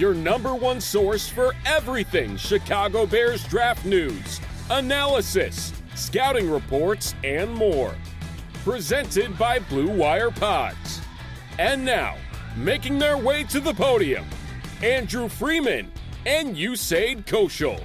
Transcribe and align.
your 0.00 0.14
number 0.14 0.54
one 0.54 0.80
source 0.80 1.28
for 1.28 1.54
everything 1.66 2.34
Chicago 2.38 3.04
Bears 3.04 3.44
draft 3.44 3.84
news, 3.84 4.40
analysis, 4.70 5.74
scouting 5.94 6.50
reports, 6.50 7.14
and 7.22 7.52
more. 7.52 7.94
Presented 8.64 9.36
by 9.36 9.58
Blue 9.58 9.90
Wire 9.90 10.30
Pods. 10.30 11.02
And 11.58 11.84
now, 11.84 12.16
making 12.56 12.98
their 12.98 13.18
way 13.18 13.44
to 13.44 13.60
the 13.60 13.74
podium, 13.74 14.24
Andrew 14.82 15.28
Freeman 15.28 15.92
and 16.24 16.56
Usaid 16.56 17.26
Koshal. 17.26 17.84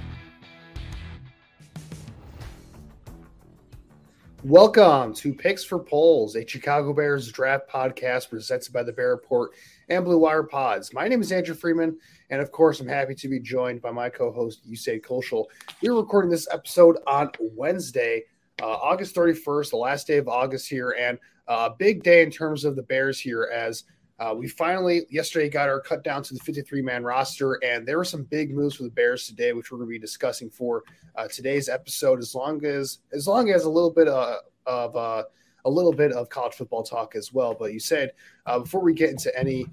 Welcome 4.42 5.12
to 5.14 5.34
Picks 5.34 5.64
for 5.64 5.78
Poles, 5.78 6.36
a 6.36 6.46
Chicago 6.46 6.94
Bears 6.94 7.30
draft 7.30 7.68
podcast 7.68 8.30
presented 8.30 8.72
by 8.72 8.84
the 8.84 8.92
Bear 8.92 9.10
Report 9.10 9.50
and 9.88 10.04
Blue 10.04 10.18
Wire 10.18 10.42
Pods. 10.42 10.92
My 10.92 11.08
name 11.08 11.20
is 11.20 11.30
Andrew 11.30 11.54
Freeman, 11.54 11.96
and 12.30 12.40
of 12.40 12.50
course, 12.50 12.80
I'm 12.80 12.88
happy 12.88 13.14
to 13.14 13.28
be 13.28 13.40
joined 13.40 13.80
by 13.80 13.90
my 13.90 14.08
co-host 14.08 14.68
Usaid 14.68 15.04
Koshal. 15.04 15.44
We're 15.80 15.94
recording 15.94 16.30
this 16.30 16.48
episode 16.50 16.98
on 17.06 17.30
Wednesday, 17.38 18.24
uh, 18.60 18.66
August 18.66 19.14
31st, 19.14 19.70
the 19.70 19.76
last 19.76 20.06
day 20.06 20.18
of 20.18 20.28
August 20.28 20.68
here, 20.68 20.96
and 20.98 21.18
uh, 21.48 21.68
a 21.70 21.76
big 21.76 22.02
day 22.02 22.22
in 22.22 22.30
terms 22.30 22.64
of 22.64 22.74
the 22.74 22.82
Bears 22.82 23.20
here 23.20 23.48
as 23.54 23.84
uh, 24.18 24.34
we 24.36 24.48
finally 24.48 25.02
yesterday 25.10 25.48
got 25.48 25.68
our 25.68 25.80
cut 25.80 26.02
down 26.02 26.22
to 26.22 26.34
the 26.34 26.40
53 26.40 26.80
man 26.82 27.04
roster, 27.04 27.62
and 27.62 27.86
there 27.86 27.98
were 27.98 28.04
some 28.04 28.24
big 28.24 28.54
moves 28.54 28.76
for 28.76 28.84
the 28.84 28.90
Bears 28.90 29.26
today, 29.26 29.52
which 29.52 29.70
we're 29.70 29.78
going 29.78 29.88
to 29.88 29.92
be 29.92 29.98
discussing 29.98 30.48
for 30.48 30.82
uh, 31.16 31.28
today's 31.28 31.68
episode. 31.68 32.18
As 32.18 32.34
long 32.34 32.64
as 32.64 32.98
as 33.12 33.28
long 33.28 33.50
as 33.50 33.64
a 33.64 33.70
little 33.70 33.92
bit 33.92 34.08
uh, 34.08 34.38
of 34.66 34.96
uh, 34.96 35.24
a 35.66 35.70
little 35.70 35.92
bit 35.92 36.12
of 36.12 36.30
college 36.30 36.54
football 36.54 36.82
talk 36.82 37.14
as 37.14 37.32
well. 37.32 37.54
But 37.54 37.72
Usaid 37.72 38.10
uh, 38.46 38.60
before 38.60 38.80
we 38.80 38.94
get 38.94 39.10
into 39.10 39.36
any 39.38 39.66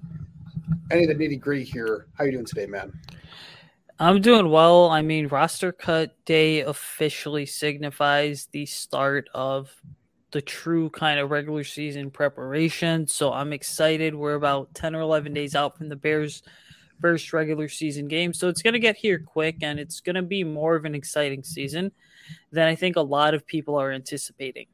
any 0.90 1.04
of 1.04 1.16
the 1.16 1.24
nitty 1.24 1.40
gritty 1.40 1.64
here, 1.64 2.06
how 2.18 2.24
you 2.24 2.32
doing 2.32 2.44
today, 2.44 2.66
man? 2.66 2.92
I'm 3.98 4.20
doing 4.20 4.50
well. 4.50 4.90
I 4.90 5.02
mean, 5.02 5.28
roster 5.28 5.72
cut 5.72 6.16
day 6.24 6.60
officially 6.60 7.46
signifies 7.46 8.48
the 8.50 8.66
start 8.66 9.28
of 9.32 9.72
the 10.32 10.42
true 10.42 10.90
kind 10.90 11.20
of 11.20 11.30
regular 11.30 11.62
season 11.62 12.10
preparation. 12.10 13.06
So 13.06 13.32
I'm 13.32 13.52
excited. 13.52 14.16
We're 14.16 14.34
about 14.34 14.74
10 14.74 14.96
or 14.96 15.00
11 15.00 15.32
days 15.32 15.54
out 15.54 15.78
from 15.78 15.88
the 15.88 15.96
Bears' 15.96 16.42
first 17.00 17.32
regular 17.32 17.68
season 17.68 18.08
game. 18.08 18.32
So 18.32 18.48
it's 18.48 18.62
going 18.62 18.74
to 18.74 18.80
get 18.80 18.96
here 18.96 19.20
quick 19.20 19.58
and 19.62 19.78
it's 19.78 20.00
going 20.00 20.16
to 20.16 20.22
be 20.22 20.42
more 20.42 20.74
of 20.74 20.84
an 20.84 20.94
exciting 20.96 21.44
season 21.44 21.92
than 22.50 22.66
I 22.66 22.74
think 22.74 22.96
a 22.96 23.00
lot 23.00 23.32
of 23.32 23.46
people 23.46 23.76
are 23.76 23.92
anticipating. 23.92 24.66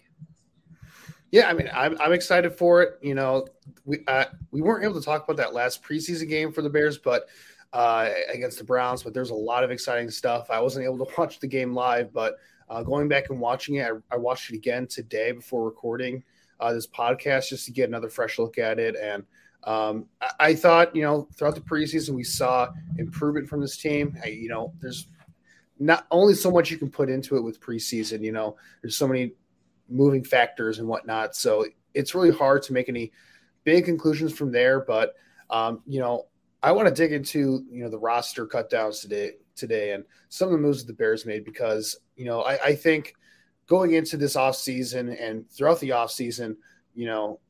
Yeah, 1.31 1.49
I 1.49 1.53
mean, 1.53 1.71
I'm, 1.73 1.97
I'm 2.01 2.13
excited 2.13 2.53
for 2.55 2.83
it. 2.83 2.99
You 3.03 3.15
know, 3.15 3.47
we 3.85 3.99
uh, 4.09 4.25
we 4.51 4.63
weren't 4.63 4.85
able 4.85 4.95
to 4.95 5.05
talk 5.05 5.25
about 5.25 5.37
that 5.37 5.55
last 5.55 5.83
preseason 5.83 6.29
game 6.29 6.53
for 6.53 6.63
the 6.63 6.71
Bears, 6.71 6.99
but 6.99 7.29
uh, 7.73 8.11
against 8.33 8.59
the 8.59 8.65
Browns. 8.65 9.03
But 9.03 9.15
there's 9.15 9.31
a 9.31 9.35
lot 9.35 9.63
of 9.63 9.71
exciting 9.71 10.11
stuff. 10.11 10.51
I 10.51 10.61
wasn't 10.61 10.85
able 10.87 11.05
to 11.07 11.13
watch 11.19 11.39
the 11.39 11.47
game 11.47 11.73
live, 11.75 12.13
but 12.13 12.39
uh, 12.69 12.83
going 12.83 13.09
back 13.09 13.31
and 13.31 13.41
watching 13.41 13.77
it, 13.77 13.91
I, 13.91 14.15
I, 14.15 14.17
watched 14.17 14.51
it 14.51 14.57
again 14.57 14.87
today 14.87 15.33
before 15.33 15.65
recording 15.65 16.23
uh, 16.61 16.73
this 16.73 16.87
podcast 16.87 17.49
just 17.49 17.67
to 17.67 17.73
get 17.73 17.89
another 17.89 18.09
fresh 18.09 18.39
look 18.39 18.59
at 18.59 18.79
it. 18.79 18.95
And 18.97 19.25
um, 19.65 20.07
I, 20.21 20.31
I, 20.41 20.55
thought, 20.55 20.95
you 20.95 21.03
know, 21.03 21.29
throughout 21.35 21.57
the 21.57 21.61
preseason, 21.63 22.15
we 22.15 22.23
saw 22.23 22.69
improvement 22.97 23.49
from 23.49 23.61
this 23.61 23.77
team. 23.77 24.17
I, 24.25 24.29
you 24.29 24.49
know, 24.49 24.73
there's 24.81 25.09
not 25.81 26.07
only 26.11 26.35
so 26.35 26.51
much 26.51 26.71
you 26.71 26.79
can 26.79 26.91
put 26.91 27.09
into 27.09 27.37
it 27.37 27.41
with 27.41 27.61
preseason, 27.61 28.23
you 28.23 28.33
know, 28.33 28.57
there's 28.83 28.97
so 28.97 29.09
many 29.09 29.33
moving 29.91 30.25
factors 30.25 30.79
and 30.79 30.89
whatnot. 30.89 31.35
So 31.35 31.67
it's 31.95 32.15
really 32.15 32.31
hard 32.31 32.63
to 32.65 32.73
make 32.73 32.89
any 32.89 33.13
big 33.65 33.85
conclusions 33.85 34.33
from 34.33 34.53
there. 34.53 34.81
But, 34.81 35.15
um, 35.51 35.83
you 35.87 36.01
know, 36.01 36.27
I 36.63 36.73
want 36.73 36.89
to 36.89 36.95
dig 36.95 37.13
into, 37.13 37.65
you 37.71 37.83
know, 37.83 37.91
the 37.91 37.99
roster 37.99 38.47
cut 38.47 38.71
downs 38.71 39.01
today 39.01 39.33
today 39.57 39.93
and 39.93 40.05
some 40.29 40.49
of 40.49 40.53
the 40.53 40.59
moves 40.59 40.81
that 40.81 40.87
the 40.87 40.97
Bears 40.97 41.27
made 41.27 41.45
because, 41.45 41.97
you 42.17 42.25
know, 42.25 42.43
I, 42.43 42.65
I 42.65 42.75
think 42.75 43.15
going 43.67 43.93
into 43.93 44.17
this 44.17 44.37
offseason 44.37 45.17
and 45.21 45.49
throughout 45.51 45.81
the 45.81 45.91
offseason, 45.91 46.57
you 46.95 47.07
know, 47.07 47.41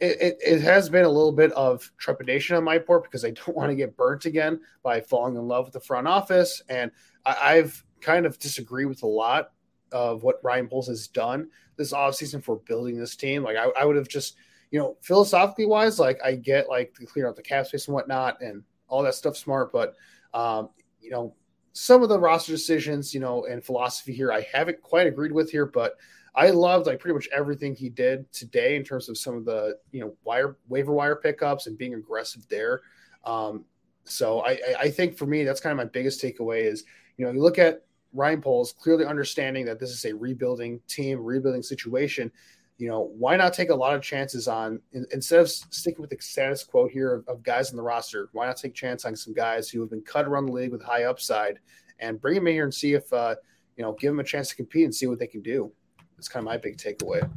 it, 0.00 0.20
it, 0.20 0.38
it, 0.44 0.60
has 0.62 0.88
been 0.88 1.04
a 1.04 1.08
little 1.08 1.32
bit 1.32 1.52
of 1.52 1.88
trepidation 1.98 2.56
on 2.56 2.64
my 2.64 2.78
part 2.78 3.04
because 3.04 3.24
I 3.24 3.30
don't 3.30 3.56
want 3.56 3.70
to 3.70 3.76
get 3.76 3.96
burnt 3.96 4.24
again 4.24 4.60
by 4.82 5.00
falling 5.00 5.36
in 5.36 5.46
love 5.46 5.66
with 5.66 5.74
the 5.74 5.80
front 5.80 6.08
office. 6.08 6.62
And 6.68 6.90
I, 7.24 7.54
have 7.54 7.82
kind 8.00 8.26
of 8.26 8.38
disagreed 8.38 8.88
with 8.88 9.02
a 9.02 9.06
lot 9.06 9.52
of 9.92 10.24
what 10.24 10.42
Ryan 10.42 10.68
Poles 10.68 10.88
has 10.88 11.06
done 11.08 11.48
this 11.76 11.92
offseason 11.92 12.42
for 12.42 12.56
building 12.56 12.96
this 12.96 13.16
team. 13.16 13.42
Like 13.42 13.56
I, 13.56 13.68
I 13.80 13.84
would 13.84 13.96
have 13.96 14.08
just, 14.08 14.36
you 14.70 14.78
know, 14.78 14.96
philosophically 15.02 15.66
wise, 15.66 15.98
like 15.98 16.18
I 16.24 16.34
get 16.34 16.68
like 16.68 16.94
to 16.94 17.06
clear 17.06 17.28
out 17.28 17.36
the 17.36 17.42
cap 17.42 17.66
space 17.66 17.86
and 17.86 17.94
whatnot 17.94 18.40
and 18.40 18.62
all 18.88 19.02
that 19.02 19.14
stuff 19.14 19.36
smart, 19.36 19.72
but 19.72 19.94
um, 20.32 20.70
you 21.00 21.10
know, 21.10 21.34
some 21.72 22.02
of 22.02 22.08
the 22.08 22.18
roster 22.18 22.52
decisions, 22.52 23.12
you 23.12 23.20
know, 23.20 23.46
and 23.46 23.64
philosophy 23.64 24.12
here, 24.12 24.32
I 24.32 24.46
haven't 24.52 24.80
quite 24.80 25.06
agreed 25.06 25.32
with 25.32 25.50
here, 25.50 25.66
but 25.66 25.94
I 26.34 26.50
loved 26.50 26.86
like 26.86 26.98
pretty 26.98 27.14
much 27.14 27.28
everything 27.32 27.74
he 27.74 27.88
did 27.88 28.30
today 28.32 28.76
in 28.76 28.84
terms 28.84 29.08
of 29.08 29.18
some 29.18 29.36
of 29.36 29.44
the, 29.44 29.76
you 29.92 30.00
know, 30.00 30.14
wire 30.24 30.56
waiver 30.68 30.92
wire 30.92 31.16
pickups 31.16 31.66
and 31.66 31.78
being 31.78 31.94
aggressive 31.94 32.46
there. 32.48 32.82
Um, 33.24 33.64
so 34.04 34.40
I, 34.40 34.58
I 34.78 34.90
think 34.90 35.16
for 35.16 35.26
me, 35.26 35.44
that's 35.44 35.60
kind 35.60 35.72
of 35.72 35.76
my 35.76 35.90
biggest 35.90 36.22
takeaway 36.22 36.62
is, 36.62 36.84
you 37.16 37.24
know, 37.24 37.32
you 37.32 37.40
look 37.40 37.58
at 37.58 37.82
Ryan 38.14 38.40
Poles 38.40 38.72
clearly 38.72 39.04
understanding 39.04 39.66
that 39.66 39.78
this 39.78 39.90
is 39.90 40.04
a 40.06 40.14
rebuilding 40.14 40.80
team, 40.88 41.22
rebuilding 41.22 41.62
situation 41.62 42.30
you 42.78 42.88
know, 42.88 43.12
why 43.16 43.36
not 43.36 43.54
take 43.54 43.70
a 43.70 43.74
lot 43.74 43.94
of 43.94 44.02
chances 44.02 44.48
on 44.48 44.80
instead 45.12 45.38
of 45.38 45.48
sticking 45.48 46.00
with 46.00 46.10
the 46.10 46.16
status 46.20 46.64
quo 46.64 46.88
here 46.88 47.14
of, 47.14 47.28
of, 47.28 47.42
guys 47.42 47.70
in 47.70 47.76
the 47.76 47.82
roster? 47.82 48.28
Why 48.32 48.46
not 48.46 48.56
take 48.56 48.72
a 48.72 48.74
chance 48.74 49.04
on 49.04 49.14
some 49.14 49.32
guys 49.32 49.68
who 49.68 49.80
have 49.80 49.90
been 49.90 50.02
cut 50.02 50.26
around 50.26 50.46
the 50.46 50.52
league 50.52 50.72
with 50.72 50.82
high 50.82 51.04
upside 51.04 51.60
and 52.00 52.20
bring 52.20 52.34
them 52.34 52.48
in 52.48 52.54
here 52.54 52.64
and 52.64 52.74
see 52.74 52.94
if 52.94 53.12
uh, 53.12 53.36
you 53.76 53.84
know, 53.84 53.92
give 53.92 54.10
them 54.10 54.20
a 54.20 54.24
chance 54.24 54.48
to 54.48 54.56
compete 54.56 54.84
and 54.84 54.94
see 54.94 55.06
what 55.06 55.18
they 55.18 55.26
can 55.26 55.40
do. 55.40 55.70
That's 56.16 56.28
kind 56.28 56.42
of 56.42 56.46
my 56.46 56.56
big 56.56 56.76
takeaway. 56.76 57.28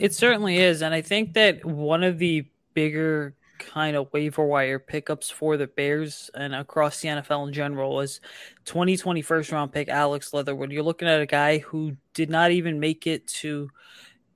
It 0.00 0.14
certainly 0.14 0.58
is, 0.58 0.82
and 0.82 0.94
I 0.94 1.02
think 1.02 1.34
that 1.34 1.64
one 1.64 2.02
of 2.02 2.18
the 2.18 2.46
bigger 2.74 3.36
kind 3.60 3.96
of 3.96 4.12
waiver 4.12 4.44
wire 4.44 4.78
pickups 4.78 5.30
for 5.30 5.56
the 5.56 5.66
Bears 5.66 6.30
and 6.34 6.54
across 6.54 7.00
the 7.00 7.08
NFL 7.08 7.46
in 7.46 7.54
general 7.54 7.94
was 7.94 8.20
2020 8.64 9.22
first 9.22 9.52
round 9.52 9.72
pick 9.72 9.88
Alex 9.88 10.34
Leatherwood. 10.34 10.72
You're 10.72 10.82
looking 10.82 11.08
at 11.08 11.20
a 11.20 11.26
guy 11.26 11.58
who 11.58 11.96
did 12.14 12.30
not 12.30 12.50
even 12.50 12.80
make 12.80 13.06
it 13.06 13.26
to 13.28 13.68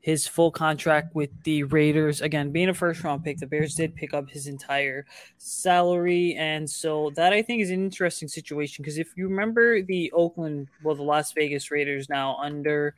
his 0.00 0.28
full 0.28 0.50
contract 0.50 1.14
with 1.14 1.30
the 1.44 1.62
Raiders. 1.64 2.20
Again, 2.20 2.52
being 2.52 2.68
a 2.68 2.74
first 2.74 3.02
round 3.02 3.24
pick, 3.24 3.38
the 3.38 3.46
Bears 3.46 3.74
did 3.74 3.96
pick 3.96 4.12
up 4.12 4.28
his 4.28 4.46
entire 4.46 5.06
salary. 5.38 6.36
And 6.38 6.68
so 6.68 7.10
that 7.16 7.32
I 7.32 7.40
think 7.40 7.62
is 7.62 7.70
an 7.70 7.82
interesting 7.82 8.28
situation 8.28 8.82
because 8.82 8.98
if 8.98 9.08
you 9.16 9.26
remember 9.26 9.80
the 9.80 10.12
Oakland, 10.12 10.68
well, 10.82 10.94
the 10.94 11.02
Las 11.02 11.32
Vegas 11.32 11.70
Raiders 11.70 12.10
now 12.10 12.36
under 12.36 12.94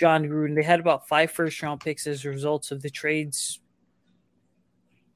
Jon 0.00 0.24
Gruden. 0.24 0.56
They 0.56 0.62
had 0.62 0.80
about 0.80 1.06
five 1.06 1.30
first 1.30 1.62
round 1.62 1.82
picks 1.82 2.06
as 2.06 2.24
a 2.24 2.30
result 2.30 2.70
of 2.70 2.80
the 2.80 2.88
trades 2.88 3.60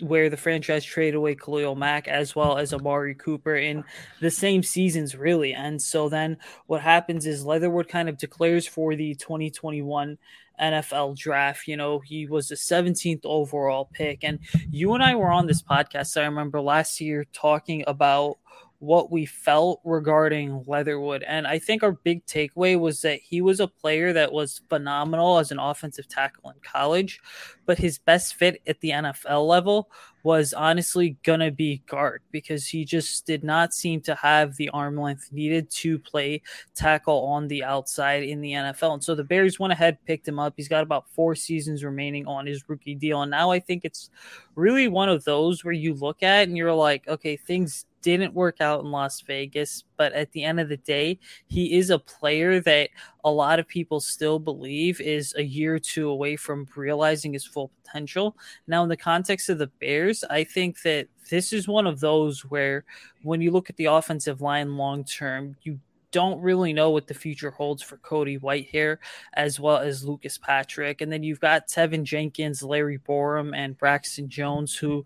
where 0.01 0.29
the 0.29 0.37
franchise 0.37 0.85
traded 0.85 1.15
away 1.15 1.35
Khalil 1.35 1.75
Mack 1.75 2.09
as 2.09 2.35
well 2.35 2.59
as 2.59 2.73
Amari 2.73 3.15
Cooper 3.15 3.57
in 3.57 3.85
the 4.21 4.31
same 4.31 4.63
seasons, 4.63 5.17
really. 5.17 5.55
And 5.55 5.81
so 5.81 6.09
then 6.09 6.39
what 6.67 6.81
happens 6.81 7.27
is 7.27 7.47
Leatherwood 7.47 7.89
kind 7.89 8.09
of 8.09 8.19
declares 8.19 8.67
for 8.67 8.95
the 8.97 9.15
2021 9.15 10.19
NFL 10.61 11.17
draft. 11.17 11.67
You 11.67 11.77
know, 11.77 11.99
he 12.01 12.27
was 12.27 12.49
the 12.49 12.55
17th 12.55 13.25
overall 13.25 13.89
pick. 13.93 14.25
And 14.25 14.41
you 14.71 14.95
and 14.95 15.03
I 15.03 15.15
were 15.15 15.31
on 15.31 15.47
this 15.47 15.63
podcast, 15.63 16.21
I 16.21 16.25
remember 16.25 16.61
last 16.61 17.01
year 17.01 17.27
talking 17.33 17.85
about 17.87 18.39
what 18.85 19.11
we 19.11 19.25
felt 19.25 19.81
regarding 19.85 20.65
Leatherwood. 20.67 21.23
And 21.23 21.47
I 21.47 21.59
think 21.59 21.83
our 21.83 21.93
big 21.93 22.25
takeaway 22.27 22.79
was 22.79 23.01
that 23.03 23.21
he 23.21 23.41
was 23.41 23.61
a 23.61 23.69
player 23.69 24.13
that 24.13 24.33
was 24.33 24.61
phenomenal 24.69 25.39
as 25.39 25.51
an 25.51 25.59
offensive 25.59 26.09
tackle 26.09 26.51
in 26.51 26.57
college, 26.63 27.21
but 27.67 27.79
his 27.79 27.99
best 27.99 28.35
fit 28.35 28.61
at 28.67 28.81
the 28.81 28.91
NFL 28.91 29.47
level 29.47 29.91
was 30.25 30.55
honestly 30.55 31.19
going 31.23 31.41
to 31.41 31.51
be 31.51 31.83
guard 31.87 32.23
because 32.33 32.67
he 32.67 32.85
just 32.85 33.27
did 33.27 33.45
not 33.45 33.75
seem 33.75 34.01
to 34.01 34.15
have 34.15 34.57
the 34.57 34.71
arm 34.71 34.97
length 34.99 35.31
needed 35.33 35.71
to 35.71 35.99
play 35.99 36.41
tackle 36.75 37.27
on 37.27 37.47
the 37.47 37.63
outside 37.63 38.23
in 38.23 38.41
the 38.41 38.53
NFL. 38.53 38.95
And 38.95 39.05
so 39.05 39.15
the 39.15 39.23
Bears 39.23 39.61
went 39.61 39.75
ahead, 39.75 39.99
picked 40.07 40.27
him 40.27 40.39
up. 40.39 40.55
He's 40.57 40.69
got 40.69 40.83
about 40.83 41.11
four 41.11 41.35
seasons 41.35 41.85
remaining 41.85 42.27
on 42.27 42.47
his 42.47 42.67
rookie 42.69 42.95
deal. 42.95 43.21
And 43.21 43.31
now 43.31 43.51
I 43.51 43.61
think 43.61 43.85
it's 43.85 44.09
really 44.55 44.89
one 44.89 45.11
of 45.11 45.25
those 45.25 45.63
where 45.63 45.75
you 45.75 45.93
look 45.93 46.23
at 46.23 46.49
and 46.49 46.57
you're 46.57 46.73
like, 46.73 47.07
okay, 47.07 47.37
things 47.37 47.85
didn't 48.05 48.35
work 48.35 48.61
out 48.61 48.85
in 48.85 48.91
Las 48.91 49.23
Vegas, 49.23 49.83
but 49.97 50.13
at 50.13 50.31
the 50.33 50.45
end 50.45 50.61
of 50.61 50.69
the 50.69 50.77
day, 50.77 51.19
he 51.47 51.77
is 51.77 51.89
a 51.89 51.99
player 51.99 52.61
that 52.61 52.91
a 53.25 53.31
lot 53.31 53.59
of 53.59 53.67
people 53.67 53.99
still 53.99 54.39
believe 54.39 55.01
is 55.01 55.35
a 55.39 55.43
year 55.43 55.75
or 55.75 55.79
two 55.79 56.11
away 56.11 56.37
from 56.37 56.69
realizing 56.77 57.33
his 57.33 57.47
full 57.47 57.71
potential. 57.83 58.37
Now, 58.67 58.83
in 58.83 58.91
the 58.91 58.97
context 58.97 59.49
of 59.49 59.57
the 59.57 59.69
Bears, 59.81 60.23
I 60.29 60.45
think 60.45 60.83
that 60.83 61.09
this 61.31 61.55
is 61.55 61.67
one 61.67 61.87
of 61.87 62.01
those 62.01 62.43
where 62.45 62.85
when 63.23 63.41
you 63.41 63.51
look 63.51 63.71
at 63.71 63.77
the 63.77 63.87
offensive 63.87 64.43
line 64.43 64.77
long 64.77 65.05
term, 65.05 65.57
you 65.63 65.81
don't 66.15 66.41
really 66.41 66.73
know 66.73 66.91
what 66.91 67.09
the 67.09 67.13
future 67.13 67.51
holds 67.51 67.83
for 67.83 67.97
Cody 67.97 68.39
Whitehair 68.39 68.99
as 69.33 69.59
well 69.59 69.79
as 69.79 70.05
Lucas 70.05 70.39
Patrick. 70.39 71.01
And 71.01 71.11
then 71.11 71.25
you've 71.25 71.41
got 71.41 71.67
Teven 71.67 72.05
Jenkins, 72.05 72.63
Larry 72.63 72.99
Borom, 72.99 73.53
and 73.53 73.77
Braxton 73.77 74.29
Jones, 74.29 74.77
who, 74.77 75.05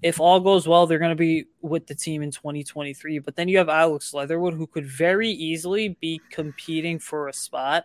if 0.00 0.18
all 0.18 0.40
goes 0.40 0.66
well, 0.66 0.86
they're 0.86 0.98
going 0.98 1.10
to 1.10 1.14
be 1.14 1.44
with 1.60 1.86
the 1.86 1.94
team 1.94 2.22
in 2.22 2.30
2023. 2.30 3.18
But 3.18 3.36
then 3.36 3.48
you 3.48 3.58
have 3.58 3.68
Alex 3.68 4.14
Leatherwood, 4.14 4.54
who 4.54 4.66
could 4.66 4.86
very 4.86 5.28
easily 5.28 5.98
be 6.00 6.22
competing 6.30 6.98
for 6.98 7.28
a 7.28 7.34
spot 7.34 7.84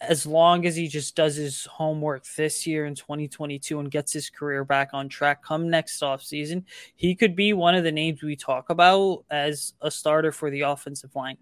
as 0.00 0.24
long 0.24 0.64
as 0.64 0.74
he 0.74 0.88
just 0.88 1.16
does 1.16 1.34
his 1.36 1.66
homework 1.66 2.24
this 2.36 2.66
year 2.66 2.86
in 2.86 2.94
2022 2.94 3.78
and 3.80 3.90
gets 3.90 4.12
his 4.12 4.30
career 4.30 4.64
back 4.64 4.90
on 4.92 5.08
track 5.08 5.42
come 5.42 5.68
next 5.68 6.00
offseason, 6.00 6.62
he 6.94 7.14
could 7.16 7.34
be 7.34 7.52
one 7.52 7.74
of 7.74 7.84
the 7.84 7.90
names 7.90 8.22
we 8.22 8.36
talk 8.36 8.70
about 8.70 9.24
as 9.28 9.74
a 9.82 9.90
starter 9.90 10.30
for 10.30 10.50
the 10.50 10.60
offensive 10.60 11.14
line. 11.16 11.36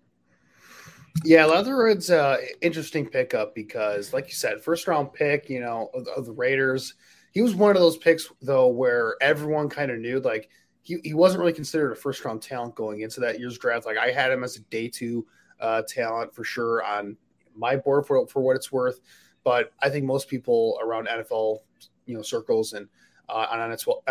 Yeah, 1.24 1.44
Leatherwood's 1.44 2.10
uh 2.10 2.38
interesting 2.60 3.08
pickup 3.08 3.54
because, 3.54 4.12
like 4.12 4.26
you 4.28 4.34
said, 4.34 4.62
first 4.62 4.86
round 4.86 5.12
pick, 5.12 5.48
you 5.48 5.60
know, 5.60 5.90
of, 5.94 6.06
of 6.08 6.26
the 6.26 6.32
Raiders. 6.32 6.94
He 7.32 7.42
was 7.42 7.54
one 7.54 7.76
of 7.76 7.82
those 7.82 7.96
picks 7.98 8.30
though 8.40 8.68
where 8.68 9.16
everyone 9.20 9.68
kind 9.68 9.90
of 9.90 9.98
knew 9.98 10.20
like 10.20 10.48
he, 10.82 10.98
he 11.02 11.14
wasn't 11.14 11.40
really 11.40 11.52
considered 11.52 11.92
a 11.92 11.96
first 11.96 12.24
round 12.24 12.42
talent 12.42 12.74
going 12.74 13.00
into 13.00 13.20
that 13.20 13.38
year's 13.38 13.58
draft. 13.58 13.86
Like 13.86 13.98
I 13.98 14.10
had 14.10 14.30
him 14.30 14.44
as 14.44 14.56
a 14.56 14.60
day 14.60 14.88
two 14.88 15.26
uh, 15.60 15.82
talent 15.86 16.34
for 16.34 16.44
sure 16.44 16.84
on 16.84 17.16
my 17.56 17.76
board 17.76 18.06
for 18.06 18.26
for 18.26 18.40
what 18.40 18.56
it's 18.56 18.70
worth. 18.70 19.00
But 19.42 19.72
I 19.80 19.88
think 19.88 20.04
most 20.04 20.28
people 20.28 20.78
around 20.82 21.08
NFL, 21.08 21.58
you 22.06 22.14
know, 22.14 22.22
circles 22.22 22.72
and 22.72 22.88
uh, 23.28 23.46
on 23.50 23.58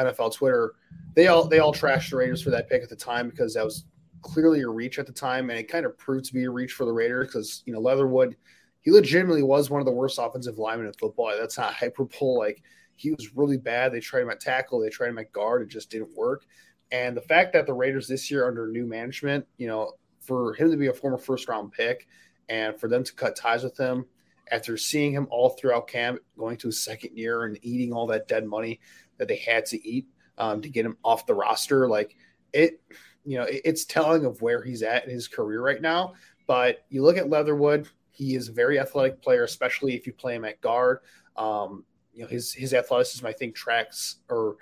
NFL 0.05 0.33
Twitter, 0.33 0.73
they 1.13 1.27
all 1.27 1.47
they 1.47 1.59
all 1.59 1.73
trashed 1.73 2.09
the 2.09 2.17
Raiders 2.17 2.41
for 2.41 2.49
that 2.49 2.69
pick 2.69 2.83
at 2.83 2.89
the 2.89 2.95
time 2.95 3.29
because 3.29 3.53
that 3.53 3.63
was 3.63 3.85
clearly 4.25 4.61
a 4.61 4.67
reach 4.67 4.97
at 4.97 5.05
the 5.05 5.13
time, 5.13 5.51
and 5.51 5.59
it 5.59 5.69
kind 5.69 5.85
of 5.85 5.97
proved 5.99 6.25
to 6.25 6.33
be 6.33 6.45
a 6.45 6.49
reach 6.49 6.73
for 6.73 6.85
the 6.85 6.91
Raiders 6.91 7.27
because 7.27 7.61
you 7.65 7.73
know 7.73 7.79
Leatherwood, 7.79 8.35
he 8.81 8.91
legitimately 8.91 9.43
was 9.43 9.69
one 9.69 9.81
of 9.81 9.85
the 9.85 9.91
worst 9.91 10.17
offensive 10.19 10.57
linemen 10.57 10.87
in 10.87 10.93
football. 10.93 11.31
That's 11.39 11.59
not 11.59 11.75
hyperbole. 11.75 12.39
Like 12.39 12.63
he 12.95 13.11
was 13.11 13.35
really 13.35 13.57
bad. 13.57 13.93
They 13.93 13.99
tried 13.99 14.23
him 14.23 14.31
at 14.31 14.39
tackle, 14.39 14.79
they 14.79 14.89
tried 14.89 15.09
him 15.09 15.19
at 15.19 15.31
guard, 15.31 15.61
it 15.61 15.67
just 15.67 15.91
didn't 15.91 16.15
work. 16.15 16.45
And 16.91 17.15
the 17.15 17.21
fact 17.21 17.53
that 17.53 17.67
the 17.67 17.73
Raiders 17.73 18.07
this 18.07 18.31
year 18.31 18.47
under 18.47 18.67
new 18.67 18.85
management, 18.87 19.45
you 19.57 19.67
know, 19.67 19.93
for 20.21 20.53
him 20.55 20.71
to 20.71 20.77
be 20.77 20.87
a 20.87 20.93
former 20.93 21.19
first 21.19 21.47
round 21.47 21.71
pick 21.71 22.07
and 22.49 22.79
for 22.79 22.87
them 22.87 23.03
to 23.03 23.13
cut 23.13 23.35
ties 23.35 23.63
with 23.63 23.77
him 23.77 24.05
after 24.51 24.75
seeing 24.75 25.11
him 25.11 25.27
all 25.29 25.49
throughout 25.49 25.87
camp, 25.87 26.19
going 26.37 26.57
to 26.57 26.67
his 26.67 26.83
second 26.83 27.15
year 27.15 27.43
and 27.43 27.59
eating 27.61 27.93
all 27.93 28.07
that 28.07 28.27
dead 28.27 28.45
money 28.45 28.79
that 29.17 29.27
they 29.27 29.37
had 29.37 29.65
to 29.67 29.87
eat 29.87 30.07
um, 30.39 30.61
to 30.61 30.69
get 30.69 30.85
him 30.85 30.97
off 31.03 31.27
the 31.27 31.33
roster, 31.33 31.87
like 31.87 32.15
it 32.53 32.81
you 33.25 33.37
know, 33.37 33.45
it's 33.49 33.85
telling 33.85 34.25
of 34.25 34.41
where 34.41 34.61
he's 34.61 34.83
at 34.83 35.05
in 35.05 35.09
his 35.09 35.27
career 35.27 35.61
right 35.61 35.81
now. 35.81 36.13
But 36.47 36.85
you 36.89 37.03
look 37.03 37.17
at 37.17 37.29
Leatherwood, 37.29 37.87
he 38.11 38.35
is 38.35 38.49
a 38.49 38.53
very 38.53 38.79
athletic 38.79 39.21
player, 39.21 39.43
especially 39.43 39.95
if 39.95 40.05
you 40.05 40.13
play 40.13 40.35
him 40.35 40.45
at 40.45 40.61
guard. 40.61 40.99
Um, 41.35 41.83
you 42.13 42.21
know, 42.21 42.27
his 42.27 42.53
his 42.53 42.73
athleticism, 42.73 43.25
I 43.25 43.33
think, 43.33 43.55
tracks 43.55 44.17
or 44.29 44.57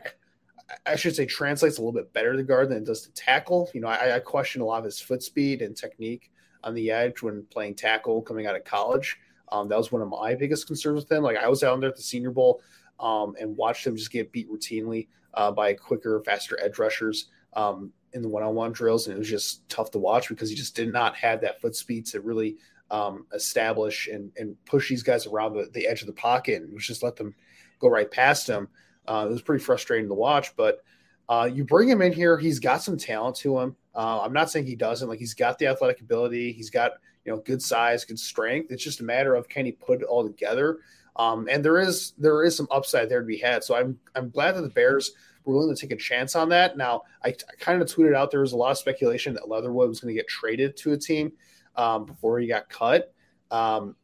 I 0.86 0.96
should 0.96 1.16
say 1.16 1.26
translates 1.26 1.78
a 1.78 1.82
little 1.82 1.94
bit 1.94 2.14
better 2.14 2.36
to 2.36 2.44
guard 2.44 2.70
than 2.70 2.80
it 2.80 2.86
does 2.86 3.04
to 3.04 3.14
tackle. 3.14 3.70
You 3.74 3.82
know, 3.82 3.88
I, 3.88 4.16
I 4.16 4.20
question 4.20 4.62
a 4.62 4.66
lot 4.66 4.80
of 4.80 4.86
his 4.86 5.00
foot 5.00 5.22
speed 5.22 5.62
and 5.62 5.76
technique 5.76 6.32
on 6.64 6.74
the 6.74 6.90
edge 6.90 7.22
when 7.22 7.46
playing 7.52 7.76
tackle 7.76 8.22
coming 8.22 8.48
out 8.48 8.56
of 8.56 8.64
college. 8.64 9.18
Um, 9.52 9.68
that 9.68 9.78
was 9.78 9.92
one 9.92 10.02
of 10.02 10.10
my 10.10 10.34
biggest 10.36 10.68
concerns 10.68 11.02
with 11.02 11.12
him. 11.12 11.22
Like 11.22 11.38
I 11.38 11.48
was 11.48 11.64
out 11.64 11.80
there 11.80 11.90
at 11.90 11.96
the 11.96 12.02
Senior 12.02 12.32
Bowl 12.32 12.62
um, 13.00 13.36
and 13.40 13.56
watched 13.56 13.86
him 13.86 13.96
just 13.96 14.12
get 14.12 14.32
beat 14.32 14.50
routinely 14.52 15.08
uh, 15.34 15.52
by 15.52 15.74
quicker, 15.74 16.22
faster 16.26 16.58
edge 16.62 16.80
rushers. 16.80 17.28
Um, 17.54 17.92
in 18.14 18.22
the 18.22 18.30
one-on-one 18.30 18.72
drills, 18.72 19.08
and 19.08 19.16
it 19.16 19.20
was 19.20 19.30
just 19.30 19.68
tough 19.70 19.92
to 19.92 20.00
watch 20.00 20.30
because 20.30 20.50
he 20.50 20.56
just 20.56 20.76
did 20.76 20.92
not 20.92 21.16
have 21.16 21.42
that 21.42 21.60
foot 21.60 21.76
speed 21.76 22.06
to 22.08 22.22
really 22.22 22.58
um, 22.92 23.26
establish 23.34 24.08
and, 24.08 24.32
and 24.38 24.56
push 24.66 24.90
these 24.90 25.04
guys 25.04 25.26
around 25.26 25.54
the, 25.54 25.70
the 25.74 25.88
edge 25.88 26.02
of 26.02 26.08
the 26.08 26.14
pocket 26.14 26.62
and 26.62 26.80
just 26.80 27.04
let 27.04 27.16
them 27.16 27.34
go 27.80 27.88
right 27.88 28.10
past 28.10 28.48
him. 28.48 28.68
Uh, 29.08 29.26
it 29.28 29.32
was 29.32 29.42
pretty 29.42 29.64
frustrating 29.64 30.08
to 30.08 30.14
watch, 30.14 30.56
but 30.56 30.84
uh, 31.30 31.50
you 31.52 31.64
bring 31.64 31.90
him 31.90 32.02
in 32.02 32.14
here. 32.14 32.38
He's 32.38 32.60
got 32.60 32.82
some 32.82 32.98
talent 32.98 33.36
to 33.38 33.60
him. 33.60 33.76
Uh, 33.96 34.22
I'm 34.22 34.34
not 34.34 34.50
saying 34.50 34.66
he 34.66 34.76
doesn't. 34.76 35.08
Like 35.08 35.20
he's 35.20 35.34
got 35.34 35.58
the 35.58 35.68
athletic 35.68 36.02
ability. 36.02 36.52
He's 36.52 36.70
got 36.70 36.94
you 37.26 37.32
know 37.32 37.40
good 37.40 37.62
size, 37.62 38.06
good 38.06 38.20
strength. 38.20 38.72
It's 38.72 38.84
just 38.84 39.00
a 39.00 39.04
matter 39.04 39.36
of 39.36 39.50
can 39.50 39.66
he 39.66 39.72
put 39.72 40.02
it 40.02 40.06
all 40.06 40.24
together. 40.24 40.80
Um, 41.16 41.48
and 41.50 41.64
there 41.64 41.80
is 41.80 42.14
there 42.18 42.44
is 42.44 42.56
some 42.56 42.68
upside 42.72 43.10
there 43.10 43.22
to 43.22 43.26
be 43.26 43.38
had. 43.38 43.64
So 43.64 43.76
I'm 43.76 44.00
I'm 44.16 44.30
glad 44.30 44.54
that 44.54 44.62
the 44.62 44.70
Bears 44.70 45.12
willing 45.46 45.74
to 45.74 45.80
take 45.80 45.92
a 45.92 46.00
chance 46.00 46.36
on 46.36 46.50
that. 46.50 46.78
Now, 46.78 47.04
I, 47.24 47.30
I 47.30 47.56
kind 47.60 47.82
of 47.82 47.88
tweeted 47.88 48.16
out 48.16 48.32
there 48.32 48.42
was 48.42 48.54
a 48.54 48.58
lot 48.58 48.72
of 48.72 48.78
speculation 48.78 49.34
that 49.34 49.50
Leatherwood 49.50 49.90
was 49.90 50.00
going 50.00 50.14
to 50.14 50.20
get 50.20 50.28
traded 50.28 50.78
to 50.78 50.94
a 50.94 50.98
team 50.98 51.34
um, 51.76 52.06
before 52.06 52.40
he 52.40 52.48
got 52.48 52.70
cut. 52.70 53.14
Um, 53.52 53.96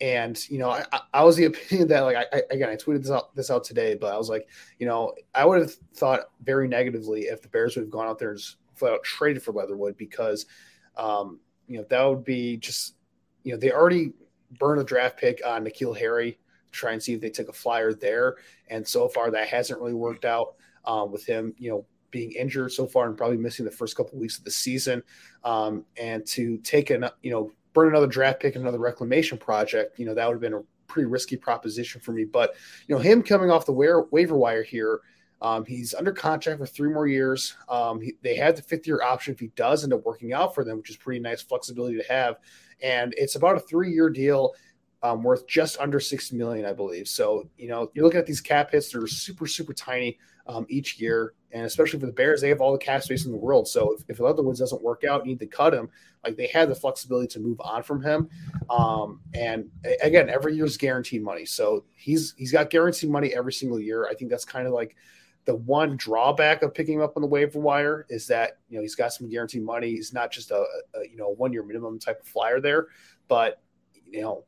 and 0.00 0.38
you 0.50 0.58
know, 0.58 0.70
I, 0.70 0.84
I, 1.12 1.24
was 1.24 1.36
the 1.36 1.44
opinion 1.46 1.88
that 1.88 2.00
like 2.00 2.16
I, 2.16 2.42
again 2.50 2.68
I 2.68 2.76
tweeted 2.76 3.02
this 3.02 3.10
out 3.10 3.34
this 3.34 3.50
out 3.50 3.64
today, 3.64 3.94
but 3.94 4.12
I 4.12 4.18
was 4.18 4.28
like, 4.28 4.48
you 4.78 4.86
know, 4.86 5.14
I 5.34 5.44
would 5.44 5.60
have 5.60 5.74
thought 5.94 6.30
very 6.42 6.68
negatively 6.68 7.22
if 7.22 7.42
the 7.42 7.48
Bears 7.48 7.76
would 7.76 7.82
have 7.82 7.90
gone 7.90 8.06
out 8.06 8.18
there 8.18 8.30
and 8.30 8.40
flat 8.74 8.92
out 8.92 9.04
traded 9.04 9.42
for 9.42 9.52
Leatherwood 9.52 9.96
because, 9.96 10.46
um, 10.96 11.38
you 11.68 11.78
know, 11.78 11.86
that 11.90 12.02
would 12.02 12.24
be 12.24 12.56
just, 12.56 12.96
you 13.44 13.52
know, 13.52 13.58
they 13.58 13.70
already 13.70 14.12
burned 14.58 14.80
a 14.80 14.84
draft 14.84 15.16
pick 15.18 15.40
on 15.46 15.64
N'Keal 15.64 15.96
Harry 15.96 16.38
try 16.74 16.92
and 16.92 17.02
see 17.02 17.14
if 17.14 17.20
they 17.20 17.30
took 17.30 17.48
a 17.48 17.52
flyer 17.52 17.94
there. 17.94 18.36
And 18.68 18.86
so 18.86 19.08
far, 19.08 19.30
that 19.30 19.48
hasn't 19.48 19.80
really 19.80 19.94
worked 19.94 20.24
out 20.24 20.54
um, 20.86 21.12
with 21.12 21.24
him, 21.24 21.54
you 21.58 21.70
know, 21.70 21.86
being 22.10 22.32
injured 22.32 22.72
so 22.72 22.86
far 22.86 23.08
and 23.08 23.16
probably 23.16 23.36
missing 23.36 23.64
the 23.64 23.70
first 23.70 23.96
couple 23.96 24.12
of 24.12 24.20
weeks 24.20 24.38
of 24.38 24.44
the 24.44 24.50
season. 24.50 25.02
Um, 25.42 25.84
and 26.00 26.24
to 26.28 26.58
take 26.58 26.90
an, 26.90 27.08
you 27.22 27.30
know, 27.30 27.50
burn 27.72 27.88
another 27.88 28.06
draft 28.06 28.40
pick, 28.40 28.54
and 28.54 28.62
another 28.62 28.78
reclamation 28.78 29.36
project, 29.36 29.98
you 29.98 30.06
know, 30.06 30.14
that 30.14 30.26
would 30.26 30.34
have 30.34 30.40
been 30.40 30.54
a 30.54 30.62
pretty 30.86 31.06
risky 31.06 31.36
proposition 31.36 32.00
for 32.00 32.12
me. 32.12 32.24
But, 32.24 32.54
you 32.86 32.94
know, 32.94 33.00
him 33.00 33.22
coming 33.22 33.50
off 33.50 33.66
the 33.66 33.72
wa- 33.72 34.04
waiver 34.12 34.36
wire 34.36 34.62
here, 34.62 35.00
um, 35.42 35.64
he's 35.64 35.92
under 35.92 36.12
contract 36.12 36.60
for 36.60 36.66
three 36.66 36.88
more 36.88 37.08
years. 37.08 37.56
Um, 37.68 38.00
he, 38.00 38.14
they 38.22 38.36
have 38.36 38.54
the 38.54 38.62
fifth 38.62 38.86
year 38.86 39.02
option 39.02 39.34
if 39.34 39.40
he 39.40 39.48
does 39.56 39.82
end 39.82 39.92
up 39.92 40.04
working 40.06 40.32
out 40.32 40.54
for 40.54 40.64
them, 40.64 40.78
which 40.78 40.90
is 40.90 40.96
pretty 40.96 41.20
nice 41.20 41.42
flexibility 41.42 41.98
to 41.98 42.04
have. 42.08 42.36
And 42.80 43.12
it's 43.16 43.34
about 43.34 43.56
a 43.56 43.60
three 43.60 43.92
year 43.92 44.08
deal 44.08 44.54
um, 45.04 45.22
worth 45.22 45.46
just 45.46 45.78
under 45.78 46.00
60 46.00 46.34
million, 46.34 46.64
I 46.64 46.72
believe. 46.72 47.06
So, 47.06 47.46
you 47.58 47.68
know, 47.68 47.90
you're 47.92 48.06
looking 48.06 48.18
at 48.18 48.26
these 48.26 48.40
cap 48.40 48.70
hits, 48.70 48.90
they're 48.90 49.06
super, 49.06 49.46
super 49.46 49.74
tiny 49.74 50.18
um, 50.46 50.64
each 50.70 50.98
year. 50.98 51.34
And 51.52 51.66
especially 51.66 52.00
for 52.00 52.06
the 52.06 52.12
Bears, 52.12 52.40
they 52.40 52.48
have 52.48 52.62
all 52.62 52.72
the 52.72 52.78
cap 52.78 53.02
space 53.02 53.26
in 53.26 53.30
the 53.30 53.36
world. 53.36 53.68
So 53.68 53.92
if, 53.92 54.04
if 54.08 54.18
Leatherwoods 54.18 54.60
doesn't 54.60 54.82
work 54.82 55.04
out, 55.04 55.26
you 55.26 55.32
need 55.32 55.40
to 55.40 55.46
cut 55.46 55.74
him, 55.74 55.90
like 56.24 56.36
they 56.36 56.46
have 56.48 56.70
the 56.70 56.74
flexibility 56.74 57.28
to 57.28 57.38
move 57.38 57.60
on 57.60 57.82
from 57.82 58.02
him. 58.02 58.30
Um, 58.70 59.20
and 59.34 59.70
again, 60.02 60.30
every 60.30 60.56
year 60.56 60.64
is 60.64 60.78
guaranteed 60.78 61.22
money. 61.22 61.44
So 61.44 61.84
he's 61.94 62.32
he's 62.38 62.50
got 62.50 62.70
guaranteed 62.70 63.10
money 63.10 63.34
every 63.34 63.52
single 63.52 63.78
year. 63.78 64.08
I 64.08 64.14
think 64.14 64.30
that's 64.30 64.46
kind 64.46 64.66
of 64.66 64.72
like 64.72 64.96
the 65.44 65.54
one 65.54 65.98
drawback 65.98 66.62
of 66.62 66.72
picking 66.72 66.94
him 66.94 67.02
up 67.02 67.12
on 67.16 67.20
the 67.20 67.28
waiver 67.28 67.60
wire 67.60 68.06
is 68.08 68.26
that 68.28 68.56
you 68.70 68.78
know 68.78 68.82
he's 68.82 68.94
got 68.94 69.12
some 69.12 69.28
guaranteed 69.28 69.62
money. 69.62 69.90
He's 69.90 70.14
not 70.14 70.32
just 70.32 70.50
a, 70.50 70.64
a 70.94 71.06
you 71.10 71.16
know 71.16 71.28
one 71.28 71.52
year 71.52 71.62
minimum 71.62 71.98
type 71.98 72.22
of 72.22 72.26
flyer 72.26 72.58
there, 72.58 72.86
but 73.28 73.60
you 74.10 74.22
know 74.22 74.44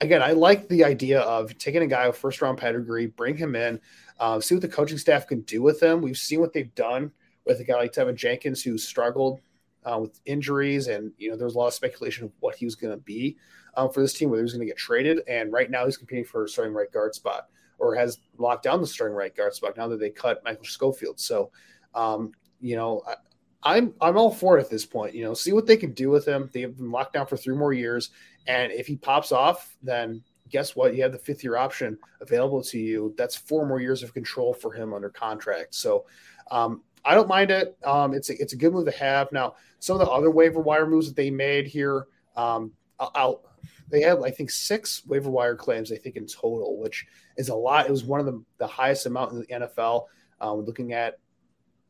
again, 0.00 0.22
I 0.22 0.32
like 0.32 0.68
the 0.68 0.84
idea 0.84 1.20
of 1.20 1.56
taking 1.58 1.82
a 1.82 1.86
guy 1.86 2.06
with 2.06 2.16
first 2.16 2.40
round 2.40 2.58
pedigree, 2.58 3.06
bring 3.06 3.36
him 3.36 3.56
in, 3.56 3.80
uh, 4.20 4.40
see 4.40 4.54
what 4.54 4.62
the 4.62 4.68
coaching 4.68 4.98
staff 4.98 5.26
can 5.26 5.40
do 5.42 5.62
with 5.62 5.82
him. 5.82 6.00
We've 6.00 6.16
seen 6.16 6.40
what 6.40 6.52
they've 6.52 6.74
done 6.74 7.12
with 7.44 7.60
a 7.60 7.64
guy 7.64 7.76
like 7.76 7.92
Teven 7.92 8.14
Jenkins 8.14 8.62
who 8.62 8.78
struggled 8.78 9.40
uh, 9.84 9.98
with 9.98 10.20
injuries, 10.26 10.88
and 10.88 11.12
you 11.18 11.30
know 11.30 11.36
there 11.36 11.46
was 11.46 11.54
a 11.54 11.58
lot 11.58 11.68
of 11.68 11.74
speculation 11.74 12.24
of 12.24 12.32
what 12.40 12.54
he 12.54 12.64
was 12.64 12.74
going 12.74 12.92
to 12.92 13.02
be 13.02 13.36
um, 13.76 13.90
for 13.90 14.00
this 14.00 14.12
team, 14.12 14.30
whether 14.30 14.40
he 14.40 14.44
was 14.44 14.52
going 14.52 14.66
to 14.66 14.66
get 14.66 14.76
traded. 14.76 15.20
And 15.28 15.52
right 15.52 15.70
now 15.70 15.84
he's 15.84 15.96
competing 15.96 16.24
for 16.24 16.44
a 16.44 16.48
starting 16.48 16.74
right 16.74 16.90
guard 16.92 17.14
spot, 17.14 17.48
or 17.78 17.94
has 17.94 18.18
locked 18.36 18.64
down 18.64 18.80
the 18.80 18.86
starting 18.86 19.16
right 19.16 19.34
guard 19.34 19.54
spot 19.54 19.76
now 19.76 19.88
that 19.88 20.00
they 20.00 20.10
cut 20.10 20.44
Michael 20.44 20.64
Schofield. 20.64 21.18
So, 21.18 21.50
um, 21.94 22.32
you 22.60 22.76
know, 22.76 23.02
I, 23.06 23.14
I'm 23.62 23.94
I'm 24.00 24.16
all 24.16 24.30
for 24.30 24.58
it 24.58 24.62
at 24.62 24.70
this 24.70 24.86
point. 24.86 25.14
You 25.14 25.24
know, 25.24 25.34
see 25.34 25.52
what 25.52 25.66
they 25.66 25.76
can 25.76 25.92
do 25.92 26.10
with 26.10 26.26
him. 26.26 26.50
They 26.52 26.60
have 26.62 26.76
been 26.76 26.90
locked 26.90 27.14
down 27.14 27.26
for 27.26 27.36
three 27.36 27.56
more 27.56 27.72
years, 27.72 28.10
and 28.48 28.72
if 28.72 28.86
he 28.86 28.96
pops 28.96 29.30
off, 29.30 29.76
then 29.82 30.22
guess 30.48 30.74
what? 30.74 30.96
You 30.96 31.02
have 31.02 31.12
the 31.12 31.18
fifth 31.18 31.44
year 31.44 31.56
option 31.56 31.98
available 32.20 32.62
to 32.64 32.78
you. 32.78 33.14
That's 33.16 33.36
four 33.36 33.66
more 33.66 33.80
years 33.80 34.02
of 34.02 34.14
control 34.14 34.54
for 34.54 34.72
him 34.72 34.94
under 34.94 35.10
contract. 35.10 35.74
So 35.74 36.06
um, 36.50 36.82
I 37.04 37.14
don't 37.14 37.28
mind 37.28 37.50
it. 37.50 37.76
Um, 37.84 38.14
it's 38.14 38.30
a, 38.30 38.40
it's 38.40 38.54
a 38.54 38.56
good 38.56 38.72
move 38.72 38.86
to 38.86 38.92
have. 38.92 39.30
Now, 39.32 39.54
some 39.78 40.00
of 40.00 40.04
the 40.04 40.10
other 40.10 40.30
waiver 40.30 40.60
wire 40.60 40.86
moves 40.86 41.06
that 41.08 41.16
they 41.16 41.30
made 41.30 41.66
here, 41.66 42.06
um, 42.36 42.72
I'll, 42.98 43.44
they 43.90 44.00
had 44.00 44.18
I 44.22 44.30
think 44.30 44.50
six 44.50 45.04
waiver 45.06 45.30
wire 45.30 45.54
claims 45.54 45.92
I 45.92 45.96
think 45.96 46.16
in 46.16 46.26
total, 46.26 46.78
which 46.78 47.06
is 47.36 47.50
a 47.50 47.54
lot. 47.54 47.86
It 47.86 47.90
was 47.90 48.04
one 48.04 48.20
of 48.20 48.26
the, 48.26 48.42
the 48.56 48.66
highest 48.66 49.06
amount 49.06 49.32
in 49.32 49.40
the 49.40 49.46
NFL. 49.46 50.06
Um, 50.40 50.64
looking 50.64 50.92
at 50.94 51.18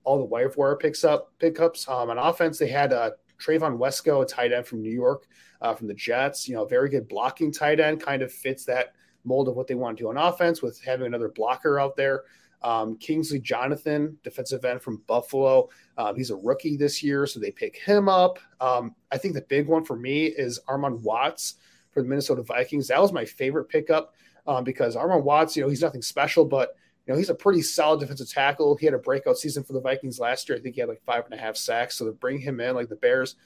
all 0.05 0.19
the 0.19 0.25
waiver 0.25 0.55
wire 0.57 0.77
picks 0.77 1.05
up 1.05 1.33
pickups 1.39 1.89
um, 1.89 2.11
on 2.11 2.19
offense, 2.19 2.59
they 2.59 2.69
had 2.69 2.93
uh, 2.93 3.11
Trevon 3.39 3.79
Wesco, 3.79 4.23
a 4.23 4.27
tight 4.27 4.53
end 4.53 4.67
from 4.67 4.83
New 4.83 4.93
York, 4.93 5.27
uh, 5.61 5.75
from 5.75 5.89
the 5.89 5.95
Jets. 5.95 6.49
You 6.49 6.55
know, 6.55 6.65
very 6.65 6.89
good 6.89 7.09
blocking 7.09 7.53
tight 7.53 7.81
end, 7.81 8.01
kind 8.01 8.23
of 8.23 8.33
fits 8.33 8.65
that 8.67 8.95
mold 9.25 9.49
of 9.49 9.57
what 9.57 9.67
they 9.67 9.75
want 9.75 9.99
to 9.99 10.05
do 10.05 10.09
on 10.09 10.17
offense 10.17 10.63
with 10.63 10.83
having 10.83 11.07
another 11.07 11.29
blocker 11.29 11.79
out 11.79 11.97
there. 11.97 12.25
Um, 12.63 12.97
Kingsley 12.97 13.39
Jonathan, 13.39 14.19
defensive 14.25 14.65
end 14.65 14.83
from 14.83 15.03
Buffalo. 15.07 15.69
Um, 15.97 16.17
he's 16.17 16.31
a 16.31 16.37
rookie 16.37 16.77
this 16.77 17.03
year, 17.03 17.27
so 17.27 17.39
they 17.39 17.53
pick 17.53 17.77
him 17.77 18.09
up. 18.09 18.39
Um, 18.61 18.95
I 19.13 19.19
think 19.19 19.35
the 19.35 19.43
big 19.43 19.69
one 19.69 19.85
for 19.85 19.97
me 19.97 20.27
is 20.27 20.59
Armon 20.69 21.01
Watts 21.01 21.55
for 21.93 22.03
the 22.03 22.09
Minnesota 22.09 22.43
Vikings. 22.43 22.89
That 22.89 23.01
was 23.01 23.13
my 23.13 23.25
favorite 23.25 23.69
pickup 23.69 24.15
um, 24.47 24.65
because 24.65 24.97
Armon 24.97 25.23
Watts, 25.23 25.57
you 25.57 25.63
know, 25.63 25.69
he's 25.69 25.83
nothing 25.83 26.03
special, 26.03 26.45
but 26.45 26.75
you 27.07 27.15
know, 27.15 27.19
he's 27.19 27.31
a 27.31 27.35
pretty 27.35 27.63
solid 27.63 28.01
defensive 28.01 28.29
tackle. 28.29 28.77
He 28.77 28.87
had 28.87 28.95
a 28.95 28.99
breakout 28.99 29.39
season 29.39 29.63
for 29.63 29.73
the 29.73 29.81
Vikings 29.81 30.19
last 30.19 30.49
year. 30.49 30.59
I 30.59 30.61
think 30.61 30.75
he 30.75 30.81
had 30.81 30.91
like 30.91 31.03
five 31.03 31.25
and 31.25 31.33
a 31.33 31.43
half 31.43 31.57
sacks. 31.57 31.97
So 31.97 32.05
to 32.05 32.13
bring 32.13 32.39
him 32.39 32.61
in, 32.61 32.75
like 32.75 32.89
the 32.89 32.97
Bears, 32.97 33.37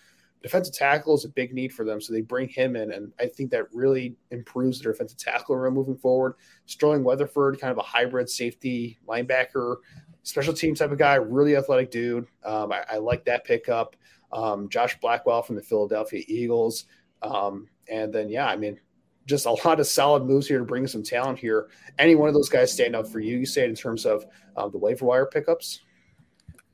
defensive 0.42 0.74
tackle 0.74 1.14
is 1.14 1.24
a 1.24 1.28
big 1.28 1.54
need 1.54 1.72
for 1.72 1.84
them. 1.84 2.00
So 2.00 2.12
they 2.12 2.20
bring 2.20 2.48
him 2.48 2.76
in, 2.76 2.92
and 2.92 3.12
I 3.20 3.26
think 3.26 3.50
that 3.50 3.72
really 3.72 4.16
improves 4.30 4.80
their 4.80 4.92
defensive 4.92 5.18
tackle 5.18 5.56
room 5.56 5.74
moving 5.74 5.96
forward. 5.96 6.34
Sterling 6.66 7.04
Weatherford, 7.04 7.60
kind 7.60 7.70
of 7.70 7.78
a 7.78 7.82
hybrid 7.82 8.28
safety 8.28 8.98
linebacker, 9.06 9.76
special 10.22 10.52
team 10.52 10.74
type 10.74 10.90
of 10.90 10.98
guy, 10.98 11.14
really 11.14 11.56
athletic 11.56 11.90
dude. 11.90 12.26
Um, 12.44 12.72
I, 12.72 12.84
I, 12.90 12.96
like 12.98 13.24
that 13.24 13.44
pickup. 13.44 13.96
Um, 14.32 14.68
Josh 14.68 14.98
Blackwell 15.00 15.42
from 15.42 15.56
the 15.56 15.62
Philadelphia 15.62 16.22
Eagles. 16.26 16.86
Um, 17.22 17.68
and 17.88 18.12
then, 18.12 18.28
yeah, 18.28 18.46
I 18.46 18.56
mean, 18.56 18.78
just 19.26 19.46
a 19.46 19.52
lot 19.52 19.78
of 19.78 19.86
solid 19.86 20.24
moves 20.24 20.48
here 20.48 20.58
to 20.58 20.64
bring 20.64 20.86
some 20.86 21.02
talent 21.02 21.38
here. 21.38 21.68
Any 21.98 22.14
one 22.14 22.28
of 22.28 22.34
those 22.34 22.48
guys 22.48 22.72
stand 22.72 22.96
out 22.96 23.08
for 23.08 23.20
you? 23.20 23.40
Usaid 23.40 23.66
in 23.66 23.74
terms 23.74 24.06
of 24.06 24.24
uh, 24.56 24.68
the 24.68 24.78
waiver 24.78 25.04
wire 25.04 25.26
pickups. 25.26 25.80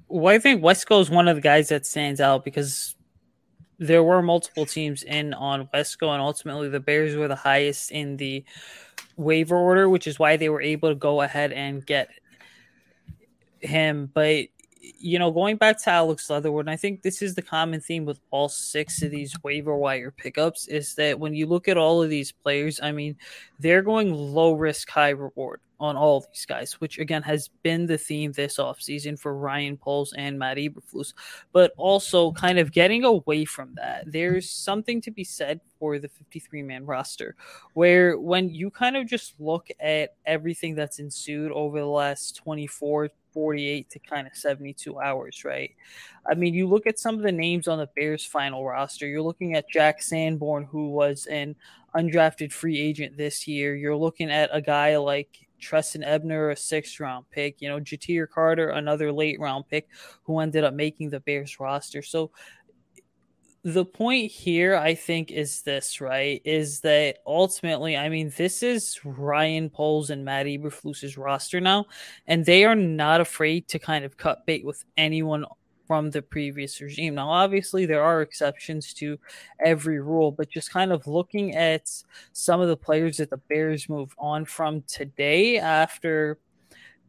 Well, 0.09 0.35
I 0.35 0.39
think 0.39 0.63
Wesco 0.63 1.01
is 1.03 1.11
one 1.11 1.29
of 1.29 1.37
the 1.37 1.43
guys 1.43 1.69
that 1.69 1.85
stands 1.85 2.21
out 2.21 2.45
because 2.45 2.95
there 3.79 4.03
were 4.03 4.23
multiple 4.23 4.67
teams 4.67 5.03
in 5.03 5.35
on 5.35 5.69
Wesco, 5.69 6.13
and 6.13 6.21
ultimately 6.21 6.69
the 6.69 6.81
Bears 6.81 7.17
were 7.17 7.29
the 7.29 7.37
highest 7.37 7.91
in 7.91 8.17
the 8.17 8.45
waiver 9.17 9.57
order, 9.57 9.89
which 9.89 10.07
is 10.07 10.19
why 10.19 10.37
they 10.37 10.49
were 10.49 10.63
able 10.63 10.89
to 10.89 10.95
go 10.95 11.23
ahead 11.23 11.53
and 11.53 11.87
get 11.87 12.09
him. 13.61 14.11
But 14.13 14.47
you 14.81 15.19
know, 15.19 15.31
going 15.31 15.57
back 15.57 15.83
to 15.83 15.91
Alex 15.91 16.31
Leatherwood, 16.31 16.69
I 16.69 16.77
think 16.77 17.03
this 17.03 17.21
is 17.21 17.35
the 17.35 17.43
common 17.43 17.81
theme 17.81 18.05
with 18.05 18.21
all 18.31 18.49
six 18.49 19.03
of 19.03 19.11
these 19.11 19.35
waiver 19.43 19.77
wire 19.77 20.11
pickups 20.11 20.67
is 20.67 20.95
that 20.95 21.19
when 21.19 21.35
you 21.35 21.47
look 21.47 21.69
at 21.69 21.77
all 21.77 22.03
of 22.03 22.11
these 22.11 22.33
players, 22.33 22.81
I 22.81 22.93
mean, 22.93 23.17
they're 23.59 23.83
going 23.83 24.13
low 24.13 24.55
risk, 24.55 24.89
high 24.89 25.11
reward 25.11 25.61
on 25.81 25.97
all 25.97 26.21
these 26.21 26.47
guys, 26.47 26.81
which 26.81 26.99
again 26.99 27.23
has 27.23 27.49
been 27.63 27.87
the 27.87 27.99
theme 27.99 28.33
this 28.33 28.59
offseason 28.59 29.19
for 29.19 29.37
Ryan 29.37 29.77
Poles 29.77 30.13
and 30.13 30.39
Matt 30.39 30.57
Eberflus. 30.57 31.15
But 31.53 31.73
also 31.77 32.33
kind 32.33 32.59
of 32.59 32.73
getting 32.73 33.05
away 33.05 33.45
from 33.45 33.75
that, 33.77 34.05
there's 34.07 34.51
something 34.51 35.01
to 35.03 35.11
be 35.11 35.25
said 35.25 35.61
for 35.79 35.99
the 35.99 36.09
53 36.09 36.63
man 36.63 36.85
roster, 36.85 37.37
where 37.75 38.19
when 38.19 38.51
you 38.51 38.71
kind 38.71 38.97
of 38.97 39.07
just 39.07 39.35
look 39.39 39.69
at 39.81 40.17
everything 40.27 40.75
that's 40.75 40.99
ensued 40.99 41.53
over 41.53 41.79
the 41.79 41.87
last 41.87 42.37
24 42.37 43.11
48 43.33 43.89
to 43.91 43.99
kind 44.01 44.27
of 44.27 44.35
72 44.35 44.99
hours, 44.99 45.45
right? 45.45 45.71
I 46.29 46.35
mean, 46.35 46.55
you 46.55 46.67
look 46.67 46.87
at 46.87 46.99
some 46.99 47.15
of 47.15 47.23
the 47.23 47.31
names 47.31 47.69
on 47.69 47.79
the 47.79 47.89
Bears 47.95 48.25
final 48.25 48.65
roster. 48.65 49.07
You're 49.07 49.23
looking 49.23 49.55
at 49.55 49.71
Jack 49.71 50.03
Sanborn, 50.03 50.65
who 50.65 50.91
was 50.91 51.27
an 51.27 51.55
undrafted 51.95 52.53
free 52.53 52.79
agent 52.79 53.17
this 53.17 53.47
year. 53.47 53.77
You're 53.77 53.97
looking 53.97 54.31
at 54.31 54.51
a 54.53 54.61
guy 54.61 54.97
like 54.97 55.48
Trestan 55.59 56.03
Ebner, 56.05 56.51
a 56.51 56.57
sixth 56.57 57.01
round 57.01 57.29
pick, 57.31 57.61
you 57.61 57.69
know, 57.69 57.81
Ja'Tyre 57.81 58.29
Carter, 58.29 58.71
another 58.71 59.13
late 59.13 59.41
round 59.41 59.69
pick 59.69 59.89
who 60.25 60.39
ended 60.39 60.65
up 60.65 60.75
making 60.75 61.11
the 61.11 61.21
Bears 61.21 61.61
roster. 61.61 62.03
So 62.03 62.31
the 63.65 63.85
point 63.85 64.31
here, 64.31 64.77
I 64.77 64.95
think, 64.95 65.31
is 65.31 65.63
this, 65.63 66.01
right? 66.01 66.41
Is 66.45 66.81
that 66.81 67.19
ultimately, 67.27 67.97
I 67.97 68.09
mean, 68.09 68.33
this 68.37 68.63
is 68.63 68.99
Ryan 69.05 69.69
Poles 69.69 70.11
and 70.11 70.25
Matt 70.25 70.47
Eberflus's 70.47 71.19
roster 71.19 71.61
now, 71.61 71.87
and 72.27 72.45
they 72.45 72.65
are 72.65 72.77
not 72.77 73.21
afraid 73.21 73.69
to 73.69 73.79
kind 73.79 74.05
of 74.05 74.17
cut 74.17 74.47
bait 74.47 74.65
with 74.65 74.85
anyone 74.97 75.45
from 75.89 76.11
the 76.11 76.23
previous 76.23 76.81
regime. 76.81 77.17
Now, 77.17 77.31
obviously, 77.31 77.87
there 77.87 78.05
are 78.05 78.21
exceptions 78.23 78.93
to 78.95 79.19
every 79.59 80.01
rule, 80.01 80.31
but 80.31 80.51
just 80.51 80.71
kind 80.71 80.93
of 80.93 81.07
looking 81.07 81.57
at 81.57 81.91
some 82.33 82.61
of 82.61 82.69
the 82.69 82.77
players 82.77 83.17
that 83.17 83.31
the 83.31 83.39
Bears 83.39 83.89
moved 83.89 84.15
on 84.19 84.45
from 84.45 84.83
today 84.83 85.59
after 85.59 86.39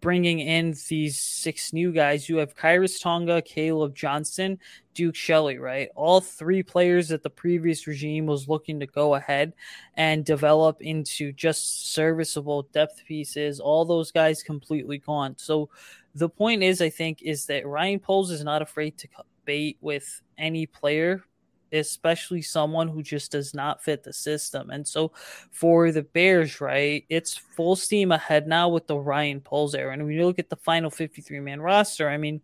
bringing 0.02 0.40
in 0.40 0.74
these 0.88 1.20
six 1.20 1.74
new 1.74 1.92
guys. 1.92 2.30
You 2.30 2.38
have 2.38 2.56
Khyiris 2.56 3.02
Tonga, 3.02 3.42
Caleb 3.42 3.96
Johnson, 3.96 4.58
Duke 4.94 5.16
Shelley, 5.16 5.58
right? 5.58 5.90
All 5.96 6.22
three 6.22 6.64
players 6.64 7.10
that 7.10 7.24
the 7.24 7.30
previous 7.30 7.86
regime 7.86 8.26
was 8.26 8.48
looking 8.48 8.80
to 8.80 8.86
go 8.86 9.16
ahead 9.16 9.54
and 9.96 10.24
develop 10.24 10.82
into 10.82 11.32
just 11.34 11.94
serviceable 11.94 12.64
depth 12.72 13.04
pieces. 13.06 13.60
All 13.60 13.86
those 13.86 14.12
guys 14.12 14.42
completely 14.42 15.00
gone. 15.00 15.36
So 15.38 15.70
the 16.16 16.30
point 16.30 16.64
is, 16.64 16.82
I 16.82 16.90
think, 16.90 17.22
is 17.22 17.46
that 17.48 17.68
Ryan 17.68 18.00
Poles 18.00 18.32
is 18.32 18.44
not 18.44 18.62
afraid 18.62 18.98
to 19.00 19.08
bait 19.46 19.78
with 19.82 20.22
any 20.38 20.66
player 20.66 21.24
especially 21.72 22.42
someone 22.42 22.88
who 22.88 23.04
just 23.04 23.32
does 23.32 23.54
not 23.54 23.84
fit 23.84 24.04
the 24.04 24.14
system. 24.14 24.70
And 24.70 24.88
so 24.88 25.12
for 25.52 25.92
the 25.92 26.04
Bears, 26.04 26.62
right, 26.62 27.06
it's 27.10 27.36
full 27.36 27.76
steam 27.76 28.12
ahead 28.12 28.48
now 28.48 28.70
with 28.70 28.88
the 28.88 28.98
Ryan 28.98 29.42
Poles 29.42 29.76
era. 29.76 29.94
And 29.94 30.04
when 30.06 30.14
you 30.14 30.26
look 30.26 30.40
at 30.40 30.50
the 30.50 30.56
final 30.56 30.90
53 30.90 31.40
man 31.40 31.62
roster, 31.62 32.10
I 32.10 32.18
mean, 32.18 32.42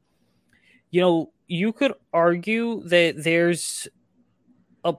you 0.92 1.02
know, 1.02 1.32
you 1.48 1.74
could 1.74 1.94
argue 2.14 2.84
that 2.88 3.24
there's 3.24 3.88
a 4.84 4.96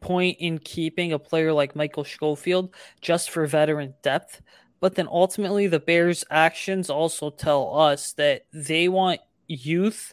point 0.00 0.38
in 0.40 0.58
keeping 0.58 1.12
a 1.12 1.18
player 1.18 1.52
like 1.52 1.76
Michael 1.76 2.04
Schofield 2.04 2.74
just 3.00 3.30
for 3.30 3.46
veteran 3.46 3.94
depth. 4.02 4.40
But 4.82 4.96
then 4.96 5.06
ultimately, 5.08 5.68
the 5.68 5.78
Bears' 5.78 6.24
actions 6.28 6.90
also 6.90 7.30
tell 7.30 7.78
us 7.78 8.14
that 8.14 8.46
they 8.52 8.88
want 8.88 9.20
youth 9.46 10.12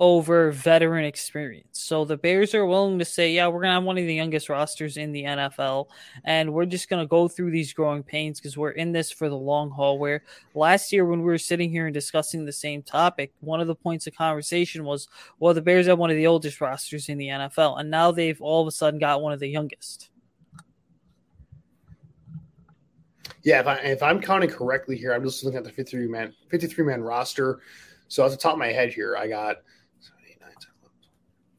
over 0.00 0.50
veteran 0.50 1.04
experience. 1.04 1.78
So 1.78 2.06
the 2.06 2.16
Bears 2.16 2.54
are 2.54 2.64
willing 2.64 2.98
to 3.00 3.04
say, 3.04 3.32
yeah, 3.32 3.48
we're 3.48 3.60
going 3.60 3.68
to 3.68 3.74
have 3.74 3.84
one 3.84 3.98
of 3.98 4.06
the 4.06 4.14
youngest 4.14 4.48
rosters 4.48 4.96
in 4.96 5.12
the 5.12 5.24
NFL, 5.24 5.88
and 6.24 6.54
we're 6.54 6.64
just 6.64 6.88
going 6.88 7.04
to 7.04 7.06
go 7.06 7.28
through 7.28 7.50
these 7.50 7.74
growing 7.74 8.02
pains 8.02 8.40
because 8.40 8.56
we're 8.56 8.70
in 8.70 8.92
this 8.92 9.12
for 9.12 9.28
the 9.28 9.36
long 9.36 9.70
haul. 9.70 9.98
Where 9.98 10.22
last 10.54 10.90
year, 10.90 11.04
when 11.04 11.18
we 11.18 11.26
were 11.26 11.36
sitting 11.36 11.68
here 11.68 11.84
and 11.86 11.92
discussing 11.92 12.46
the 12.46 12.52
same 12.52 12.82
topic, 12.82 13.34
one 13.40 13.60
of 13.60 13.66
the 13.66 13.74
points 13.74 14.06
of 14.06 14.16
conversation 14.16 14.84
was, 14.84 15.06
well, 15.38 15.52
the 15.52 15.60
Bears 15.60 15.86
have 15.86 15.98
one 15.98 16.10
of 16.10 16.16
the 16.16 16.28
oldest 16.28 16.62
rosters 16.62 17.10
in 17.10 17.18
the 17.18 17.28
NFL, 17.28 17.78
and 17.78 17.90
now 17.90 18.10
they've 18.10 18.40
all 18.40 18.62
of 18.62 18.68
a 18.68 18.72
sudden 18.72 18.98
got 18.98 19.20
one 19.20 19.34
of 19.34 19.40
the 19.40 19.48
youngest. 19.48 20.08
Yeah, 23.48 23.60
if, 23.60 23.66
I, 23.66 23.76
if 23.76 24.02
I'm 24.02 24.20
counting 24.20 24.50
correctly 24.50 24.94
here, 24.94 25.14
I'm 25.14 25.24
just 25.24 25.42
looking 25.42 25.56
at 25.56 25.64
the 25.64 25.72
53 25.72 26.06
man 26.06 26.34
53 26.50 26.84
man 26.84 27.00
roster. 27.00 27.60
So 28.06 28.22
at 28.26 28.30
the 28.30 28.36
top 28.36 28.52
of 28.52 28.58
my 28.58 28.66
head 28.66 28.92
here, 28.92 29.16
I 29.16 29.26
got 29.26 29.62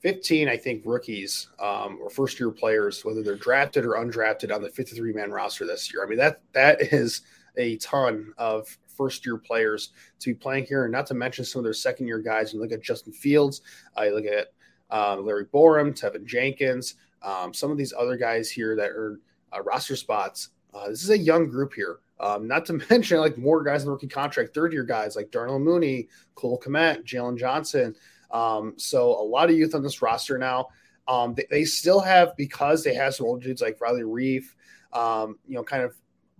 15, 0.01 0.47
I 0.47 0.55
think, 0.55 0.83
rookies 0.85 1.47
um, 1.59 1.97
or 1.99 2.11
first 2.11 2.39
year 2.39 2.51
players, 2.51 3.03
whether 3.03 3.23
they're 3.23 3.35
drafted 3.35 3.85
or 3.85 3.93
undrafted, 3.93 4.53
on 4.53 4.61
the 4.61 4.69
53 4.69 5.13
man 5.13 5.31
roster 5.31 5.65
this 5.65 5.91
year. 5.91 6.05
I 6.05 6.07
mean, 6.07 6.19
that 6.19 6.43
that 6.51 6.79
is 6.93 7.21
a 7.57 7.77
ton 7.77 8.35
of 8.37 8.67
first 8.95 9.25
year 9.25 9.37
players 9.37 9.89
to 10.19 10.29
be 10.29 10.35
playing 10.35 10.65
here, 10.65 10.83
and 10.83 10.91
not 10.91 11.07
to 11.07 11.15
mention 11.15 11.43
some 11.43 11.61
of 11.61 11.63
their 11.63 11.73
second 11.73 12.05
year 12.05 12.19
guys. 12.19 12.53
You 12.53 12.59
look 12.59 12.71
at 12.71 12.83
Justin 12.83 13.13
Fields, 13.13 13.61
I 13.97 14.09
uh, 14.09 14.11
look 14.11 14.25
at 14.25 14.49
um, 14.91 15.25
Larry 15.25 15.45
Borom, 15.45 15.99
Teven 15.99 16.27
Jenkins, 16.27 16.93
um, 17.23 17.51
some 17.51 17.71
of 17.71 17.79
these 17.79 17.95
other 17.97 18.15
guys 18.15 18.51
here 18.51 18.75
that 18.75 18.91
are 18.91 19.19
uh, 19.51 19.63
roster 19.63 19.95
spots. 19.95 20.49
Uh, 20.73 20.89
this 20.89 21.03
is 21.03 21.09
a 21.09 21.17
young 21.17 21.49
group 21.49 21.73
here. 21.73 21.99
Um, 22.19 22.47
not 22.47 22.65
to 22.67 22.73
mention 22.89 23.19
like 23.19 23.37
more 23.37 23.63
guys 23.63 23.81
in 23.81 23.87
the 23.87 23.91
rookie 23.91 24.07
contract, 24.07 24.53
third 24.53 24.73
year 24.73 24.83
guys 24.83 25.15
like 25.15 25.31
Darnell 25.31 25.59
Mooney, 25.59 26.09
Cole 26.35 26.59
Kmet, 26.59 27.03
Jaylon 27.03 27.37
Johnson. 27.37 27.95
Um, 28.31 28.73
so 28.77 29.09
a 29.19 29.23
lot 29.23 29.49
of 29.49 29.55
youth 29.55 29.73
on 29.73 29.83
this 29.83 30.01
roster 30.01 30.37
now. 30.37 30.67
Um, 31.07 31.33
they, 31.33 31.47
they, 31.49 31.63
still 31.63 31.99
have 31.99 32.37
because 32.37 32.83
they 32.83 32.93
have 32.93 33.15
some 33.15 33.25
old 33.25 33.41
dudes 33.41 33.63
like 33.63 33.81
Riley 33.81 34.03
Reiff, 34.03 34.43
um, 34.93 35.39
you 35.47 35.55
know, 35.55 35.63
kind 35.63 35.81
of 35.81 35.95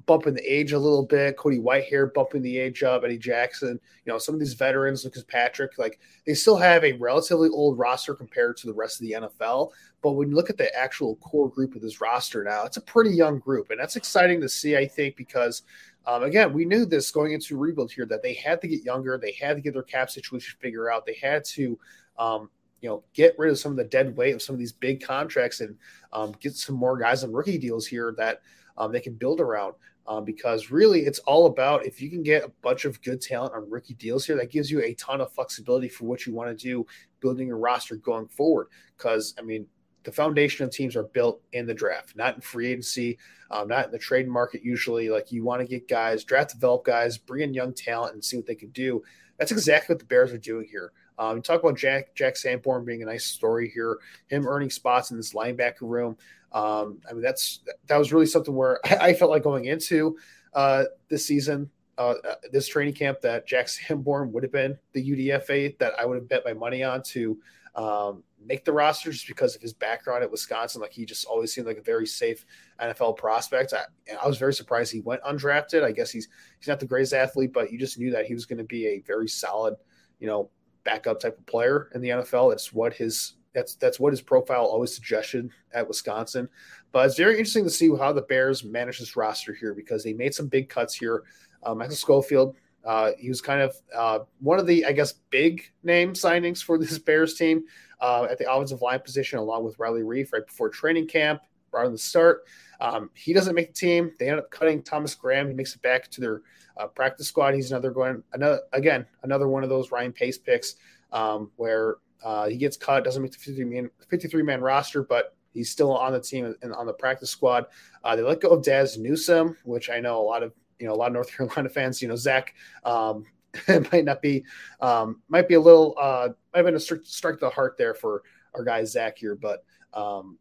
bumping 0.06 0.34
the 0.34 0.44
age 0.44 0.74
a 0.74 0.80
little 0.80 1.06
bit. 1.06 1.38
Cody 1.38 1.58
Whitehair 1.60 2.14
bumping 2.14 2.44
the 2.44 2.58
age 2.58 2.84
up. 2.84 3.04
Eddie 3.04 3.18
Jackson, 3.18 3.80
you 4.06 4.12
know, 4.12 4.20
some 4.20 4.36
of 4.36 4.40
these 4.40 4.54
veterans, 4.54 5.04
Lucas 5.04 5.24
Patrick, 5.24 5.78
like 5.80 6.00
they 6.26 6.36
still 6.36 6.58
have 6.58 6.84
a 6.84 6.94
relatively 6.94 7.50
old 7.50 7.80
roster 7.80 8.14
compared 8.14 8.58
to 8.58 8.68
the 8.68 8.74
rest 8.74 9.02
of 9.02 9.08
the 9.08 9.14
NFL. 9.14 9.72
But 10.02 10.12
when 10.12 10.30
you 10.30 10.36
look 10.36 10.50
at 10.50 10.58
the 10.58 10.74
actual 10.76 11.16
core 11.18 11.50
group 11.50 11.76
of 11.76 11.82
this 11.82 12.00
roster 12.00 12.44
now, 12.44 12.64
it's 12.64 12.78
a 12.78 12.82
pretty 12.82 13.12
young 13.12 13.40
group, 13.40 13.70
and 13.70 13.80
that's 13.80 13.96
exciting 13.96 14.40
to 14.42 14.50
see. 14.50 14.78
I 14.78 14.88
think 14.88 15.16
because 15.16 15.64
um, 16.06 16.24
again, 16.24 16.54
we 16.54 16.66
knew 16.66 16.86
this 16.86 17.12
going 17.12 17.34
into 17.34 17.58
rebuild 17.58 17.92
here 17.92 18.06
that 18.06 18.24
they 18.24 18.34
had 18.34 18.62
to 18.62 18.68
get 18.68 18.84
younger, 18.84 19.18
they 19.18 19.34
had 19.34 19.56
to 19.56 19.62
get 19.62 19.74
their 19.74 19.84
cap 19.84 20.10
situation 20.10 20.58
figured 20.60 20.88
out, 20.92 21.06
they 21.06 21.18
had 21.22 21.44
to. 21.46 21.78
Um, 22.18 22.50
you 22.82 22.88
know, 22.88 23.04
get 23.14 23.38
rid 23.38 23.52
of 23.52 23.60
some 23.60 23.74
of 23.74 23.78
the 23.78 23.84
dead 23.84 24.16
weight 24.16 24.34
of 24.34 24.42
some 24.42 24.54
of 24.54 24.60
these 24.60 24.72
big 24.72 25.02
contracts 25.02 25.60
and 25.60 25.76
um, 26.14 26.34
get 26.40 26.56
some 26.56 26.76
more 26.76 26.98
guys 26.98 27.26
on 27.26 27.34
rookie 27.34 27.58
deals 27.58 27.86
here 27.86 28.16
that 28.18 28.42
um, 28.78 28.94
they 28.94 29.02
can 29.02 29.16
build 29.16 29.42
around 29.42 29.74
um, 30.10 30.26
because 30.26 30.72
really 30.72 31.02
it's 31.02 31.20
all 31.20 31.46
about 31.46 31.86
if 31.86 32.02
you 32.02 32.10
can 32.10 32.24
get 32.24 32.44
a 32.44 32.52
bunch 32.64 32.84
of 32.84 33.02
good 33.04 33.22
talent 33.22 33.54
on 33.54 33.70
rookie 33.70 33.94
deals 33.94 34.26
here, 34.26 34.36
that 34.36 34.50
gives 34.50 34.72
you 34.72 34.82
a 34.82 34.96
ton 34.96 35.22
of 35.22 35.32
flexibility 35.32 35.88
for 35.88 36.06
what 36.06 36.26
you 36.26 36.34
want 36.34 36.50
to 36.50 36.56
do 36.56 36.86
building 37.20 37.48
your 37.48 37.58
roster 37.58 37.96
going 37.96 38.28
forward. 38.28 38.68
Because, 38.98 39.36
I 39.38 39.44
mean, 39.44 39.68
the 40.04 40.12
foundation 40.12 40.66
of 40.66 40.72
teams 40.72 40.96
are 40.96 41.04
built 41.04 41.42
in 41.54 41.66
the 41.66 41.74
draft, 41.74 42.16
not 42.16 42.36
in 42.36 42.42
free 42.42 42.68
agency, 42.72 43.18
um, 43.52 43.68
not 43.68 43.86
in 43.86 43.92
the 43.92 44.00
trade 44.00 44.28
market. 44.28 44.64
Usually, 44.64 45.10
like 45.10 45.32
you 45.32 45.44
want 45.44 45.62
to 45.62 45.68
get 45.68 45.88
guys, 45.88 46.24
draft, 46.24 46.52
develop 46.52 46.86
guys, 46.86 47.18
bring 47.18 47.44
in 47.44 47.54
young 47.54 47.74
talent, 47.74 48.14
and 48.14 48.24
see 48.24 48.38
what 48.38 48.46
they 48.46 48.56
can 48.56 48.70
do. 48.70 49.04
That's 49.38 49.52
exactly 49.52 49.94
what 49.94 50.00
the 50.00 50.06
Bears 50.06 50.32
are 50.32 50.38
doing 50.38 50.68
here. 50.70 50.92
Um, 51.18 51.38
you 51.38 51.42
talk 51.42 51.62
about 51.62 51.78
Jack 51.78 52.16
Jack 52.16 52.38
Sanborn 52.38 52.86
being 52.86 53.04
a 53.04 53.06
nice 53.06 53.26
story 53.26 53.70
here, 53.70 54.00
him 54.28 54.48
earning 54.48 54.70
spots 54.70 55.12
in 55.12 55.18
this 55.18 55.34
linebacker 55.34 55.82
room. 55.82 56.18
Um, 56.52 57.00
I 57.08 57.14
mean, 57.14 57.22
that's 57.22 57.60
that 57.88 57.98
was 57.98 58.14
really 58.14 58.26
something 58.26 58.56
where 58.56 58.80
I, 58.86 58.96
I 59.10 59.14
felt 59.14 59.32
like 59.32 59.44
going 59.44 59.66
into 59.66 60.18
uh, 60.54 60.86
this 61.10 61.26
season, 61.26 61.70
uh, 61.98 62.16
uh 62.28 62.36
this 62.52 62.68
training 62.68 62.94
camp, 62.94 63.20
that 63.22 63.46
Jack 63.46 63.68
Sanborn 63.70 64.32
would 64.32 64.44
have 64.44 64.52
been 64.52 64.78
the 64.94 65.12
UDFA 65.12 65.78
that 65.80 65.94
I 66.00 66.06
would 66.06 66.16
have 66.16 66.30
bet 66.30 66.46
my 66.46 66.54
money 66.54 66.84
on 66.84 67.04
to 67.04 67.38
um, 67.76 68.24
make 68.46 68.66
the 68.66 68.74
roster 68.74 69.12
just 69.12 69.28
because 69.28 69.56
of 69.56 69.62
his 69.62 69.74
background 69.74 70.24
at 70.24 70.32
Wisconsin. 70.32 70.82
Like 70.82 70.94
he 70.94 71.06
just 71.06 71.26
always 71.26 71.54
seemed 71.54 71.68
like 71.68 71.78
a 71.78 71.82
very 71.82 72.08
safe 72.08 72.46
NFL 72.82 73.18
prospect. 73.18 73.74
I, 73.74 73.84
I 74.22 74.28
was 74.28 74.38
very 74.38 74.54
surprised 74.54 74.92
he 74.92 75.02
went 75.02 75.24
undrafted. 75.24 75.84
I 75.84 75.92
guess 75.92 76.12
he's 76.12 76.28
he's 76.60 76.68
not 76.68 76.80
the 76.80 76.86
greatest 76.86 77.14
athlete, 77.14 77.54
but 77.54 77.72
you 77.72 77.78
just 77.78 78.00
knew 78.00 78.12
that 78.12 78.26
he 78.26 78.34
was 78.34 78.46
going 78.46 78.58
to 78.58 78.64
be 78.64 78.88
a 78.88 79.00
very 79.02 79.28
solid, 79.28 79.76
you 80.20 80.28
know, 80.28 80.50
backup 80.84 81.20
type 81.20 81.38
of 81.38 81.46
player 81.46 81.90
in 81.94 82.02
the 82.02 82.10
NFL. 82.10 82.52
That's 82.52 82.74
what 82.74 82.94
his 82.94 83.36
that's 83.54 83.76
that's 83.76 84.00
what 84.00 84.14
his 84.14 84.22
profile 84.22 84.66
always 84.66 84.94
suggested 84.94 85.50
at 85.74 85.88
Wisconsin. 85.88 86.48
But 86.92 87.06
it's 87.06 87.18
very 87.18 87.34
interesting 87.34 87.64
to 87.66 87.70
see 87.70 87.90
how 87.96 88.14
the 88.14 88.22
Bears 88.22 88.64
manage 88.64 89.00
this 89.00 89.16
roster 89.16 89.54
here 89.54 89.74
because 89.74 90.04
they 90.04 90.14
made 90.14 90.34
some 90.34 90.48
big 90.48 90.70
cuts 90.70 90.96
here. 90.96 91.24
Uh, 91.64 91.76
Michael 91.76 91.96
Schofield, 91.96 92.56
uh, 92.86 93.12
he 93.18 93.30
was 93.30 93.42
kind 93.42 93.62
of 93.62 93.76
uh, 93.96 94.20
one 94.40 94.60
of 94.60 94.68
the, 94.68 94.86
I 94.86 94.92
guess, 94.92 95.14
big 95.30 95.72
name 95.84 96.14
signings 96.14 96.64
for 96.64 96.78
this 96.80 96.98
Bears 97.00 97.36
team 97.36 97.64
uh, 98.02 98.28
at 98.30 98.38
the 98.38 98.52
offensive 98.52 98.82
line 98.82 99.00
position, 99.00 99.40
along 99.40 99.66
with 99.66 99.78
Riley 99.80 100.02
Reiff 100.02 100.34
right 100.34 100.46
before 100.46 100.70
training 100.70 101.08
camp, 101.08 101.42
right 101.72 101.86
on 101.86 101.92
the 101.92 101.98
start. 101.98 102.44
Um, 102.80 103.10
he 103.14 103.34
doesn't 103.34 103.56
make 103.56 103.68
the 103.68 103.74
team. 103.74 104.12
They 104.20 104.30
end 104.30 104.40
up 104.40 104.50
cutting 104.50 104.82
Thomas 104.82 105.14
Graham. 105.16 105.48
He 105.48 105.54
makes 105.54 105.76
it 105.76 105.82
back 105.82 106.10
to 106.12 106.22
their 106.22 106.42
uh, 106.78 106.88
practice 106.88 107.28
squad. 107.28 107.54
He's 107.54 107.72
another 107.72 107.92
going 107.92 108.24
another 108.34 108.62
again 108.72 109.06
another 109.24 109.50
one 109.50 109.64
of 109.64 109.70
those 109.70 109.92
Ryan 109.92 110.14
Pace 110.14 110.38
picks 110.38 110.76
um, 111.12 111.52
where 111.58 111.98
uh, 112.24 112.48
he 112.48 112.58
gets 112.58 112.78
cut, 112.78 113.04
doesn't 113.04 113.22
make 113.22 113.32
the 113.32 113.38
53 113.38 113.66
man, 113.66 113.90
53 114.10 114.44
man 114.44 114.62
roster, 114.62 115.04
but 115.04 115.36
he's 115.54 115.70
still 115.70 115.96
on 115.96 116.14
the 116.14 116.20
team 116.20 116.56
and 116.62 116.74
on 116.74 116.86
the 116.86 116.94
practice 116.94 117.30
squad. 117.30 117.66
Uh, 118.04 118.16
they 118.16 118.22
let 118.22 118.42
go 118.42 118.50
of 118.50 118.64
Dazz 118.64 118.98
Newsome, 118.98 119.58
which 119.64 119.90
I 119.90 120.00
know 120.00 120.20
a 120.20 120.24
lot 120.24 120.44
of 120.44 120.54
you 120.80 120.88
know 120.88 120.94
a 120.94 120.96
lot 120.96 121.08
of 121.08 121.14
North 121.14 121.32
Carolina 121.36 121.70
fans. 121.70 122.02
You 122.02 122.08
know 122.08 122.16
Zach 122.16 122.54
um, 122.84 123.26
might 123.92 124.06
not 124.06 124.22
be 124.22 124.44
um, 124.82 125.22
might 125.30 125.48
be 125.48 125.56
a 125.56 125.62
little 125.62 125.96
uh, 126.00 126.30
might 126.54 126.60
have 126.60 126.66
been 126.66 126.76
a 126.76 126.80
strike, 126.80 127.02
strike 127.04 127.40
the 127.40 127.50
heart 127.50 127.76
there 127.78 127.94
for 127.94 128.24
our 128.56 128.64
guy 128.64 128.84
Zach 128.84 129.18
here, 129.18 129.36
but 129.36 129.64
um, 129.94 130.38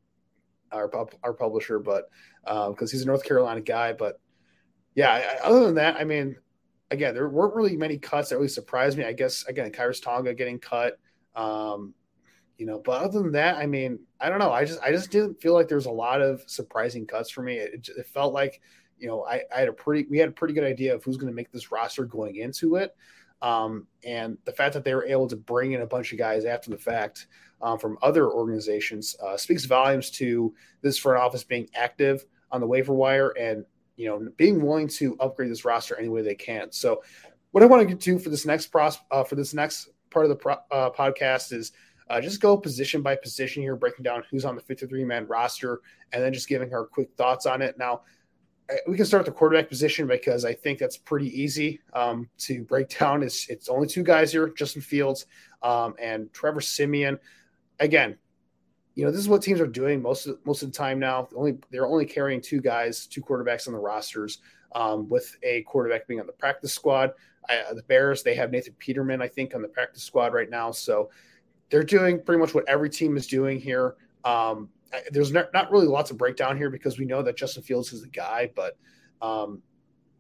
our 0.73 0.91
our 1.23 1.33
publisher, 1.33 1.79
but 1.79 2.11
because 2.45 2.69
um, 2.69 2.89
he's 2.91 3.03
a 3.03 3.07
North 3.07 3.25
Carolina 3.25 3.61
guy, 3.61 3.93
but 3.93 4.21
yeah. 4.95 5.13
I, 5.13 5.47
other 5.47 5.65
than 5.65 5.75
that, 5.77 5.97
I 5.97 6.05
mean, 6.05 6.37
again, 6.91 7.15
there 7.15 7.29
weren't 7.29 7.55
really 7.55 7.77
many 7.77 7.99
cuts 7.99 8.31
that 8.31 8.37
really 8.37 8.49
surprised 8.49 8.99
me. 8.99 9.05
I 9.05 9.13
guess 9.13 9.45
again, 9.47 9.71
Khyiris 9.71 10.03
Tonga 10.03 10.35
getting 10.35 10.59
cut. 10.59 10.99
Um, 11.35 11.95
you 12.57 12.67
know, 12.67 12.81
but 12.81 13.03
other 13.03 13.23
than 13.23 13.33
that, 13.33 13.57
I 13.57 13.67
mean, 13.67 14.01
I 14.21 14.29
don't 14.29 14.41
know. 14.41 14.51
I 14.51 14.65
just 14.65 14.81
I 14.83 14.91
just 14.91 15.11
didn't 15.11 15.41
feel 15.41 15.55
like 15.55 15.69
there 15.69 15.77
was 15.77 15.87
a 15.87 15.91
lot 15.91 16.21
of 16.21 16.43
surprising 16.47 17.07
cuts 17.07 17.31
for 17.31 17.43
me. 17.43 17.57
It, 17.57 17.89
it 17.97 18.07
felt 18.07 18.35
like, 18.35 18.61
you 18.99 19.09
know, 19.09 19.25
I, 19.25 19.43
I, 19.55 19.61
had 19.61 19.69
a 19.69 19.73
pretty 19.73 20.07
we 20.11 20.19
had 20.19 20.29
a 20.29 20.33
pretty 20.33 20.55
good 20.55 20.65
idea 20.65 20.95
of 20.95 21.05
who's 21.05 21.17
going 21.17 21.31
to 21.31 21.35
make 21.35 21.51
this 21.51 21.71
roster 21.71 22.05
going 22.05 22.37
into 22.37 22.77
it. 22.77 22.97
Um, 23.41 23.87
and 24.05 24.37
the 24.45 24.53
fact 24.53 24.75
that 24.75 24.85
they 24.85 24.95
were 24.95 25.07
able 25.07 25.29
to 25.29 25.37
bring 25.37 25.73
in 25.73 25.83
a 25.83 25.87
bunch 25.87 26.13
of 26.13 26.19
guys 26.19 26.45
after 26.45 26.71
the 26.71 26.79
fact 26.79 27.29
um, 27.61 27.79
from 27.79 27.99
other 28.03 28.31
organizations 28.31 29.17
uh, 29.25 29.37
speaks 29.37 29.65
volumes 29.65 30.11
to 30.13 30.55
this 30.83 30.99
front 30.99 31.21
office 31.21 31.45
being 31.45 31.69
active 31.75 32.25
on 32.51 32.61
the 32.61 32.67
waiver 32.67 32.95
wire 32.95 33.31
and 33.39 33.65
you 33.97 34.09
know 34.09 34.29
being 34.37 34.61
willing 34.65 34.89
to 34.89 35.17
upgrade 35.21 35.51
this 35.51 35.65
roster 35.65 35.97
any 35.97 36.09
way 36.09 36.23
they 36.23 36.35
can. 36.35 36.73
So, 36.73 37.03
what 37.53 37.63
I 37.63 37.67
want 37.67 37.83
to 37.83 37.95
get 37.95 38.01
to 38.03 38.19
for 38.19 38.31
this 38.31 38.47
next 38.47 38.67
pros 38.67 38.99
uh, 39.11 39.25
for 39.25 39.37
this 39.37 39.55
next 39.55 39.91
part 40.11 40.25
of 40.25 40.31
the 40.31 40.37
pro, 40.37 40.55
uh, 40.71 40.91
podcast 40.91 41.53
is 41.53 41.73
uh, 42.11 42.21
just 42.21 42.41
go 42.41 42.57
position 42.57 43.03
by 43.03 43.15
position 43.17 43.63
here, 43.63 43.77
breaking 43.77 44.03
down 44.03 44.23
who's 44.31 44.45
on 44.45 44.55
the 44.55 44.63
53 44.63 45.05
man 45.05 45.27
roster, 45.27 45.81
and 46.13 46.23
then 46.23 46.33
just 46.33 46.49
giving 46.49 46.73
our 46.73 46.87
quick 46.87 47.11
thoughts 47.17 47.47
on 47.47 47.61
it. 47.63 47.77
Now, 47.79 48.03
we 48.87 48.97
can 48.97 49.07
start 49.07 49.25
the 49.25 49.33
quarterback 49.33 49.69
position 49.69 50.07
because 50.07 50.45
I 50.45 50.53
think 50.53 50.79
that's 50.79 50.97
pretty 50.97 51.29
easy 51.41 51.81
um, 51.95 52.29
to 52.39 52.63
break 52.65 52.89
down. 52.99 53.23
It's 53.23 53.49
it's 53.49 53.69
only 53.69 53.87
two 53.87 54.03
guys 54.03 54.33
here: 54.33 54.49
Justin 54.49 54.83
Fields 54.83 55.27
um, 55.63 55.95
and 56.01 56.33
Trevor 56.33 56.61
Siemian. 56.61 57.19
Again, 57.81 58.19
you 58.95 59.05
know 59.05 59.11
this 59.11 59.21
is 59.21 59.29
what 59.29 59.43
teams 59.43 59.61
are 59.61 59.67
doing 59.67 60.03
most 60.03 60.27
of 60.27 60.39
most 60.45 60.63
of 60.63 60.71
the 60.73 60.77
time 60.77 60.99
now. 60.99 61.29
Only 61.35 61.59
they're 61.71 61.87
only 61.87 62.05
carrying 62.05 62.41
two 62.41 62.61
guys, 62.61 63.07
two 63.07 63.23
quarterbacks 63.23 63.67
on 63.67 63.73
the 63.73 63.81
rosters, 63.81 64.39
um, 64.75 65.09
with 65.09 65.37
a 65.43 65.63
quarterback 65.63 66.07
being 66.07 66.21
on 66.21 66.27
the 66.27 66.33
practice 66.33 66.73
squad. 66.73 67.13
Uh, 67.49 67.73
the 67.73 67.83
Bears, 67.85 68.23
they 68.23 68.35
have 68.35 68.51
Nathan 68.51 68.75
Peterman, 68.79 69.23
I 69.23 69.29
think, 69.29 69.55
on 69.55 69.63
the 69.63 69.69
practice 69.69 70.03
squad 70.03 70.35
right 70.35 70.51
now. 70.51 70.71
So 70.71 71.09
they're 71.71 71.83
doing 71.83 72.23
pretty 72.23 72.39
much 72.39 72.55
what 72.55 72.69
every 72.69 72.91
team 72.91 73.17
is 73.17 73.27
doing 73.27 73.59
here. 73.59 73.95
Um, 74.25 74.69
there's 75.11 75.33
not, 75.33 75.71
really 75.71 75.87
lots 75.87 76.11
of 76.11 76.19
breakdown 76.19 76.57
here 76.57 76.71
because 76.71 76.99
we 76.99 77.05
know 77.05 77.23
that 77.23 77.37
Justin 77.37 77.63
Fields 77.63 77.93
is 77.93 78.03
the 78.03 78.09
guy. 78.09 78.51
But 78.55 78.77
um, 79.21 79.63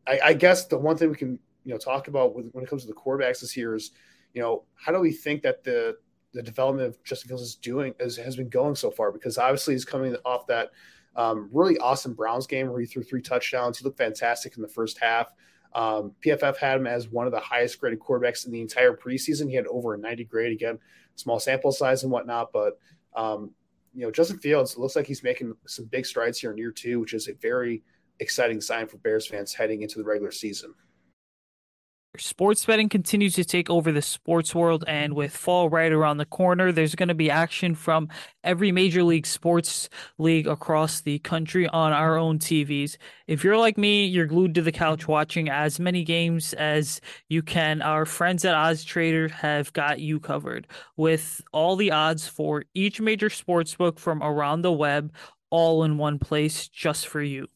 I, 0.06 0.20
I, 0.24 0.32
guess 0.34 0.66
the 0.66 0.78
one 0.78 0.96
thing 0.96 1.10
we 1.10 1.16
can 1.16 1.38
you 1.64 1.72
know 1.72 1.78
talk 1.78 2.08
about 2.08 2.34
with, 2.34 2.50
when 2.52 2.64
it 2.64 2.70
comes 2.70 2.82
to 2.82 2.88
the 2.88 2.94
quarterbacks 2.94 3.40
this 3.40 3.56
year 3.56 3.74
is 3.74 3.92
you 4.34 4.42
know 4.42 4.64
how 4.74 4.92
do 4.92 5.00
we 5.00 5.12
think 5.12 5.42
that 5.42 5.64
the 5.64 5.96
the 6.32 6.42
development 6.42 6.88
of 6.88 7.02
Justin 7.04 7.28
Fields 7.28 7.42
is 7.42 7.54
doing 7.54 7.94
is, 7.98 8.16
has 8.16 8.36
been 8.36 8.48
going 8.48 8.74
so 8.74 8.90
far 8.90 9.10
because 9.12 9.38
obviously 9.38 9.74
he's 9.74 9.84
coming 9.84 10.14
off 10.24 10.46
that 10.48 10.70
um, 11.16 11.48
really 11.52 11.78
awesome 11.78 12.14
Browns 12.14 12.46
game 12.46 12.68
where 12.68 12.80
he 12.80 12.86
threw 12.86 13.02
three 13.02 13.22
touchdowns. 13.22 13.78
He 13.78 13.84
looked 13.84 13.98
fantastic 13.98 14.56
in 14.56 14.62
the 14.62 14.68
first 14.68 14.98
half. 14.98 15.32
Um, 15.74 16.12
PFF 16.24 16.56
had 16.56 16.78
him 16.78 16.86
as 16.86 17.08
one 17.08 17.26
of 17.26 17.32
the 17.32 17.40
highest 17.40 17.80
graded 17.80 17.98
quarterbacks 17.98 18.46
in 18.46 18.52
the 18.52 18.60
entire 18.60 18.94
preseason. 18.94 19.48
He 19.48 19.56
had 19.56 19.66
over 19.66 19.94
a 19.94 19.98
90 19.98 20.24
grade 20.24 20.52
again, 20.52 20.78
small 21.16 21.40
sample 21.40 21.72
size 21.72 22.02
and 22.02 22.12
whatnot. 22.12 22.52
But, 22.52 22.78
um, 23.14 23.50
you 23.98 24.04
know, 24.04 24.12
Justin 24.12 24.38
Fields 24.38 24.78
looks 24.78 24.94
like 24.94 25.08
he's 25.08 25.24
making 25.24 25.56
some 25.66 25.86
big 25.86 26.06
strides 26.06 26.38
here 26.38 26.52
in 26.52 26.56
year 26.56 26.70
two, 26.70 27.00
which 27.00 27.14
is 27.14 27.26
a 27.26 27.32
very 27.32 27.82
exciting 28.20 28.60
sign 28.60 28.86
for 28.86 28.96
Bears 28.98 29.26
fans 29.26 29.52
heading 29.52 29.82
into 29.82 29.98
the 29.98 30.04
regular 30.04 30.30
season. 30.30 30.72
Sports 32.20 32.64
betting 32.64 32.88
continues 32.88 33.34
to 33.34 33.44
take 33.44 33.70
over 33.70 33.92
the 33.92 34.02
sports 34.02 34.54
world, 34.54 34.84
and 34.88 35.14
with 35.14 35.36
fall 35.36 35.70
right 35.70 35.92
around 35.92 36.18
the 36.18 36.24
corner, 36.24 36.72
there's 36.72 36.94
going 36.94 37.08
to 37.08 37.14
be 37.14 37.30
action 37.30 37.74
from 37.74 38.08
every 38.42 38.72
major 38.72 39.02
league 39.04 39.26
sports 39.26 39.88
league 40.18 40.46
across 40.46 41.00
the 41.00 41.18
country 41.20 41.68
on 41.68 41.92
our 41.92 42.16
own 42.16 42.38
TVs. 42.38 42.96
If 43.26 43.44
you're 43.44 43.56
like 43.56 43.78
me, 43.78 44.06
you're 44.06 44.26
glued 44.26 44.54
to 44.56 44.62
the 44.62 44.72
couch 44.72 45.06
watching 45.06 45.48
as 45.48 45.78
many 45.78 46.02
games 46.02 46.54
as 46.54 47.00
you 47.28 47.42
can. 47.42 47.82
Our 47.82 48.04
friends 48.04 48.44
at 48.44 48.54
Odds 48.54 48.84
Trader 48.84 49.28
have 49.28 49.72
got 49.72 50.00
you 50.00 50.18
covered 50.18 50.66
with 50.96 51.40
all 51.52 51.76
the 51.76 51.92
odds 51.92 52.26
for 52.26 52.64
each 52.74 53.00
major 53.00 53.30
sports 53.30 53.74
book 53.74 53.98
from 53.98 54.22
around 54.22 54.62
the 54.62 54.72
web, 54.72 55.12
all 55.50 55.84
in 55.84 55.98
one 55.98 56.18
place 56.18 56.68
just 56.68 57.06
for 57.06 57.22
you. 57.22 57.48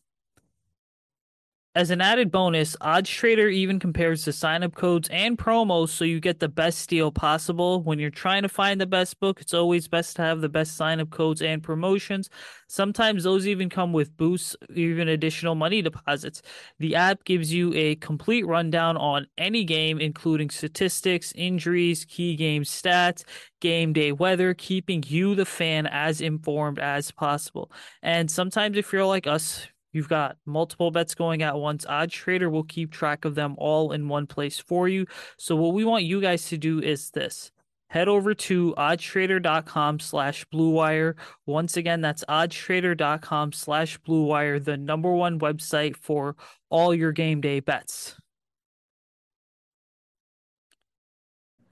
As 1.75 1.89
an 1.91 2.03
added 2.03 2.31
bonus, 2.31 2.77
Odds 2.83 3.09
Trader 3.09 3.49
even 3.49 3.79
compares 3.79 4.27
the 4.27 4.33
sign-up 4.35 4.75
codes 4.75 5.09
and 5.11 5.39
promos 5.39 5.89
so 5.89 6.05
you 6.05 6.21
get 6.21 6.39
the 6.39 6.49
best 6.51 6.87
deal 6.91 7.11
possible. 7.11 7.83
When 7.83 7.99
you're 7.99 8.11
trying 8.11 8.43
to 8.43 8.49
find 8.51 8.79
the 8.79 8.87
best 8.87 9.19
book, 9.21 9.41
it's 9.41 9.55
always 9.55 9.89
best 9.89 10.17
to 10.17 10.23
have 10.23 10.43
the 10.43 10.51
best 10.51 10.77
sign-up 10.77 11.09
codes 11.09 11.41
and 11.41 11.63
promotions. 11.63 12.29
Sometimes 12.69 13.25
those 13.25 13.47
even 13.47 13.71
come 13.71 13.95
with 13.95 14.15
boosts, 14.19 14.55
even 14.75 15.09
additional 15.09 15.55
money 15.55 15.81
deposits. 15.81 16.43
The 16.79 16.95
app 16.95 17.25
gives 17.25 17.55
you 17.55 17.73
a 17.73 17.95
complete 17.97 18.47
rundown 18.47 18.99
on 18.99 19.27
any 19.39 19.65
game, 19.65 19.99
including 19.99 20.51
statistics, 20.51 21.33
injuries, 21.37 22.05
key 22.05 22.37
game 22.37 22.65
stats, 22.65 23.25
game 23.63 23.95
day 23.95 24.13
weather, 24.13 24.53
keeping 24.53 25.03
you, 25.07 25.35
the 25.35 25.47
fan, 25.47 25.87
as 25.87 26.21
informed 26.21 26.79
as 26.79 27.11
possible. 27.11 27.73
And 28.03 28.31
sometimes, 28.31 28.77
if 28.77 28.93
you're 28.93 29.07
like 29.07 29.27
us, 29.27 29.67
You've 29.93 30.09
got 30.09 30.37
multiple 30.47 30.91
bets 30.91 31.15
going 31.15 31.43
at 31.43 31.57
once. 31.57 31.85
Odds 31.87 32.15
Trader 32.15 32.49
will 32.51 32.65
keep 32.65 32.91
track 32.91 33.25
of 33.25 33.35
them 33.35 33.55
all 33.59 33.93
in 33.93 34.09
one 34.09 34.27
place 34.27 34.59
for 34.59 34.89
you. 34.89 35.07
So 35.39 35.55
what 35.57 35.75
we 35.75 35.85
want 35.85 36.05
you 36.05 36.21
guys 36.21 36.49
to 36.49 36.59
do 36.59 36.81
is 36.81 37.11
this. 37.11 37.51
Head 37.89 38.09
over 38.09 38.33
to 38.33 38.75
oddstrader.com 38.79 40.01
slash 40.01 40.47
bluewire. 40.47 41.15
Once 41.45 41.77
again, 41.77 42.01
that's 42.01 42.25
oddstrader.com 42.25 43.53
slash 43.53 44.01
bluewire, 44.01 44.65
the 44.65 44.79
number 44.79 45.13
one 45.13 45.39
website 45.39 45.97
for 45.97 46.35
all 46.71 46.95
your 46.95 47.13
game 47.13 47.43
day 47.43 47.61
bets. 47.61 48.17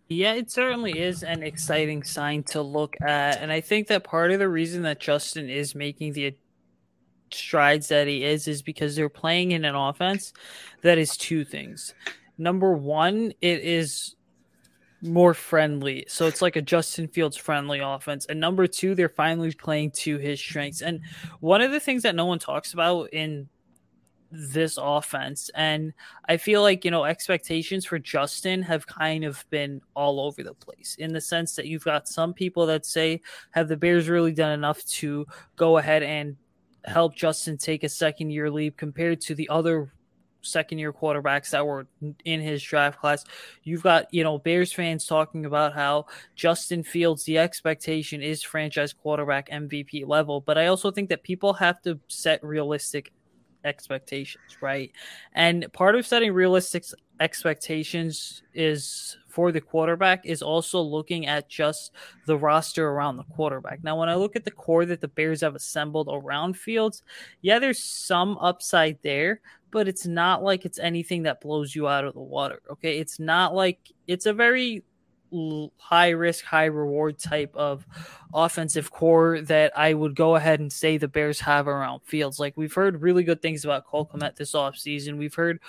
Yeah, 0.08 0.34
it 0.34 0.50
certainly 0.50 0.98
is 0.98 1.22
an 1.22 1.42
exciting 1.42 2.02
sign 2.02 2.42
to 2.48 2.60
look 2.60 2.96
at. 3.00 3.40
And 3.40 3.50
I 3.50 3.60
think 3.62 3.86
that 3.86 4.04
part 4.04 4.32
of 4.32 4.40
the 4.40 4.48
reason 4.48 4.82
that 4.82 5.00
Justin 5.00 5.48
is 5.48 5.74
making 5.74 6.14
the 6.14 6.34
strides 7.34 7.88
that 7.88 8.06
he 8.06 8.24
is 8.24 8.48
is 8.48 8.62
because 8.62 8.96
they're 8.96 9.08
playing 9.08 9.52
in 9.52 9.64
an 9.64 9.74
offense 9.74 10.32
that 10.82 10.98
is 10.98 11.16
two 11.16 11.44
things. 11.44 11.94
Number 12.38 12.72
one, 12.72 13.32
it 13.40 13.60
is 13.60 14.16
more 15.02 15.34
friendly. 15.34 16.04
So 16.08 16.26
it's 16.26 16.42
like 16.42 16.56
a 16.56 16.62
Justin 16.62 17.08
Fields 17.08 17.36
friendly 17.36 17.80
offense. 17.80 18.26
And 18.26 18.40
number 18.40 18.66
two, 18.66 18.94
they're 18.94 19.08
finally 19.08 19.52
playing 19.52 19.92
to 19.92 20.18
his 20.18 20.40
strengths. 20.40 20.82
And 20.82 21.00
one 21.40 21.62
of 21.62 21.72
the 21.72 21.80
things 21.80 22.02
that 22.02 22.14
no 22.14 22.26
one 22.26 22.38
talks 22.38 22.72
about 22.72 23.10
in 23.12 23.48
this 24.30 24.78
offense, 24.80 25.50
and 25.54 25.92
I 26.28 26.36
feel 26.36 26.62
like, 26.62 26.84
you 26.84 26.90
know, 26.90 27.04
expectations 27.04 27.84
for 27.84 27.98
Justin 27.98 28.62
have 28.62 28.86
kind 28.86 29.24
of 29.24 29.44
been 29.50 29.80
all 29.94 30.20
over 30.20 30.42
the 30.42 30.54
place 30.54 30.96
in 30.98 31.12
the 31.12 31.20
sense 31.20 31.56
that 31.56 31.66
you've 31.66 31.84
got 31.84 32.08
some 32.08 32.32
people 32.32 32.66
that 32.66 32.86
say, 32.86 33.22
have 33.50 33.68
the 33.68 33.76
Bears 33.76 34.08
really 34.08 34.32
done 34.32 34.52
enough 34.52 34.84
to 34.86 35.26
go 35.56 35.78
ahead 35.78 36.02
and 36.02 36.36
help 36.84 37.14
Justin 37.14 37.56
take 37.56 37.84
a 37.84 37.88
second 37.88 38.30
year 38.30 38.50
leap 38.50 38.76
compared 38.76 39.20
to 39.22 39.34
the 39.34 39.48
other 39.48 39.92
second 40.42 40.78
year 40.78 40.92
quarterbacks 40.92 41.50
that 41.50 41.66
were 41.66 41.86
in 42.24 42.40
his 42.40 42.62
draft 42.62 42.98
class. 42.98 43.24
You've 43.62 43.82
got, 43.82 44.12
you 44.12 44.24
know, 44.24 44.38
Bears 44.38 44.72
fans 44.72 45.06
talking 45.06 45.44
about 45.44 45.74
how 45.74 46.06
Justin 46.34 46.82
Fields, 46.82 47.24
the 47.24 47.38
expectation 47.38 48.22
is 48.22 48.42
franchise 48.42 48.92
quarterback 48.92 49.50
MVP 49.50 50.06
level. 50.06 50.40
But 50.40 50.58
I 50.58 50.66
also 50.66 50.90
think 50.90 51.08
that 51.10 51.22
people 51.22 51.52
have 51.54 51.82
to 51.82 51.98
set 52.08 52.42
realistic 52.42 53.12
expectations, 53.64 54.56
right? 54.60 54.90
And 55.34 55.70
part 55.72 55.94
of 55.94 56.06
setting 56.06 56.32
realistic 56.32 56.84
expectations 57.20 58.42
is 58.54 59.18
for 59.30 59.52
the 59.52 59.60
quarterback 59.60 60.26
is 60.26 60.42
also 60.42 60.80
looking 60.80 61.26
at 61.26 61.48
just 61.48 61.92
the 62.26 62.36
roster 62.36 62.88
around 62.88 63.16
the 63.16 63.24
quarterback. 63.24 63.82
Now, 63.82 63.98
when 63.98 64.08
I 64.08 64.14
look 64.14 64.36
at 64.36 64.44
the 64.44 64.50
core 64.50 64.84
that 64.86 65.00
the 65.00 65.08
Bears 65.08 65.40
have 65.40 65.54
assembled 65.54 66.08
around 66.10 66.56
Fields, 66.56 67.02
yeah, 67.42 67.58
there's 67.58 67.82
some 67.82 68.36
upside 68.38 68.98
there, 69.02 69.40
but 69.70 69.88
it's 69.88 70.06
not 70.06 70.42
like 70.42 70.64
it's 70.64 70.78
anything 70.78 71.22
that 71.24 71.40
blows 71.40 71.74
you 71.74 71.88
out 71.88 72.04
of 72.04 72.14
the 72.14 72.20
water. 72.20 72.60
Okay. 72.70 72.98
It's 72.98 73.20
not 73.20 73.54
like 73.54 73.78
it's 74.06 74.26
a 74.26 74.32
very 74.32 74.82
high 75.78 76.10
risk, 76.10 76.44
high 76.44 76.64
reward 76.64 77.18
type 77.18 77.54
of 77.54 77.86
offensive 78.34 78.90
core 78.90 79.40
that 79.42 79.76
I 79.78 79.94
would 79.94 80.16
go 80.16 80.34
ahead 80.34 80.60
and 80.60 80.72
say 80.72 80.96
the 80.96 81.08
Bears 81.08 81.40
have 81.40 81.68
around 81.68 82.00
Fields. 82.04 82.40
Like 82.40 82.56
we've 82.56 82.74
heard 82.74 83.02
really 83.02 83.22
good 83.22 83.40
things 83.40 83.64
about 83.64 83.86
Cole 83.86 84.10
Kmet 84.12 84.36
this 84.36 84.54
offseason. 84.54 85.18
We've 85.18 85.34
heard 85.34 85.60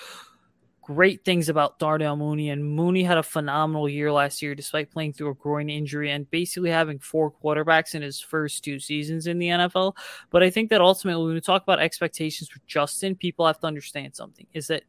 great 0.82 1.24
things 1.24 1.50
about 1.50 1.80
Darnell 1.80 2.17
Mooney, 2.17 2.50
and 2.50 2.65
Mooney 2.65 3.04
had 3.04 3.17
a 3.17 3.24
phenomenal 3.24 3.88
year 3.88 4.12
last 4.12 4.41
year 4.41 4.56
despite 4.56 4.91
playing 4.91 5.13
through 5.13 5.30
a 5.30 5.36
groin 5.36 5.70
injury 5.70 6.12
and 6.12 6.30
basically 6.32 6.70
having 6.70 7.00
four 7.00 7.32
quarterbacks 7.32 7.96
in 7.96 8.02
his 8.02 8.20
first 8.20 8.63
two 8.63 8.80
seasons 8.80 9.28
in 9.28 9.39
the 9.39 9.48
NFL. 9.48 9.96
But 10.30 10.44
I 10.44 10.50
think 10.50 10.70
that 10.70 10.82
ultimately, 10.82 11.26
when 11.26 11.34
we 11.36 11.41
talk 11.41 11.63
about 11.63 11.80
expectations 11.80 12.50
for 12.50 12.60
Justin, 12.67 13.15
people 13.15 13.46
have 13.46 13.60
to 13.60 13.67
understand 13.67 14.15
something 14.15 14.48
is 14.54 14.67
that 14.67 14.84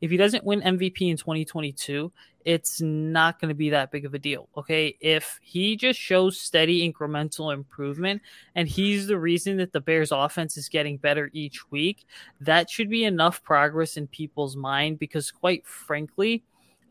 if 0.00 0.10
he 0.10 0.16
doesn't 0.16 0.44
win 0.44 0.60
MVP 0.60 1.02
in 1.02 1.16
2022, 1.16 2.12
it's 2.44 2.80
not 2.80 3.40
going 3.40 3.48
to 3.48 3.54
be 3.54 3.70
that 3.70 3.90
big 3.90 4.04
of 4.04 4.14
a 4.14 4.18
deal. 4.18 4.48
Okay. 4.56 4.96
If 5.00 5.38
he 5.42 5.76
just 5.76 5.98
shows 5.98 6.40
steady 6.40 6.90
incremental 6.90 7.52
improvement 7.52 8.22
and 8.54 8.68
he's 8.68 9.08
the 9.08 9.18
reason 9.18 9.56
that 9.56 9.72
the 9.72 9.80
Bears 9.80 10.12
offense 10.12 10.56
is 10.56 10.68
getting 10.68 10.96
better 10.96 11.28
each 11.32 11.70
week, 11.70 12.06
that 12.40 12.70
should 12.70 12.88
be 12.88 13.04
enough 13.04 13.42
progress 13.42 13.96
in 13.96 14.06
people's 14.06 14.56
mind 14.56 15.00
because, 15.00 15.32
quite 15.32 15.66
frankly, 15.66 16.44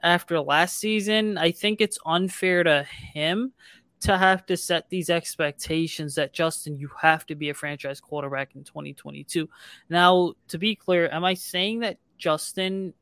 after 0.03 0.39
last 0.41 0.77
season, 0.77 1.37
I 1.37 1.51
think 1.51 1.79
it's 1.79 1.97
unfair 2.05 2.63
to 2.63 2.83
him 2.83 3.53
to 4.01 4.17
have 4.17 4.45
to 4.45 4.57
set 4.57 4.89
these 4.89 5.09
expectations 5.09 6.15
that 6.15 6.33
Justin, 6.33 6.77
you 6.77 6.89
have 7.01 7.25
to 7.25 7.35
be 7.35 7.49
a 7.49 7.53
franchise 7.53 7.99
quarterback 7.99 8.55
in 8.55 8.63
2022. 8.63 9.49
Now, 9.89 10.33
to 10.49 10.57
be 10.57 10.75
clear, 10.75 11.09
am 11.11 11.23
I 11.23 11.33
saying 11.33 11.79
that 11.79 11.97
Justin 12.17 12.93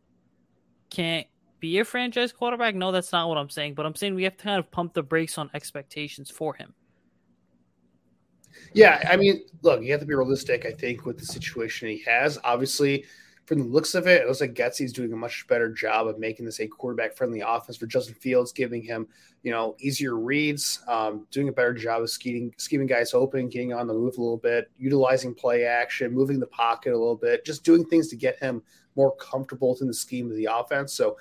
can't 0.90 1.28
be 1.60 1.80
a 1.80 1.86
franchise 1.86 2.32
quarterback? 2.32 2.76
No, 2.76 2.92
that's 2.92 3.12
not 3.12 3.30
what 3.30 3.38
I'm 3.38 3.50
saying. 3.50 3.74
But 3.74 3.86
I'm 3.86 3.96
saying 3.96 4.16
we 4.16 4.24
have 4.24 4.38
to 4.38 4.44
kind 4.44 4.60
of 4.60 4.70
pump 4.70 4.94
the 4.94 5.04
brakes 5.04 5.38
on 5.38 5.50
expectations 5.54 6.30
for 6.30 6.54
him. 6.54 6.74
Yeah, 8.74 9.08
I 9.10 9.18
mean, 9.18 9.44
look, 9.62 9.82
you 9.82 9.92
have 9.92 10.02
to 10.02 10.06
be 10.06 10.14
realistic. 10.14 10.66
I 10.66 10.72
think 10.72 11.06
with 11.06 11.18
the 11.18 11.26
situation 11.26 11.90
he 11.90 12.04
has, 12.04 12.38
obviously, 12.44 13.06
from 13.46 13.60
the 13.60 13.66
looks 13.66 13.94
of 13.94 14.08
it, 14.08 14.22
it 14.22 14.28
looks 14.28 14.42
like 14.42 14.54
Getsy's 14.54 14.94
doing 14.94 15.12
a 15.12 15.18
much 15.18 15.46
better 15.48 15.70
job 15.70 16.08
of 16.08 16.18
making 16.18 16.46
this 16.46 16.60
a 16.60 16.68
quarterback-friendly 16.68 17.42
offense 17.42 17.78
for 17.78 17.88
Justin 17.88 18.16
Fields, 18.16 18.52
giving 18.52 18.82
him, 18.82 19.08
you 19.42 19.52
know, 19.52 19.76
easier 19.80 20.16
reads, 20.16 20.82
um, 20.88 21.28
doing 21.30 21.50
a 21.50 21.52
better 21.52 21.74
job 21.74 22.02
of 22.02 22.10
scheming, 22.10 22.54
scheming 22.58 22.88
guys 22.88 23.14
open, 23.14 23.50
getting 23.50 23.74
on 23.74 23.88
the 23.88 23.94
move 23.94 24.18
a 24.18 24.22
little 24.22 24.38
bit, 24.38 24.72
utilizing 24.78 25.34
play 25.34 25.66
action, 25.66 26.14
moving 26.14 26.40
the 26.40 26.48
pocket 26.48 26.94
a 26.94 26.98
little 26.98 27.18
bit, 27.18 27.46
just 27.46 27.64
doing 27.64 27.84
things 27.86 28.08
to 28.08 28.16
get 28.16 28.40
him 28.40 28.62
more 28.96 29.16
comfortable 29.16 29.72
within 29.72 29.88
the 29.88 29.94
scheme 29.94 30.30
of 30.30 30.38
the 30.38 30.48
offense. 30.52 30.94
So 30.94 31.18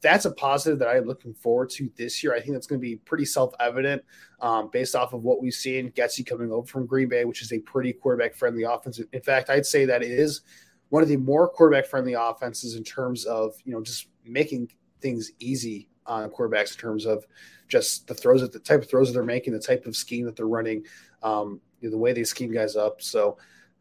that's 0.00 0.24
a 0.24 0.30
positive 0.30 0.78
that 0.78 0.88
I'm 0.88 1.04
looking 1.04 1.34
forward 1.34 1.70
to 1.70 1.90
this 1.96 2.22
year. 2.22 2.34
I 2.34 2.40
think 2.40 2.52
that's 2.52 2.66
going 2.66 2.80
to 2.80 2.86
be 2.86 2.96
pretty 2.96 3.24
self 3.24 3.52
evident 3.60 4.02
um, 4.40 4.70
based 4.72 4.94
off 4.94 5.12
of 5.12 5.24
what 5.24 5.42
we've 5.42 5.52
seen. 5.52 5.90
Getsy 5.92 6.24
coming 6.24 6.52
over 6.52 6.66
from 6.66 6.86
Green 6.86 7.08
Bay, 7.08 7.24
which 7.24 7.42
is 7.42 7.52
a 7.52 7.58
pretty 7.60 7.92
quarterback 7.92 8.34
friendly 8.34 8.62
offense. 8.62 9.00
In 9.12 9.22
fact, 9.22 9.50
I'd 9.50 9.66
say 9.66 9.84
that 9.86 10.02
it 10.02 10.10
is 10.10 10.42
one 10.90 11.02
of 11.02 11.08
the 11.08 11.16
more 11.16 11.48
quarterback 11.48 11.86
friendly 11.86 12.14
offenses 12.14 12.76
in 12.76 12.84
terms 12.84 13.24
of 13.24 13.54
you 13.64 13.72
know 13.72 13.82
just 13.82 14.08
making 14.24 14.70
things 15.00 15.32
easy 15.40 15.88
on 16.06 16.30
quarterbacks 16.30 16.72
in 16.72 16.78
terms 16.78 17.04
of 17.04 17.26
just 17.68 18.06
the 18.06 18.14
throws 18.14 18.40
that 18.40 18.52
the 18.52 18.58
type 18.58 18.82
of 18.82 18.88
throws 18.88 19.08
that 19.08 19.14
they're 19.14 19.22
making, 19.24 19.52
the 19.52 19.58
type 19.58 19.86
of 19.86 19.94
scheme 19.94 20.24
that 20.24 20.36
they're 20.36 20.48
running, 20.48 20.84
um, 21.22 21.60
you 21.80 21.88
know, 21.88 21.90
the 21.90 21.98
way 21.98 22.12
they 22.12 22.24
scheme 22.24 22.52
guys 22.52 22.76
up. 22.76 23.02
So 23.02 23.36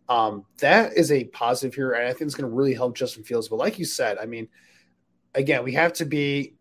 um, 0.10 0.46
that 0.60 0.94
is 0.94 1.12
a 1.12 1.26
positive 1.26 1.76
here, 1.76 1.92
and 1.92 2.08
I 2.08 2.12
think 2.12 2.24
it's 2.24 2.36
going 2.36 2.50
to 2.50 2.56
really 2.56 2.74
help 2.74 2.96
Justin 2.96 3.24
Fields. 3.24 3.50
But 3.50 3.58
like 3.58 3.78
you 3.78 3.86
said, 3.86 4.18
I 4.18 4.26
mean 4.26 4.48
again, 5.38 5.64
we 5.64 5.74
have 5.74 5.94
to 5.94 6.06
be 6.06 6.54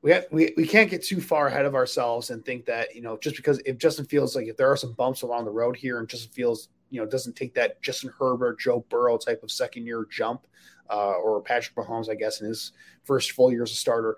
we 0.00 0.12
have, 0.12 0.26
we, 0.30 0.52
we 0.56 0.66
can't 0.66 0.90
get 0.90 1.04
too 1.04 1.20
far 1.20 1.48
ahead 1.48 1.66
of 1.66 1.74
ourselves 1.74 2.30
and 2.30 2.44
think 2.44 2.64
that 2.66 2.94
you 2.94 3.02
know 3.02 3.18
just 3.18 3.36
because 3.36 3.60
if 3.64 3.78
Justin 3.78 4.06
Fields 4.06 4.34
like 4.34 4.46
if 4.46 4.56
there 4.56 4.70
are 4.70 4.76
some 4.76 4.92
bumps 4.92 5.22
along 5.22 5.44
the 5.44 5.50
road 5.50 5.76
here 5.76 5.98
and 5.98 6.08
Justin 6.08 6.32
Fields 6.32 6.68
you 6.90 7.00
know 7.00 7.06
doesn't 7.06 7.36
take 7.36 7.54
that 7.54 7.80
Justin 7.82 8.12
Herbert 8.18 8.60
Joe 8.60 8.84
Burrow 8.88 9.18
type 9.18 9.42
of 9.42 9.50
second 9.50 9.86
year 9.86 10.06
jump 10.10 10.46
uh, 10.90 11.12
or 11.12 11.40
Patrick 11.42 11.76
Mahomes 11.76 12.08
I 12.08 12.14
guess 12.14 12.40
in 12.40 12.46
his 12.46 12.72
first 13.04 13.32
full 13.32 13.50
year 13.50 13.64
as 13.64 13.72
a 13.72 13.74
starter 13.74 14.16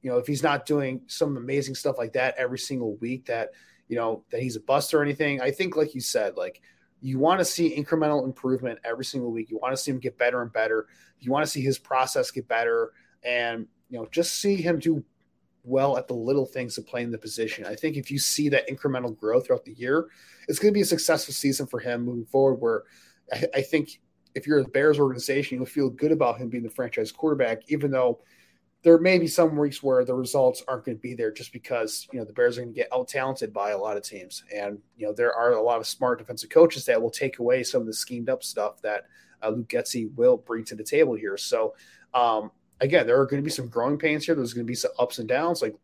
you 0.00 0.10
know 0.10 0.18
if 0.18 0.26
he's 0.26 0.42
not 0.44 0.64
doing 0.64 1.00
some 1.08 1.36
amazing 1.36 1.74
stuff 1.74 1.98
like 1.98 2.12
that 2.12 2.36
every 2.38 2.58
single 2.58 2.94
week 2.96 3.26
that 3.26 3.50
you 3.88 3.96
know 3.96 4.22
that 4.30 4.40
he's 4.40 4.56
a 4.56 4.60
bust 4.60 4.94
or 4.94 5.02
anything 5.02 5.40
I 5.40 5.50
think 5.50 5.76
like 5.76 5.94
you 5.94 6.00
said 6.00 6.36
like 6.36 6.62
you 7.00 7.18
want 7.18 7.38
to 7.38 7.44
see 7.44 7.76
incremental 7.76 8.24
improvement 8.24 8.78
every 8.84 9.04
single 9.04 9.30
week 9.30 9.50
you 9.50 9.58
want 9.58 9.72
to 9.72 9.76
see 9.76 9.90
him 9.90 9.98
get 9.98 10.16
better 10.18 10.42
and 10.42 10.52
better 10.52 10.86
you 11.20 11.30
want 11.30 11.44
to 11.44 11.50
see 11.50 11.60
his 11.60 11.78
process 11.78 12.30
get 12.30 12.48
better 12.48 12.92
and 13.22 13.66
you 13.88 13.98
know 13.98 14.06
just 14.10 14.40
see 14.40 14.56
him 14.56 14.78
do 14.78 15.04
well 15.66 15.98
at 15.98 16.06
the 16.06 16.14
little 16.14 16.46
things 16.46 16.78
of 16.78 16.86
playing 16.86 17.10
the 17.10 17.18
position. 17.18 17.66
I 17.66 17.74
think 17.74 17.96
if 17.96 18.10
you 18.10 18.18
see 18.18 18.48
that 18.50 18.68
incremental 18.68 19.16
growth 19.16 19.46
throughout 19.46 19.64
the 19.64 19.74
year, 19.74 20.06
it's 20.48 20.58
going 20.58 20.72
to 20.72 20.74
be 20.76 20.82
a 20.82 20.86
successful 20.86 21.34
season 21.34 21.66
for 21.66 21.80
him 21.80 22.04
moving 22.04 22.24
forward. 22.24 22.54
Where 22.60 22.84
I, 23.32 23.44
I 23.56 23.62
think 23.62 24.00
if 24.34 24.46
you're 24.46 24.62
the 24.62 24.68
Bears 24.68 24.98
organization, 24.98 25.58
you'll 25.58 25.66
feel 25.66 25.90
good 25.90 26.12
about 26.12 26.38
him 26.38 26.48
being 26.48 26.62
the 26.62 26.70
franchise 26.70 27.10
quarterback, 27.10 27.62
even 27.68 27.90
though 27.90 28.20
there 28.86 28.98
may 28.98 29.18
be 29.18 29.26
some 29.26 29.56
weeks 29.56 29.82
where 29.82 30.04
the 30.04 30.14
results 30.14 30.62
aren't 30.68 30.84
going 30.84 30.96
to 30.96 31.02
be 31.02 31.12
there 31.12 31.32
just 31.32 31.52
because 31.52 32.06
you 32.12 32.20
know 32.20 32.24
the 32.24 32.32
Bears 32.32 32.56
are 32.56 32.60
going 32.60 32.72
to 32.72 32.80
get 32.80 32.88
out 32.94 33.08
talented 33.08 33.52
by 33.52 33.70
a 33.70 33.76
lot 33.76 33.96
of 33.96 34.04
teams, 34.04 34.44
and 34.54 34.78
you 34.96 35.04
know 35.04 35.12
there 35.12 35.34
are 35.34 35.54
a 35.54 35.60
lot 35.60 35.80
of 35.80 35.88
smart 35.88 36.20
defensive 36.20 36.50
coaches 36.50 36.84
that 36.84 37.02
will 37.02 37.10
take 37.10 37.40
away 37.40 37.64
some 37.64 37.80
of 37.80 37.88
the 37.88 37.92
schemed 37.92 38.28
up 38.28 38.44
stuff 38.44 38.80
that 38.82 39.06
uh, 39.42 39.48
Luke 39.48 39.68
Getsy 39.68 40.14
will 40.14 40.36
bring 40.36 40.64
to 40.66 40.76
the 40.76 40.84
table 40.84 41.14
here. 41.14 41.36
So, 41.36 41.74
um, 42.14 42.52
again, 42.80 43.08
there 43.08 43.20
are 43.20 43.26
going 43.26 43.42
to 43.42 43.44
be 43.44 43.50
some 43.50 43.66
growing 43.66 43.98
pains 43.98 44.24
here. 44.24 44.36
There's 44.36 44.54
going 44.54 44.64
to 44.64 44.70
be 44.70 44.76
some 44.76 44.92
ups 45.00 45.18
and 45.18 45.28
downs. 45.28 45.62
Like 45.62 45.74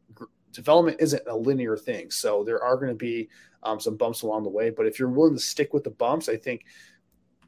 development 0.53 0.99
isn't 1.01 1.27
a 1.27 1.37
linear 1.37 1.77
thing, 1.77 2.09
so 2.13 2.45
there 2.45 2.63
are 2.63 2.77
going 2.77 2.91
to 2.91 2.95
be 2.95 3.29
um, 3.65 3.81
some 3.81 3.97
bumps 3.97 4.23
along 4.23 4.45
the 4.45 4.49
way. 4.49 4.71
But 4.71 4.87
if 4.87 5.01
you're 5.01 5.09
willing 5.09 5.35
to 5.35 5.43
stick 5.43 5.75
with 5.75 5.83
the 5.83 5.91
bumps, 5.91 6.29
I 6.29 6.37
think 6.37 6.67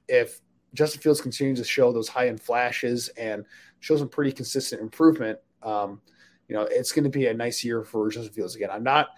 if 0.09 0.41
Justin 0.75 1.01
Fields 1.01 1.21
continues 1.21 1.61
to 1.61 1.65
show 1.65 1.93
those 1.93 2.09
high 2.09 2.27
end 2.27 2.43
flashes 2.43 3.09
and 3.11 3.45
show 3.85 3.99
some 3.99 4.09
pretty 4.09 4.33
consistent 4.33 4.81
improvement, 4.81 5.39
um, 5.63 6.01
you 6.49 6.57
know, 6.57 6.63
it's 6.63 6.91
going 6.91 7.05
to 7.05 7.11
be 7.11 7.27
a 7.27 7.35
nice 7.35 7.63
year 7.63 7.85
for 7.85 8.09
Justin 8.09 8.33
Fields 8.33 8.57
again. 8.57 8.71
I'm 8.73 8.83
not, 8.83 9.09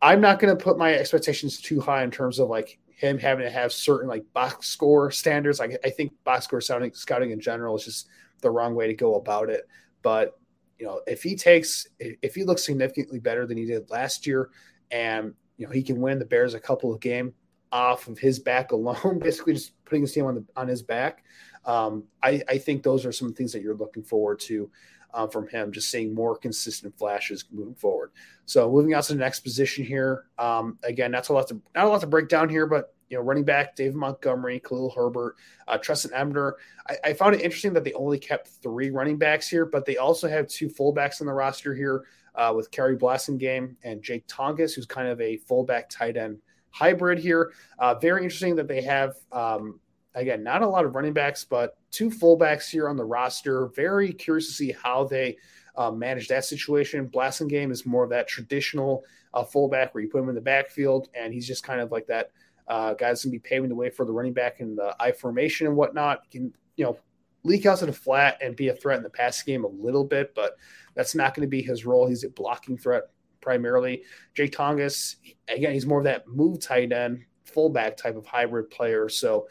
I'm 0.00 0.20
not 0.20 0.38
going 0.38 0.56
to 0.56 0.64
put 0.64 0.78
my 0.78 0.94
expectations 0.94 1.60
too 1.60 1.80
high 1.80 2.04
in 2.04 2.12
terms 2.12 2.38
of 2.38 2.48
like 2.48 2.78
him 2.86 3.18
having 3.18 3.44
to 3.44 3.50
have 3.50 3.72
certain 3.72 4.08
like 4.08 4.24
box 4.32 4.68
score 4.68 5.10
standards. 5.10 5.58
Like 5.58 5.76
I 5.84 5.90
think 5.90 6.12
box 6.22 6.44
score 6.44 6.60
scouting, 6.60 6.92
scouting 6.94 7.32
in 7.32 7.40
general 7.40 7.74
is 7.74 7.86
just 7.86 8.08
the 8.40 8.52
wrong 8.52 8.76
way 8.76 8.86
to 8.86 8.94
go 8.94 9.16
about 9.16 9.50
it. 9.50 9.66
But 10.02 10.38
you 10.78 10.86
know, 10.86 11.00
if 11.08 11.24
he 11.24 11.34
takes, 11.34 11.88
if 11.98 12.36
he 12.36 12.44
looks 12.44 12.64
significantly 12.64 13.18
better 13.18 13.48
than 13.48 13.56
he 13.56 13.64
did 13.64 13.90
last 13.90 14.28
year, 14.28 14.50
and 14.92 15.34
you 15.56 15.66
know 15.66 15.72
he 15.72 15.82
can 15.82 16.00
win 16.00 16.20
the 16.20 16.24
Bears 16.24 16.54
a 16.54 16.60
couple 16.60 16.94
of 16.94 17.00
game 17.00 17.34
off 17.74 18.06
of 18.06 18.18
his 18.18 18.38
back 18.38 18.70
alone, 18.70 19.18
basically 19.22 19.52
just 19.52 19.72
putting 19.84 20.02
his 20.02 20.12
team 20.12 20.24
on 20.24 20.36
the 20.36 20.44
on 20.56 20.68
his 20.68 20.80
back. 20.80 21.24
Um, 21.66 22.04
I, 22.22 22.42
I 22.48 22.58
think 22.58 22.82
those 22.82 23.04
are 23.04 23.12
some 23.12 23.34
things 23.34 23.52
that 23.52 23.62
you're 23.62 23.74
looking 23.74 24.02
forward 24.02 24.38
to 24.40 24.70
uh, 25.12 25.26
from 25.26 25.48
him, 25.48 25.72
just 25.72 25.90
seeing 25.90 26.14
more 26.14 26.36
consistent 26.36 26.96
flashes 26.96 27.44
moving 27.50 27.74
forward. 27.74 28.12
So 28.46 28.70
moving 28.70 28.94
on 28.94 29.02
to 29.02 29.14
the 29.14 29.18
next 29.18 29.40
position 29.40 29.84
here. 29.84 30.26
Um, 30.38 30.78
again, 30.84 31.10
that's 31.10 31.30
a 31.30 31.32
lot 31.32 31.48
to 31.48 31.60
not 31.74 31.86
a 31.86 31.88
lot 31.88 32.00
to 32.02 32.06
break 32.06 32.28
down 32.28 32.48
here, 32.48 32.66
but 32.66 32.94
you 33.10 33.16
know, 33.16 33.22
running 33.22 33.44
back 33.44 33.74
David 33.74 33.96
Montgomery, 33.96 34.60
Khalil 34.60 34.90
Herbert, 34.90 35.36
uh, 35.66 35.76
Trestan 35.78 36.12
Ebner. 36.14 36.56
I, 36.88 36.96
I, 37.04 37.12
found 37.12 37.34
it 37.34 37.42
interesting 37.42 37.72
that 37.74 37.84
they 37.84 37.92
only 37.92 38.18
kept 38.18 38.48
three 38.48 38.90
running 38.90 39.18
backs 39.18 39.48
here, 39.48 39.66
but 39.66 39.84
they 39.84 39.98
also 39.98 40.26
have 40.26 40.48
two 40.48 40.68
fullbacks 40.68 41.20
on 41.20 41.26
the 41.26 41.32
roster 41.32 41.74
here 41.74 42.04
uh, 42.34 42.52
with 42.56 42.70
Khari 42.70 42.98
Blasingame 42.98 43.76
and 43.82 44.02
Jake 44.02 44.26
Tonges, 44.26 44.74
who's 44.74 44.86
kind 44.86 45.06
of 45.06 45.20
a 45.20 45.36
fullback 45.36 45.90
tight 45.90 46.16
end 46.16 46.38
hybrid 46.74 47.18
here. 47.18 47.52
Uh, 47.78 47.94
very 47.94 48.22
interesting 48.22 48.56
that 48.56 48.68
they 48.68 48.82
have, 48.82 49.14
um, 49.32 49.80
again, 50.14 50.42
not 50.42 50.62
a 50.62 50.68
lot 50.68 50.84
of 50.84 50.94
running 50.94 51.12
backs, 51.12 51.44
but 51.44 51.78
two 51.90 52.10
fullbacks 52.10 52.68
here 52.68 52.88
on 52.88 52.96
the 52.96 53.04
roster. 53.04 53.68
Very 53.68 54.12
curious 54.12 54.48
to 54.48 54.52
see 54.52 54.72
how 54.72 55.04
they 55.04 55.36
uh, 55.76 55.90
manage 55.90 56.28
that 56.28 56.44
situation. 56.44 57.08
Blasingame 57.08 57.70
is 57.70 57.86
more 57.86 58.04
of 58.04 58.10
that 58.10 58.26
traditional 58.26 59.04
uh, 59.32 59.44
fullback 59.44 59.94
where 59.94 60.02
you 60.02 60.10
put 60.10 60.22
him 60.22 60.28
in 60.28 60.34
the 60.34 60.40
backfield, 60.40 61.08
and 61.14 61.32
he's 61.32 61.46
just 61.46 61.62
kind 61.62 61.80
of 61.80 61.92
like 61.92 62.06
that– 62.08 62.30
uh, 62.68 62.94
guys 62.94 63.24
going 63.24 63.32
to 63.32 63.38
be 63.38 63.48
paving 63.48 63.68
the 63.68 63.74
way 63.74 63.90
for 63.90 64.04
the 64.04 64.12
running 64.12 64.32
back 64.32 64.60
in 64.60 64.74
the 64.74 64.94
I 64.98 65.12
formation 65.12 65.66
and 65.66 65.76
whatnot. 65.76 66.22
He 66.28 66.38
can 66.38 66.54
you 66.76 66.84
know 66.84 66.98
leak 67.42 67.66
out 67.66 67.78
to 67.78 67.86
the 67.86 67.92
flat 67.92 68.38
and 68.40 68.56
be 68.56 68.68
a 68.68 68.74
threat 68.74 68.96
in 68.96 69.02
the 69.02 69.10
pass 69.10 69.42
game 69.42 69.64
a 69.64 69.68
little 69.68 70.04
bit, 70.04 70.34
but 70.34 70.56
that's 70.94 71.14
not 71.14 71.34
going 71.34 71.46
to 71.46 71.50
be 71.50 71.62
his 71.62 71.84
role. 71.84 72.06
He's 72.06 72.24
a 72.24 72.30
blocking 72.30 72.78
threat 72.78 73.10
primarily. 73.44 74.02
Jay 74.32 74.48
Tonges, 74.48 75.16
again, 75.48 75.74
he's 75.74 75.86
more 75.86 75.98
of 75.98 76.04
that 76.04 76.26
move 76.26 76.60
tight 76.60 76.90
end, 76.90 77.24
fullback 77.44 77.96
type 77.96 78.16
of 78.16 78.26
hybrid 78.26 78.70
player. 78.70 79.08
So 79.10 79.46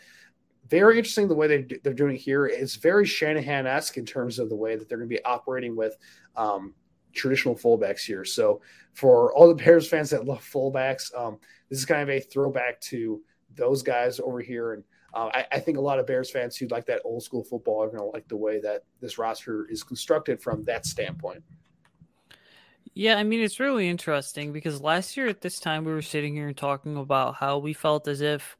very 0.67 0.97
interesting 0.97 1.27
the 1.27 1.35
way 1.35 1.47
they, 1.47 1.77
they're 1.83 1.93
doing 1.93 2.15
it 2.15 2.21
here. 2.21 2.47
It's 2.47 2.75
very 2.75 3.05
Shanahan 3.05 3.67
esque 3.67 3.97
in 3.97 4.05
terms 4.05 4.39
of 4.39 4.49
the 4.49 4.55
way 4.55 4.75
that 4.75 4.89
they're 4.89 4.97
going 4.97 5.09
to 5.09 5.15
be 5.15 5.23
operating 5.23 5.75
with 5.75 5.95
um, 6.35 6.73
traditional 7.13 7.55
fullbacks 7.55 8.01
here. 8.03 8.25
So 8.25 8.61
for 8.93 9.31
all 9.35 9.47
the 9.47 9.63
Bears 9.63 9.87
fans 9.87 10.09
that 10.09 10.25
love 10.25 10.43
fullbacks, 10.43 11.15
um, 11.15 11.37
this 11.69 11.77
is 11.77 11.85
kind 11.85 12.01
of 12.01 12.09
a 12.09 12.19
throwback 12.19 12.81
to 12.81 13.21
those 13.55 13.83
guys 13.83 14.19
over 14.19 14.41
here. 14.41 14.73
And 14.73 14.83
uh, 15.13 15.29
I, 15.31 15.45
I, 15.51 15.59
think 15.59 15.77
a 15.77 15.81
lot 15.81 15.99
of 15.99 16.07
Bears 16.07 16.31
fans 16.31 16.57
who 16.57 16.67
like 16.69 16.87
that 16.87 17.01
old 17.05 17.21
school 17.21 17.43
football 17.43 17.83
are 17.83 17.87
going 17.87 17.99
to 17.99 18.05
like 18.05 18.27
the 18.27 18.35
way 18.35 18.59
that 18.61 18.81
this 18.99 19.19
roster 19.19 19.67
is 19.69 19.83
constructed 19.83 20.41
from 20.41 20.63
that 20.63 20.87
standpoint. 20.87 21.43
Yeah, 22.95 23.15
I 23.15 23.23
mean, 23.23 23.39
it's 23.41 23.59
really 23.59 23.87
interesting 23.89 24.53
because 24.53 24.79
last 24.81 25.17
year 25.17 25.27
at 25.27 25.41
this 25.41 25.59
time 25.59 25.83
we 25.83 25.91
were 25.91 26.01
sitting 26.01 26.35
here 26.35 26.47
and 26.47 26.55
talking 26.57 26.95
about 26.97 27.35
how 27.35 27.57
we 27.57 27.73
felt 27.73 28.07
as 28.07 28.21
if 28.21 28.55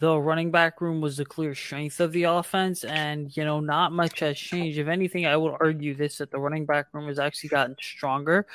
the 0.00 0.18
running 0.18 0.50
back 0.50 0.80
room 0.80 1.00
was 1.00 1.16
the 1.16 1.24
clear 1.24 1.54
strength 1.54 2.00
of 2.00 2.12
the 2.12 2.24
offense, 2.24 2.84
and 2.84 3.36
you 3.36 3.44
know, 3.44 3.60
not 3.60 3.92
much 3.92 4.20
has 4.20 4.36
changed. 4.38 4.78
If 4.78 4.88
anything, 4.88 5.26
I 5.26 5.36
would 5.36 5.54
argue 5.60 5.94
this 5.94 6.18
that 6.18 6.30
the 6.30 6.40
running 6.40 6.66
back 6.66 6.86
room 6.92 7.06
has 7.08 7.18
actually 7.20 7.50
gotten 7.50 7.76
stronger 7.80 8.46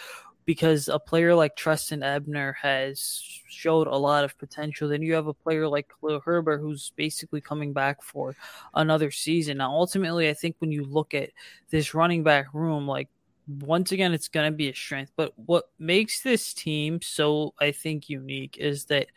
because 0.46 0.90
a 0.90 1.00
player 1.00 1.34
like 1.36 1.56
Trestan 1.56 2.04
Ebner 2.04 2.54
has 2.62 3.22
showed 3.48 3.88
a 3.88 3.96
lot 3.96 4.26
of 4.26 4.38
potential. 4.38 4.90
Then 4.90 5.02
you 5.02 5.14
have 5.14 5.28
a 5.28 5.34
player 5.34 5.68
like 5.70 5.88
Khalil 6.02 6.22
Herbert 6.26 6.60
who's 6.60 6.92
basically 6.98 7.40
coming 7.42 7.72
back 7.74 8.04
for 8.04 8.36
another 8.74 9.10
season. 9.12 9.58
Now, 9.58 9.72
ultimately, 9.72 10.30
I 10.30 10.34
think 10.34 10.58
when 10.60 10.72
you 10.72 10.84
look 10.84 11.14
at 11.14 11.30
this 11.70 11.94
running 11.94 12.24
back 12.24 12.48
room, 12.54 12.88
like 12.88 13.10
once 13.48 13.92
again, 13.92 14.14
it's 14.14 14.28
going 14.28 14.52
to 14.52 14.56
be 14.56 14.70
a 14.70 14.76
strength. 14.76 15.12
But 15.16 15.34
what 15.38 15.66
makes 15.80 16.22
this 16.22 16.54
team 16.54 17.02
so, 17.02 17.54
I 17.60 17.72
think, 17.72 18.10
unique 18.10 18.58
is 18.58 18.86
that 18.86 19.08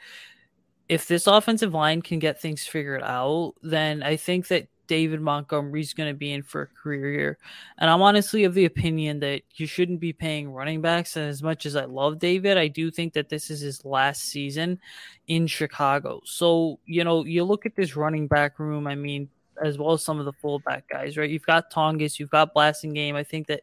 if 0.89 1.09
this 1.09 1.27
offensive 1.27 1.75
line 1.75 2.03
can 2.03 2.19
get 2.19 2.41
things 2.41 2.67
figured 2.67 3.03
out, 3.03 3.55
then 3.63 4.03
I 4.03 4.17
think 4.17 4.49
that 4.49 4.69
David 4.87 5.21
Montgomery's 5.21 5.95
going 5.95 6.09
to 6.09 6.17
be 6.17 6.33
in 6.33 6.43
for 6.43 6.63
a 6.63 6.67
career 6.67 7.13
year. 7.13 7.39
And 7.79 7.91
I'm 7.91 8.03
honestly 8.03 8.45
of 8.45 8.55
the 8.55 8.67
opinion 8.67 9.21
that 9.21 9.43
you 9.57 9.67
shouldn't 9.67 10.01
be 10.01 10.13
paying 10.13 10.53
running 10.53 10.81
backs. 10.81 11.17
And 11.17 11.29
as 11.29 11.43
much 11.43 11.67
as 11.67 11.77
I 11.77 11.85
love 11.85 12.19
David, 12.19 12.57
I 12.57 12.69
do 12.69 12.91
think 12.91 13.13
that 13.15 13.29
this 13.29 13.51
is 13.51 13.61
his 13.61 13.85
last 13.85 14.23
season 14.23 14.79
in 15.27 15.47
Chicago. 15.47 16.21
So, 16.25 16.79
you 16.87 17.03
know, 17.05 17.25
you 17.25 17.45
look 17.45 17.67
at 17.67 17.75
this 17.75 17.97
running 17.97 18.29
back 18.29 18.59
room, 18.59 18.87
I 18.87 18.95
mean, 18.95 19.29
as 19.63 19.79
well 19.79 19.93
as 19.93 20.05
some 20.05 20.19
of 20.19 20.25
the 20.25 20.33
fullback 20.33 20.89
guys, 20.89 21.17
right? 21.17 21.31
You've 21.31 21.47
got 21.47 21.73
Tonges, 21.73 22.19
you've 22.19 22.31
got 22.31 22.55
Blasingame. 22.55 23.15
I 23.15 23.25
think 23.25 23.47
that 23.47 23.63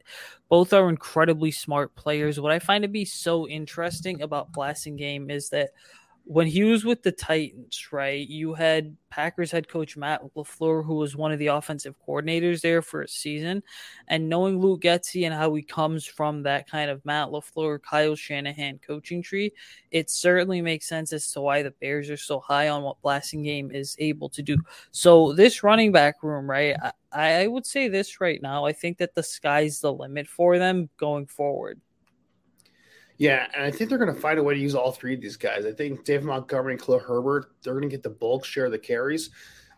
both 0.49 0.73
are 0.73 0.89
incredibly 0.89 1.51
smart 1.51 1.95
players. 1.95 2.39
What 2.39 2.51
I 2.51 2.59
find 2.59 2.81
to 2.83 2.87
be 2.87 3.05
so 3.05 3.47
interesting 3.47 4.21
about 4.21 4.51
Blasingame 4.51 5.31
is 5.31 5.49
that 5.49 5.71
when 6.25 6.47
he 6.47 6.63
was 6.63 6.85
with 6.85 7.03
the 7.03 7.11
Titans, 7.11 7.91
right, 7.91 8.27
you 8.27 8.53
had 8.53 8.95
Packers 9.09 9.51
head 9.51 9.67
coach 9.67 9.97
Matt 9.97 10.21
LaFleur, 10.35 10.85
who 10.85 10.95
was 10.95 11.17
one 11.17 11.33
of 11.33 11.39
the 11.39 11.47
offensive 11.47 11.95
coordinators 12.07 12.61
there 12.61 12.81
for 12.81 13.01
a 13.01 13.07
season. 13.07 13.61
And 14.07 14.29
knowing 14.29 14.59
Luke 14.59 14.81
Getsy 14.81 15.25
and 15.25 15.33
how 15.33 15.53
he 15.53 15.61
comes 15.61 16.05
from 16.05 16.41
that 16.43 16.69
kind 16.69 16.89
of 16.89 17.03
Matt 17.05 17.27
LaFleur, 17.27 17.81
Kyle 17.81 18.15
Shanahan 18.15 18.79
coaching 18.79 19.21
tree, 19.21 19.51
it 19.91 20.09
certainly 20.09 20.61
makes 20.61 20.87
sense 20.87 21.11
as 21.11 21.29
to 21.33 21.41
why 21.41 21.61
the 21.61 21.71
Bears 21.71 22.09
are 22.09 22.17
so 22.17 22.39
high 22.39 22.69
on 22.69 22.83
what 22.83 23.01
Blasingame 23.01 23.73
is 23.73 23.95
able 23.99 24.29
to 24.29 24.41
do. 24.41 24.57
So, 24.91 25.33
this 25.33 25.61
running 25.61 25.91
back 25.91 26.23
room, 26.23 26.49
right, 26.49 26.77
I, 27.11 27.43
I 27.43 27.47
would 27.47 27.65
say 27.65 27.89
this 27.89 28.21
right 28.21 28.41
now. 28.41 28.65
I 28.65 28.71
think 28.71 28.97
that 28.99 29.13
the 29.13 29.23
sky's 29.23 29.81
the 29.81 29.91
limit 29.91 30.27
for 30.27 30.57
them 30.57 30.89
going 30.97 31.25
forward. 31.25 31.81
Yeah, 33.17 33.47
and 33.55 33.63
I 33.63 33.71
think 33.71 33.89
they're 33.89 33.99
going 33.99 34.13
to 34.13 34.19
find 34.19 34.39
a 34.39 34.43
way 34.43 34.55
to 34.55 34.59
use 34.59 34.75
all 34.75 34.91
three 34.91 35.13
of 35.13 35.21
these 35.21 35.37
guys. 35.37 35.65
I 35.65 35.71
think 35.71 36.03
David 36.03 36.25
Montgomery 36.25 36.73
and 36.73 36.81
Khalil 36.81 36.99
Herbert, 36.99 37.51
they're 37.61 37.73
going 37.73 37.83
to 37.83 37.89
get 37.89 38.03
the 38.03 38.09
bulk 38.09 38.43
share 38.43 38.65
of 38.65 38.71
the 38.71 38.79
carries. 38.79 39.29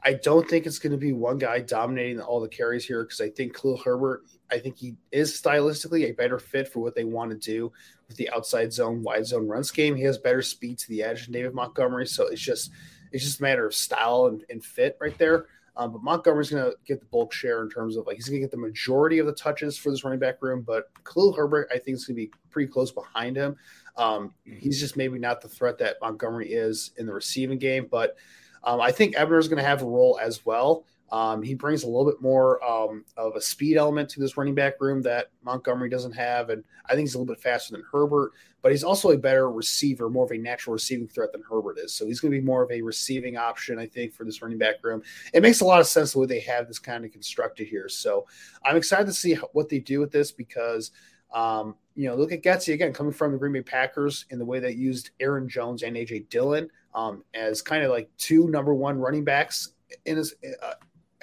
I 0.03 0.13
don't 0.13 0.47
think 0.47 0.67
it's 0.67 0.77
going 0.77 0.91
to 0.91 0.99
be 0.99 1.13
one 1.13 1.39
guy 1.39 1.59
dominating 1.61 2.21
all 2.21 2.39
the 2.39 2.47
carries 2.47 2.85
here 2.85 3.03
because 3.03 3.19
I 3.19 3.29
think 3.29 3.59
Khalil 3.59 3.77
Herbert, 3.77 4.23
I 4.51 4.59
think 4.59 4.77
he 4.77 4.95
is 5.11 5.33
stylistically 5.33 6.03
a 6.03 6.11
better 6.11 6.37
fit 6.37 6.67
for 6.67 6.79
what 6.79 6.93
they 6.93 7.03
want 7.03 7.31
to 7.31 7.37
do 7.37 7.71
with 8.07 8.15
the 8.15 8.29
outside 8.29 8.71
zone, 8.71 9.01
wide 9.01 9.25
zone 9.25 9.47
run 9.47 9.63
scheme. 9.63 9.95
He 9.95 10.03
has 10.03 10.19
better 10.19 10.43
speed 10.43 10.77
to 10.77 10.89
the 10.89 11.01
edge 11.01 11.25
than 11.25 11.33
David 11.33 11.55
Montgomery, 11.55 12.05
so 12.05 12.27
it's 12.27 12.41
just 12.41 12.69
it's 13.11 13.23
just 13.23 13.39
a 13.39 13.43
matter 13.43 13.65
of 13.65 13.73
style 13.73 14.27
and, 14.27 14.45
and 14.49 14.63
fit 14.63 14.95
right 15.01 15.17
there. 15.17 15.47
Um, 15.77 15.91
but 15.91 16.03
Montgomery's 16.03 16.51
going 16.51 16.63
to 16.63 16.77
get 16.85 16.99
the 17.01 17.05
bulk 17.07 17.33
share 17.33 17.61
in 17.61 17.69
terms 17.69 17.97
of 17.97 18.07
like 18.07 18.15
he's 18.15 18.29
going 18.29 18.39
to 18.39 18.45
get 18.45 18.51
the 18.51 18.57
majority 18.57 19.19
of 19.19 19.25
the 19.25 19.33
touches 19.33 19.77
for 19.77 19.89
this 19.89 20.03
running 20.03 20.19
back 20.19 20.41
room. 20.41 20.61
But 20.61 20.89
Khalil 21.03 21.33
Herbert, 21.33 21.69
I 21.71 21.77
think, 21.77 21.95
is 21.95 22.05
going 22.05 22.15
to 22.15 22.21
be 22.21 22.31
pretty 22.49 22.71
close 22.71 22.91
behind 22.91 23.35
him. 23.35 23.57
Um, 23.97 24.33
he's 24.43 24.79
just 24.79 24.97
maybe 24.97 25.19
not 25.19 25.41
the 25.41 25.49
threat 25.49 25.77
that 25.79 25.97
Montgomery 26.01 26.51
is 26.51 26.91
in 26.97 27.05
the 27.05 27.13
receiving 27.13 27.57
game. 27.57 27.87
But 27.89 28.15
um, 28.63 28.79
I 28.79 28.91
think 28.91 29.15
Ebner 29.17 29.37
is 29.37 29.47
going 29.47 29.61
to 29.61 29.67
have 29.67 29.81
a 29.81 29.85
role 29.85 30.17
as 30.21 30.45
well. 30.45 30.85
Um, 31.11 31.43
he 31.43 31.53
brings 31.53 31.83
a 31.83 31.87
little 31.87 32.05
bit 32.05 32.21
more 32.21 32.63
um, 32.63 33.05
of 33.15 33.35
a 33.35 33.41
speed 33.41 33.77
element 33.77 34.09
to 34.09 34.19
this 34.19 34.37
running 34.37 34.55
back 34.55 34.81
room 34.81 35.01
that 35.03 35.27
Montgomery 35.43 35.89
doesn't 35.89 36.13
have, 36.13 36.49
and 36.49 36.63
I 36.85 36.89
think 36.89 37.01
he's 37.01 37.15
a 37.15 37.19
little 37.19 37.33
bit 37.33 37.41
faster 37.41 37.73
than 37.73 37.83
Herbert. 37.91 38.31
But 38.61 38.71
he's 38.71 38.83
also 38.83 39.11
a 39.11 39.17
better 39.17 39.51
receiver, 39.51 40.09
more 40.09 40.25
of 40.25 40.31
a 40.31 40.37
natural 40.37 40.73
receiving 40.73 41.07
threat 41.07 41.31
than 41.31 41.43
Herbert 41.47 41.77
is. 41.77 41.93
So 41.93 42.07
he's 42.07 42.19
going 42.19 42.33
to 42.33 42.39
be 42.39 42.45
more 42.45 42.63
of 42.63 42.71
a 42.71 42.81
receiving 42.81 43.37
option, 43.37 43.77
I 43.77 43.85
think, 43.85 44.13
for 44.13 44.23
this 44.23 44.41
running 44.41 44.57
back 44.57 44.83
room. 44.83 45.03
It 45.33 45.43
makes 45.43 45.61
a 45.61 45.65
lot 45.65 45.79
of 45.79 45.85
sense 45.85 46.13
the 46.13 46.19
way 46.19 46.25
they 46.25 46.39
have 46.39 46.67
this 46.67 46.79
kind 46.79 47.05
of 47.05 47.11
constructed 47.11 47.67
here. 47.67 47.87
So 47.87 48.25
I'm 48.65 48.75
excited 48.75 49.05
to 49.05 49.13
see 49.13 49.35
what 49.53 49.69
they 49.69 49.79
do 49.79 49.99
with 49.99 50.11
this 50.11 50.31
because. 50.31 50.91
Um, 51.33 51.75
you 51.95 52.07
know, 52.07 52.15
look 52.15 52.31
at 52.31 52.43
Getsy 52.43 52.73
again, 52.73 52.93
coming 52.93 53.11
from 53.11 53.33
the 53.33 53.37
Green 53.37 53.51
Bay 53.51 53.61
Packers 53.61 54.25
in 54.29 54.39
the 54.39 54.45
way 54.45 54.59
they 54.59 54.71
used 54.71 55.09
Aaron 55.19 55.49
Jones 55.49 55.83
and 55.83 55.97
AJ 55.97 56.29
Dillon 56.29 56.69
um, 56.93 57.23
as 57.33 57.61
kind 57.61 57.83
of 57.83 57.91
like 57.91 58.09
two 58.17 58.47
number 58.47 58.73
one 58.73 58.97
running 58.97 59.25
backs 59.25 59.73
in 60.05 60.17
his 60.17 60.35
uh, 60.63 60.73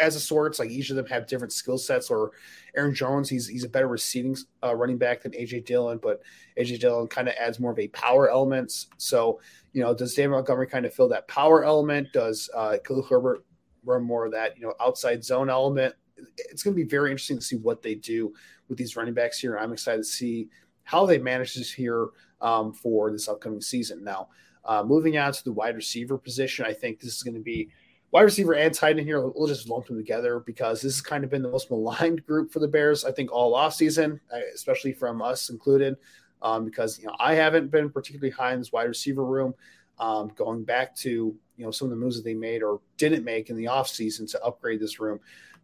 as 0.02 0.16
a 0.16 0.20
sorts. 0.20 0.58
Like 0.58 0.70
each 0.70 0.90
of 0.90 0.96
them 0.96 1.06
have 1.06 1.26
different 1.26 1.52
skill 1.52 1.78
sets. 1.78 2.10
Or 2.10 2.32
Aaron 2.76 2.94
Jones, 2.94 3.28
he's 3.28 3.46
he's 3.46 3.64
a 3.64 3.68
better 3.68 3.88
receiving 3.88 4.36
uh, 4.62 4.74
running 4.74 4.98
back 4.98 5.22
than 5.22 5.32
AJ 5.32 5.64
Dillon, 5.64 5.98
but 6.02 6.22
AJ 6.58 6.80
Dillon 6.80 7.08
kind 7.08 7.28
of 7.28 7.34
adds 7.38 7.58
more 7.58 7.72
of 7.72 7.78
a 7.78 7.88
power 7.88 8.28
element. 8.28 8.86
So 8.98 9.40
you 9.72 9.82
know, 9.82 9.94
does 9.94 10.14
David 10.14 10.32
Montgomery 10.32 10.66
kind 10.66 10.84
of 10.84 10.92
fill 10.92 11.08
that 11.08 11.28
power 11.28 11.64
element? 11.64 12.12
Does 12.12 12.50
uh, 12.54 12.76
Khalil 12.84 13.04
Herbert 13.04 13.44
run 13.84 14.02
more 14.02 14.24
of 14.26 14.32
that, 14.32 14.56
you 14.56 14.64
know, 14.64 14.74
outside 14.80 15.24
zone 15.24 15.50
element. 15.50 15.94
It's 16.36 16.62
going 16.62 16.76
to 16.76 16.82
be 16.82 16.88
very 16.88 17.10
interesting 17.10 17.38
to 17.38 17.44
see 17.44 17.56
what 17.56 17.82
they 17.82 17.94
do 17.94 18.32
with 18.68 18.78
these 18.78 18.96
running 18.96 19.14
backs 19.14 19.38
here. 19.38 19.58
I'm 19.58 19.72
excited 19.72 19.98
to 19.98 20.08
see 20.08 20.48
how 20.84 21.06
they 21.06 21.18
manage 21.18 21.54
this 21.54 21.72
here 21.72 22.08
um, 22.40 22.72
for 22.72 23.10
this 23.10 23.28
upcoming 23.28 23.60
season. 23.60 24.04
Now, 24.04 24.28
uh, 24.64 24.82
moving 24.84 25.18
on 25.18 25.32
to 25.32 25.44
the 25.44 25.52
wide 25.52 25.74
receiver 25.74 26.16
position, 26.16 26.64
I 26.64 26.72
think 26.72 27.00
this 27.00 27.16
is 27.16 27.22
going 27.22 27.34
to 27.34 27.40
be 27.40 27.70
wide 28.12 28.22
receiver 28.22 28.54
and 28.54 28.72
tight 28.72 28.98
end 28.98 29.06
here. 29.06 29.26
We'll 29.26 29.48
just 29.48 29.68
lump 29.68 29.86
them 29.86 29.96
together 29.96 30.40
because 30.40 30.82
this 30.82 30.94
has 30.94 31.00
kind 31.00 31.24
of 31.24 31.30
been 31.30 31.42
the 31.42 31.50
most 31.50 31.70
maligned 31.70 32.24
group 32.26 32.52
for 32.52 32.60
the 32.60 32.68
Bears, 32.68 33.04
I 33.04 33.10
think, 33.10 33.32
all 33.32 33.54
off 33.54 33.74
season, 33.74 34.20
especially 34.54 34.92
from 34.92 35.20
us 35.20 35.48
included, 35.50 35.96
um, 36.42 36.64
because 36.64 36.98
you 36.98 37.06
know 37.06 37.16
I 37.18 37.34
haven't 37.34 37.70
been 37.70 37.90
particularly 37.90 38.30
high 38.30 38.52
in 38.52 38.60
this 38.60 38.70
wide 38.70 38.84
receiver 38.84 39.24
room. 39.24 39.54
Um, 39.98 40.32
going 40.36 40.64
back 40.64 40.94
to 40.96 41.34
you 41.56 41.64
know 41.64 41.70
some 41.70 41.86
of 41.86 41.90
the 41.90 41.96
moves 41.96 42.16
that 42.16 42.24
they 42.24 42.34
made 42.34 42.62
or 42.62 42.80
didn't 42.98 43.24
make 43.24 43.50
in 43.50 43.56
the 43.56 43.64
offseason 43.64 44.30
to 44.30 44.42
upgrade 44.42 44.80
this 44.80 45.00
room. 45.00 45.18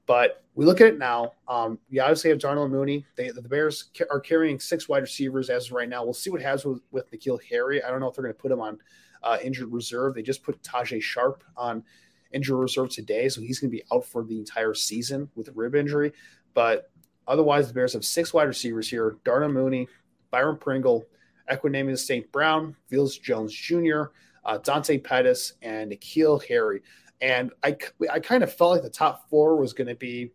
But 0.07 0.43
we 0.55 0.65
look 0.65 0.81
at 0.81 0.87
it 0.87 0.99
now. 0.99 1.35
Um, 1.49 1.79
we 1.91 1.99
obviously 1.99 2.31
have 2.31 2.39
Darnell 2.39 2.67
Mooney. 2.67 3.05
They, 3.17 3.29
the 3.29 3.43
Bears 3.43 3.91
ca- 3.97 4.07
are 4.11 4.21
carrying 4.21 4.59
six 4.59 4.89
wide 4.89 5.03
receivers 5.03 5.51
as 5.51 5.67
of 5.67 5.73
right 5.73 5.89
now. 5.89 6.03
We'll 6.03 6.15
see 6.15 6.31
what 6.31 6.41
happens 6.41 6.65
with, 6.65 6.81
with 6.91 7.11
N'Keal 7.11 7.39
Harry. 7.51 7.83
I 7.83 7.91
don't 7.91 8.01
know 8.01 8.09
if 8.09 8.15
they're 8.15 8.25
going 8.25 8.35
to 8.35 8.41
put 8.41 8.51
him 8.51 8.61
on 8.61 8.79
uh, 9.23 9.37
injured 9.45 9.71
reserve. 9.71 10.15
They 10.15 10.23
just 10.23 10.43
put 10.43 10.63
Tajae 10.63 11.03
Sharpe 11.03 11.45
on 11.59 11.85
injured 12.33 12.59
reserve 12.59 12.91
today, 12.91 13.29
so 13.29 13.41
he's 13.41 13.59
going 13.59 13.71
to 13.71 13.77
be 13.77 13.85
out 13.93 14.05
for 14.05 14.23
the 14.25 14.39
entire 14.39 14.75
season 14.75 15.29
with 15.35 15.49
a 15.49 15.53
rib 15.53 15.75
injury. 15.75 16.13
But 16.55 16.91
otherwise, 17.27 17.69
the 17.69 17.75
Bears 17.75 17.93
have 17.95 18.05
six 18.05 18.33
wide 18.35 18.49
receivers 18.49 18.89
here: 18.89 19.17
Darnell 19.25 19.51
Mooney, 19.51 19.89
Byron 20.31 20.59
Pringle, 20.59 21.07
Equanimeous 21.51 22.05
St. 22.05 22.31
Brown, 22.33 22.77
Velus 22.91 23.21
Jones 23.21 23.53
Jr., 23.53 24.05
uh, 24.45 24.59
Dante 24.59 24.99
Pettis, 24.99 25.55
and 25.63 25.93
N'Keal 25.93 26.43
Harry. 26.47 26.83
And 27.21 27.51
I, 27.65 27.77
I 28.11 28.21
kind 28.21 28.43
of 28.43 28.53
felt 28.53 28.73
like 28.73 28.83
the 28.83 28.91
top 28.91 29.29
four 29.29 29.57
was 29.57 29.73
going 29.73 29.89
to 29.89 29.97
be 29.97 30.31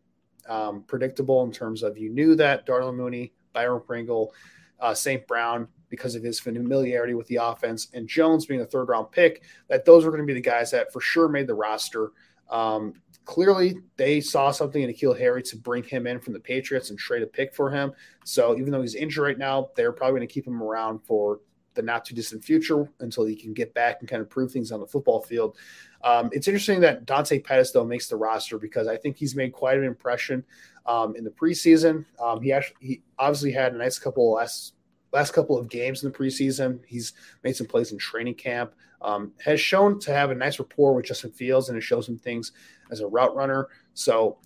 um, 0.50 0.84
predictable 0.84 1.44
in 1.44 1.52
terms 1.52 1.84
of 1.84 1.98
you 1.98 2.10
knew 2.10 2.36
that 2.36 2.66
Darnell 2.66 2.92
Mooney, 2.92 3.34
Byron 3.54 3.82
Pringle, 3.86 4.34
uh, 4.80 4.94
St. 4.94 5.26
Brown, 5.28 5.68
because 5.94 6.16
of 6.16 6.24
his 6.24 6.40
familiarity 6.40 7.14
with 7.14 7.28
the 7.28 7.36
offense, 7.36 7.90
and 7.94 8.08
Jones 8.08 8.48
being 8.48 8.62
a 8.62 8.66
third 8.66 8.90
round 8.90 9.12
pick, 9.12 9.44
that 9.68 9.86
those 9.86 10.04
were 10.04 10.10
going 10.10 10.24
to 10.24 10.26
be 10.26 10.34
the 10.34 10.42
guys 10.42 10.72
that 10.72 10.92
for 10.92 11.00
sure 11.00 11.30
made 11.30 11.46
the 11.46 11.54
roster. 11.54 12.14
Um, 12.50 12.96
clearly, 13.26 13.76
they 13.96 14.20
saw 14.20 14.50
something 14.50 14.82
in 14.82 14.90
N'Keal 14.90 15.20
Harry 15.20 15.44
to 15.44 15.56
bring 15.56 15.84
him 15.84 16.08
in 16.08 16.20
from 16.20 16.34
the 16.34 16.40
Patriots 16.40 16.90
and 16.90 16.98
trade 16.98 17.22
a 17.22 17.28
pick 17.28 17.54
for 17.54 17.70
him. 17.70 17.92
So 18.26 18.58
even 18.58 18.72
though 18.72 18.82
he's 18.82 18.96
injured 18.96 19.24
right 19.24 19.38
now, 19.38 19.70
they're 19.76 19.92
probably 19.92 20.18
going 20.18 20.28
to 20.28 20.34
keep 20.34 20.48
him 20.48 20.64
around 20.64 20.98
for 21.06 21.42
the 21.76 21.84
not 21.84 22.06
too 22.06 22.16
distant 22.16 22.44
future 22.44 22.90
until 23.00 23.26
he 23.26 23.36
can 23.36 23.54
get 23.54 23.72
back 23.76 23.98
and 24.00 24.10
kind 24.10 24.22
of 24.22 24.32
prove 24.32 24.52
things 24.52 24.72
on 24.72 24.80
the 24.80 24.88
football 24.88 25.22
field. 25.22 25.58
Um, 26.04 26.32
it's 26.34 26.48
interesting 26.48 26.80
that 26.80 27.06
Dante 27.06 27.40
Pettis 27.40 27.72
though 27.72 27.86
makes 27.86 28.08
the 28.08 28.16
roster 28.16 28.58
because 28.58 28.88
I 28.88 28.98
think 28.98 29.16
he's 29.16 29.36
made 29.36 29.54
quite 29.54 29.78
an 29.78 29.84
impression 29.84 30.44
um, 30.88 31.16
in 31.16 31.24
the 31.24 31.30
preseason. 31.30 32.06
Um, 32.20 32.42
he 32.42 32.52
actually 32.52 32.78
he 32.80 33.02
obviously 33.20 33.52
had 33.52 33.74
a 33.74 33.78
nice 33.78 34.00
couple 34.00 34.34
of 34.34 34.40
last 34.40 34.74
last 35.14 35.34
couple 35.34 35.58
of 35.58 35.70
games 35.70 36.04
in 36.04 36.12
the 36.12 36.18
preseason. 36.18 36.80
He's 36.86 37.14
made 37.44 37.56
some 37.56 37.68
plays 37.68 37.92
in 37.92 37.98
training 37.98 38.36
camp. 38.36 38.74
Um, 39.02 39.34
has 39.44 39.60
shown 39.60 40.00
to 40.02 40.14
have 40.14 40.32
a 40.32 40.36
nice 40.36 40.60
rapport 40.60 40.94
with 40.94 41.06
Justin 41.06 41.32
Fields 41.32 41.70
and 41.70 41.78
it 41.78 41.82
shows 41.82 42.08
him 42.08 42.18
things 42.18 42.54
as 42.90 43.02
a 43.02 43.08
route 43.08 43.36
runner. 43.36 43.68
So, 43.94 44.38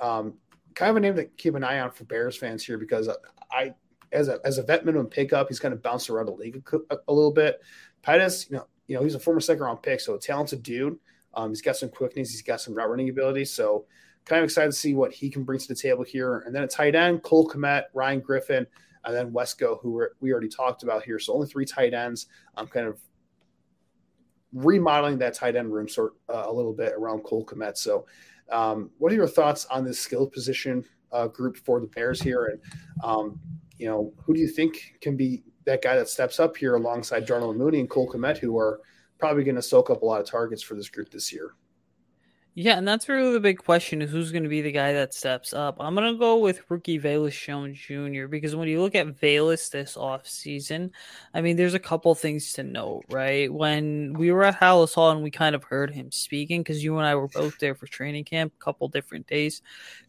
um, 0.00 0.34
kind 0.74 0.90
of 0.90 0.96
a 0.96 1.00
name 1.00 1.16
to 1.16 1.24
keep 1.24 1.54
an 1.54 1.64
eye 1.64 1.80
on 1.80 1.90
for 1.90 2.04
Bears 2.04 2.36
fans 2.36 2.64
here 2.64 2.78
because 2.78 3.08
I 3.50 3.74
as 4.12 4.28
a 4.28 4.38
as 4.44 4.58
a 4.58 4.62
vet 4.62 4.84
minimum 4.84 5.06
pickup, 5.06 5.48
he's 5.48 5.60
kind 5.60 5.74
of 5.74 5.82
bounced 5.82 6.10
around 6.10 6.26
the 6.26 6.32
league 6.32 6.62
a, 6.90 6.96
a 7.08 7.12
little 7.12 7.32
bit. 7.32 7.60
Pettis, 8.02 8.48
you 8.50 8.56
know, 8.56 8.66
you 8.86 8.96
know, 8.96 9.02
he's 9.02 9.14
a 9.14 9.20
former 9.20 9.40
second 9.40 9.62
round 9.62 9.82
pick, 9.82 10.00
so 10.00 10.14
a 10.14 10.18
talented 10.18 10.62
dude. 10.62 10.98
Um, 11.34 11.50
he's 11.50 11.62
got 11.62 11.76
some 11.76 11.88
quickness, 11.88 12.30
he's 12.30 12.42
got 12.42 12.60
some 12.60 12.74
route 12.74 12.90
running 12.90 13.08
ability. 13.08 13.46
So 13.46 13.86
kind 14.24 14.40
of 14.40 14.44
excited 14.44 14.70
to 14.70 14.76
see 14.76 14.94
what 14.94 15.12
he 15.12 15.30
can 15.30 15.44
bring 15.44 15.58
to 15.58 15.68
the 15.68 15.74
table 15.74 16.04
here. 16.04 16.40
And 16.40 16.54
then 16.54 16.62
a 16.62 16.68
tight 16.68 16.94
end, 16.94 17.22
Cole 17.22 17.48
Kmet, 17.48 17.84
Ryan 17.94 18.20
Griffin, 18.20 18.66
and 19.04 19.14
then 19.14 19.32
Wesco, 19.32 19.80
who 19.80 20.06
we 20.20 20.32
already 20.32 20.48
talked 20.48 20.82
about 20.82 21.02
here. 21.02 21.18
So 21.18 21.34
only 21.34 21.46
three 21.46 21.64
tight 21.64 21.94
ends. 21.94 22.26
I'm 22.56 22.66
kind 22.66 22.86
of 22.86 23.00
remodeling 24.52 25.18
that 25.18 25.34
tight 25.34 25.56
end 25.56 25.72
room 25.72 25.88
sort 25.88 26.14
uh, 26.28 26.44
a 26.46 26.52
little 26.52 26.72
bit 26.72 26.92
around 26.92 27.20
Cole 27.24 27.44
Kmet. 27.44 27.76
So, 27.76 28.06
um, 28.50 28.90
what 28.98 29.10
are 29.12 29.14
your 29.14 29.28
thoughts 29.28 29.66
on 29.66 29.84
this 29.84 29.98
skill 29.98 30.26
position 30.26 30.84
uh, 31.10 31.26
group 31.28 31.56
for 31.56 31.80
the 31.80 31.86
Bears 31.86 32.20
here? 32.20 32.46
And 32.46 32.60
um, 33.02 33.40
you 33.78 33.86
know, 33.86 34.12
who 34.24 34.34
do 34.34 34.40
you 34.40 34.48
think 34.48 34.96
can 35.00 35.16
be 35.16 35.42
that 35.64 35.82
guy 35.82 35.96
that 35.96 36.08
steps 36.08 36.40
up 36.40 36.56
here 36.56 36.74
alongside 36.74 37.26
Darnell 37.26 37.54
Mooney 37.54 37.80
and 37.80 37.88
Cole 37.88 38.10
Kmet, 38.10 38.38
who 38.38 38.58
are 38.58 38.80
probably 39.18 39.44
going 39.44 39.56
to 39.56 39.62
soak 39.62 39.90
up 39.90 40.02
a 40.02 40.04
lot 40.04 40.20
of 40.20 40.26
targets 40.26 40.62
for 40.62 40.74
this 40.74 40.88
group 40.88 41.10
this 41.10 41.32
year? 41.32 41.54
Yeah, 42.54 42.76
and 42.76 42.86
that's 42.86 43.08
really 43.08 43.32
the 43.32 43.40
big 43.40 43.56
question 43.56 44.02
is 44.02 44.10
who's 44.10 44.30
going 44.30 44.42
to 44.42 44.48
be 44.50 44.60
the 44.60 44.72
guy 44.72 44.92
that 44.92 45.14
steps 45.14 45.54
up. 45.54 45.78
I'm 45.80 45.94
going 45.94 46.12
to 46.12 46.18
go 46.18 46.36
with 46.36 46.60
rookie 46.68 47.00
Velus 47.00 47.32
Jones 47.32 47.78
Jr. 47.78 48.26
because 48.26 48.54
when 48.54 48.68
you 48.68 48.82
look 48.82 48.94
at 48.94 49.06
Velus 49.06 49.70
this 49.70 49.96
offseason, 49.96 50.90
I 51.32 51.40
mean, 51.40 51.56
there's 51.56 51.72
a 51.72 51.78
couple 51.78 52.14
things 52.14 52.52
to 52.54 52.62
note, 52.62 53.04
right? 53.08 53.50
When 53.50 54.12
we 54.18 54.32
were 54.32 54.44
at 54.44 54.60
Halas 54.60 54.94
Hall 54.94 55.12
and 55.12 55.22
we 55.22 55.30
kind 55.30 55.54
of 55.54 55.64
heard 55.64 55.92
him 55.92 56.12
speaking 56.12 56.60
because 56.62 56.84
you 56.84 56.98
and 56.98 57.06
I 57.06 57.14
were 57.14 57.28
both 57.28 57.58
there 57.58 57.74
for 57.74 57.86
training 57.86 58.24
camp 58.24 58.52
a 58.54 58.62
couple 58.62 58.86
different 58.88 59.26
days, 59.26 59.62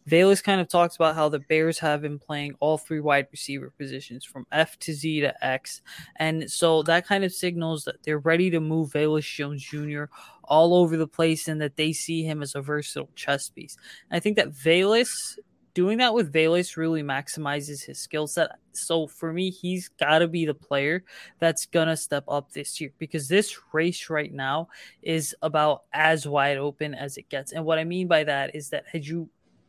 Velus 0.08 0.42
kind 0.42 0.60
of 0.60 0.68
talks 0.68 0.96
about 0.96 1.14
how 1.14 1.28
the 1.28 1.38
Bears 1.38 1.78
have 1.78 2.02
been 2.02 2.18
playing 2.18 2.54
all 2.60 2.78
three 2.78 3.00
wide 3.00 3.26
receiver 3.32 3.72
positions 3.78 4.24
from 4.24 4.46
F 4.52 4.78
to 4.80 4.92
Z 4.92 5.20
to 5.20 5.44
X. 5.44 5.82
And 6.16 6.50
so 6.50 6.82
that 6.84 7.06
kind 7.06 7.24
of 7.24 7.32
signals 7.32 7.84
that 7.84 8.02
they're 8.02 8.18
ready 8.18 8.50
to 8.50 8.60
move 8.60 8.92
Velus 8.92 9.24
Jones 9.24 9.62
Jr 9.62 10.04
all 10.46 10.74
over 10.74 10.96
the 10.96 11.06
place 11.06 11.48
and 11.48 11.60
that 11.60 11.76
they 11.76 11.92
see 11.92 12.22
him 12.22 12.42
as 12.42 12.54
a 12.54 12.60
versatile 12.60 13.08
chess 13.14 13.48
piece. 13.48 13.76
And 14.10 14.16
I 14.16 14.20
think 14.20 14.36
that 14.36 14.52
Velus 14.52 15.38
doing 15.74 15.98
that 15.98 16.14
with 16.14 16.32
Velus 16.32 16.76
really 16.76 17.02
maximizes 17.02 17.84
his 17.84 17.98
skill 17.98 18.26
set. 18.26 18.50
So 18.72 19.06
for 19.06 19.32
me, 19.32 19.50
he's 19.50 19.88
got 19.88 20.20
to 20.20 20.28
be 20.28 20.46
the 20.46 20.54
player 20.54 21.04
that's 21.40 21.66
going 21.66 21.88
to 21.88 21.96
step 21.96 22.24
up 22.28 22.52
this 22.52 22.80
year 22.80 22.90
because 22.98 23.28
this 23.28 23.58
race 23.72 24.08
right 24.08 24.32
now 24.32 24.68
is 25.02 25.34
about 25.42 25.82
as 25.92 26.26
wide 26.26 26.58
open 26.58 26.94
as 26.94 27.16
it 27.16 27.28
gets. 27.28 27.52
And 27.52 27.64
what 27.64 27.78
I 27.78 27.84
mean 27.84 28.06
by 28.06 28.24
that 28.24 28.54
is 28.54 28.70
that 28.70 28.84
had 28.90 29.06
you 29.06 29.28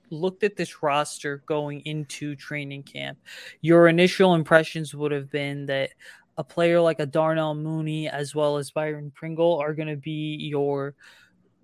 looked 0.10 0.44
at 0.44 0.56
this 0.56 0.82
roster 0.84 1.44
going 1.46 1.82
into 1.82 2.36
training 2.36 2.84
camp, 2.84 3.18
your 3.62 3.88
initial 3.88 4.36
impressions 4.36 4.94
would 4.94 5.12
have 5.12 5.30
been 5.30 5.66
that 5.68 5.92
a 6.38 6.44
player 6.44 6.82
like 6.82 7.00
a 7.00 7.06
Darnell 7.06 7.56
Mooney 7.56 8.10
as 8.10 8.36
well 8.36 8.58
as 8.58 8.72
Byron 8.72 9.12
Pringle 9.16 9.58
are 9.60 9.74
going 9.74 9.88
to 9.88 9.96
be 9.96 10.36
your 10.36 10.96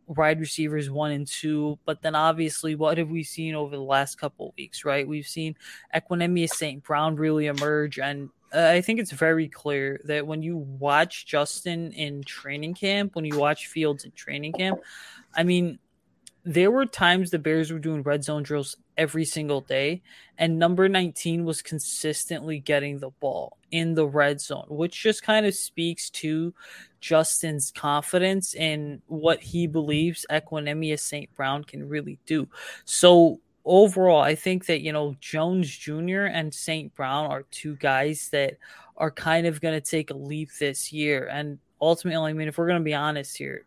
wide 0.07 0.39
receivers 0.39 0.89
one 0.89 1.11
and 1.11 1.27
two. 1.27 1.77
But 1.85 2.01
then 2.01 2.15
obviously, 2.15 2.75
what 2.75 2.97
have 2.97 3.09
we 3.09 3.23
seen 3.23 3.55
over 3.55 3.75
the 3.75 3.83
last 3.83 4.15
couple 4.15 4.53
weeks, 4.57 4.85
right? 4.85 5.07
We've 5.07 5.27
seen 5.27 5.55
Equanimeous 5.95 6.51
St. 6.51 6.83
Brown 6.83 7.15
really 7.15 7.47
emerge. 7.47 7.99
And 7.99 8.29
uh, 8.53 8.67
I 8.67 8.81
think 8.81 8.99
it's 8.99 9.11
very 9.11 9.47
clear 9.47 10.01
that 10.05 10.25
when 10.25 10.41
you 10.41 10.57
watch 10.57 11.25
Justin 11.25 11.91
in 11.93 12.23
training 12.23 12.75
camp, 12.75 13.15
when 13.15 13.25
you 13.25 13.37
watch 13.37 13.67
Fields 13.67 14.03
in 14.03 14.11
training 14.11 14.53
camp, 14.53 14.79
I 15.33 15.43
mean, 15.43 15.79
there 16.43 16.71
were 16.71 16.85
times 16.85 17.29
the 17.29 17.39
Bears 17.39 17.71
were 17.71 17.79
doing 17.79 18.01
red 18.01 18.23
zone 18.23 18.43
drills 18.43 18.75
every 18.97 19.25
single 19.25 19.61
day, 19.61 20.01
and 20.37 20.57
number 20.57 20.89
19 20.89 21.45
was 21.45 21.61
consistently 21.61 22.59
getting 22.59 22.99
the 22.99 23.11
ball 23.19 23.57
in 23.71 23.93
the 23.93 24.07
red 24.07 24.41
zone, 24.41 24.65
which 24.69 25.01
just 25.01 25.23
kind 25.23 25.45
of 25.45 25.53
speaks 25.53 26.09
to 26.09 26.53
Justin's 26.99 27.71
confidence 27.71 28.55
in 28.55 29.01
what 29.07 29.41
he 29.41 29.67
believes 29.67 30.25
Equanimeous 30.29 30.99
St. 30.99 31.33
Brown 31.35 31.63
can 31.63 31.87
really 31.87 32.17
do. 32.25 32.47
So, 32.85 33.39
overall, 33.65 34.21
I 34.21 34.35
think 34.35 34.65
that, 34.65 34.81
you 34.81 34.91
know, 34.91 35.15
Jones 35.19 35.69
Jr. 35.69 36.25
and 36.25 36.53
St. 36.53 36.93
Brown 36.95 37.29
are 37.29 37.43
two 37.51 37.75
guys 37.75 38.29
that 38.31 38.57
are 38.97 39.11
kind 39.11 39.47
of 39.47 39.61
going 39.61 39.79
to 39.79 39.81
take 39.81 40.09
a 40.09 40.15
leap 40.15 40.49
this 40.59 40.91
year. 40.91 41.27
And 41.31 41.59
ultimately, 41.79 42.31
I 42.31 42.33
mean, 42.33 42.47
if 42.47 42.57
we're 42.57 42.67
going 42.67 42.79
to 42.79 42.85
be 42.85 42.93
honest 42.93 43.37
here, 43.37 43.65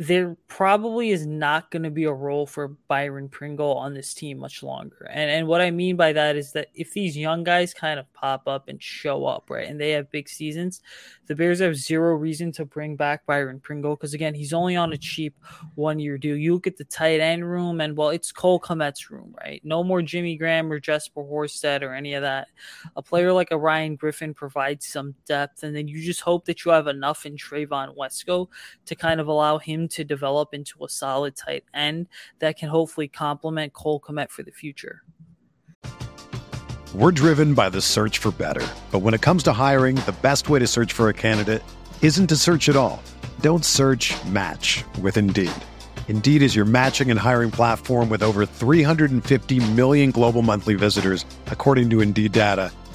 there 0.00 0.36
probably 0.46 1.10
is 1.10 1.26
not 1.26 1.72
going 1.72 1.82
to 1.82 1.90
be 1.90 2.04
a 2.04 2.12
role 2.12 2.46
for 2.46 2.68
Byron 2.68 3.28
Pringle 3.28 3.74
on 3.74 3.94
this 3.94 4.14
team 4.14 4.38
much 4.38 4.62
longer. 4.62 5.08
And 5.10 5.28
and 5.28 5.48
what 5.48 5.60
I 5.60 5.72
mean 5.72 5.96
by 5.96 6.12
that 6.12 6.36
is 6.36 6.52
that 6.52 6.68
if 6.72 6.92
these 6.92 7.16
young 7.16 7.42
guys 7.42 7.74
kind 7.74 7.98
of 7.98 8.10
pop 8.12 8.46
up 8.46 8.68
and 8.68 8.80
show 8.80 9.26
up, 9.26 9.50
right, 9.50 9.66
and 9.66 9.80
they 9.80 9.90
have 9.90 10.08
big 10.12 10.28
seasons, 10.28 10.82
the 11.26 11.34
Bears 11.34 11.58
have 11.58 11.74
zero 11.74 12.14
reason 12.14 12.52
to 12.52 12.64
bring 12.64 12.94
back 12.94 13.26
Byron 13.26 13.58
Pringle 13.58 13.96
because 13.96 14.14
again, 14.14 14.34
he's 14.34 14.52
only 14.52 14.76
on 14.76 14.92
a 14.92 14.96
cheap 14.96 15.34
one 15.74 15.98
year 15.98 16.16
deal. 16.16 16.36
You 16.36 16.54
look 16.54 16.68
at 16.68 16.76
the 16.76 16.84
tight 16.84 17.18
end 17.18 17.44
room, 17.50 17.80
and 17.80 17.96
well, 17.96 18.10
it's 18.10 18.30
Cole 18.30 18.60
Kmet's 18.60 19.10
room, 19.10 19.34
right? 19.44 19.60
No 19.64 19.82
more 19.82 20.00
Jimmy 20.00 20.36
Graham 20.36 20.70
or 20.70 20.78
Jesper 20.78 21.22
Horsted 21.22 21.82
or 21.82 21.92
any 21.92 22.14
of 22.14 22.22
that. 22.22 22.46
A 22.94 23.02
player 23.02 23.32
like 23.32 23.50
a 23.50 23.58
Ryan 23.58 23.96
Griffin 23.96 24.32
provides 24.32 24.86
some 24.86 25.16
depth, 25.26 25.64
and 25.64 25.74
then 25.74 25.88
you 25.88 26.00
just 26.00 26.20
hope 26.20 26.44
that 26.44 26.64
you 26.64 26.70
have 26.70 26.86
enough 26.86 27.26
in 27.26 27.34
Trevon 27.34 27.96
Wesco 27.96 28.46
to 28.86 28.94
kind 28.94 29.20
of 29.20 29.26
allow 29.26 29.58
him 29.58 29.87
to 29.88 30.04
develop 30.04 30.54
into 30.54 30.84
a 30.84 30.88
solid 30.88 31.36
tight 31.36 31.64
end 31.74 32.08
that 32.38 32.56
can 32.56 32.68
hopefully 32.68 33.08
complement 33.08 33.72
Cole 33.72 34.00
Kmet 34.00 34.30
for 34.30 34.42
the 34.42 34.52
future. 34.52 35.02
We're 36.94 37.12
driven 37.12 37.52
by 37.54 37.68
the 37.68 37.82
search 37.82 38.16
for 38.16 38.30
better. 38.30 38.66
But 38.90 39.00
when 39.00 39.12
it 39.12 39.20
comes 39.20 39.42
to 39.42 39.52
hiring, 39.52 39.96
the 39.96 40.16
best 40.22 40.48
way 40.48 40.58
to 40.58 40.66
search 40.66 40.92
for 40.92 41.10
a 41.10 41.14
candidate 41.14 41.62
isn't 42.00 42.28
to 42.28 42.36
search 42.36 42.68
at 42.68 42.76
all. 42.76 43.02
Don't 43.40 43.64
search, 43.64 44.14
match 44.24 44.84
with 45.02 45.18
Indeed. 45.18 45.52
Indeed 46.08 46.40
is 46.40 46.56
your 46.56 46.64
matching 46.64 47.10
and 47.10 47.20
hiring 47.20 47.50
platform 47.50 48.08
with 48.08 48.22
over 48.22 48.46
350 48.46 49.72
million 49.72 50.10
global 50.10 50.40
monthly 50.40 50.74
visitors, 50.74 51.26
according 51.48 51.90
to 51.90 52.00
Indeed 52.00 52.32
data, 52.32 52.72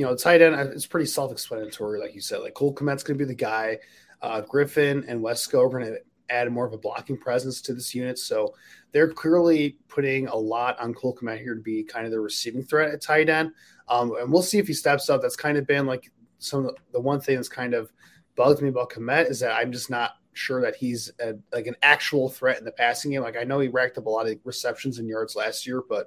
you 0.00 0.06
know, 0.06 0.16
tight 0.16 0.40
end, 0.40 0.54
it's 0.54 0.86
pretty 0.86 1.04
self 1.04 1.30
explanatory, 1.30 2.00
like 2.00 2.14
you 2.14 2.22
said. 2.22 2.40
Like 2.40 2.54
Cole 2.54 2.74
Kmet's 2.74 3.02
going 3.02 3.18
to 3.18 3.22
be 3.22 3.28
the 3.28 3.34
guy. 3.34 3.76
Uh, 4.22 4.40
Griffin 4.40 5.04
and 5.06 5.20
Wesco 5.20 5.66
are 5.66 5.68
going 5.68 5.92
to 5.92 6.00
add 6.30 6.50
more 6.50 6.64
of 6.64 6.72
a 6.72 6.78
blocking 6.78 7.18
presence 7.18 7.60
to 7.60 7.74
this 7.74 7.94
unit. 7.94 8.18
So 8.18 8.54
they're 8.92 9.12
clearly 9.12 9.76
putting 9.88 10.26
a 10.28 10.34
lot 10.34 10.80
on 10.80 10.94
Cole 10.94 11.14
Kmet 11.14 11.42
here 11.42 11.54
to 11.54 11.60
be 11.60 11.82
kind 11.82 12.06
of 12.06 12.12
the 12.12 12.18
receiving 12.18 12.62
threat 12.62 12.90
at 12.90 13.02
tight 13.02 13.28
end. 13.28 13.52
Um, 13.90 14.16
and 14.18 14.32
we'll 14.32 14.40
see 14.40 14.56
if 14.56 14.66
he 14.66 14.72
steps 14.72 15.10
up. 15.10 15.20
That's 15.20 15.36
kind 15.36 15.58
of 15.58 15.66
been 15.66 15.84
like 15.84 16.10
some 16.38 16.64
of 16.64 16.76
the, 16.92 17.00
one 17.00 17.20
thing 17.20 17.36
that's 17.36 17.50
kind 17.50 17.74
of 17.74 17.92
bugged 18.36 18.62
me 18.62 18.70
about 18.70 18.88
Kmet 18.88 19.28
is 19.28 19.40
that 19.40 19.52
I'm 19.52 19.70
just 19.70 19.90
not 19.90 20.12
sure 20.32 20.62
that 20.62 20.76
he's 20.76 21.12
a, 21.20 21.34
like 21.52 21.66
an 21.66 21.76
actual 21.82 22.30
threat 22.30 22.58
in 22.58 22.64
the 22.64 22.72
passing 22.72 23.10
game. 23.10 23.20
Like 23.20 23.36
I 23.36 23.44
know 23.44 23.60
he 23.60 23.68
racked 23.68 23.98
up 23.98 24.06
a 24.06 24.10
lot 24.10 24.26
of 24.26 24.38
receptions 24.44 24.98
and 24.98 25.06
yards 25.06 25.36
last 25.36 25.66
year, 25.66 25.82
but 25.86 26.06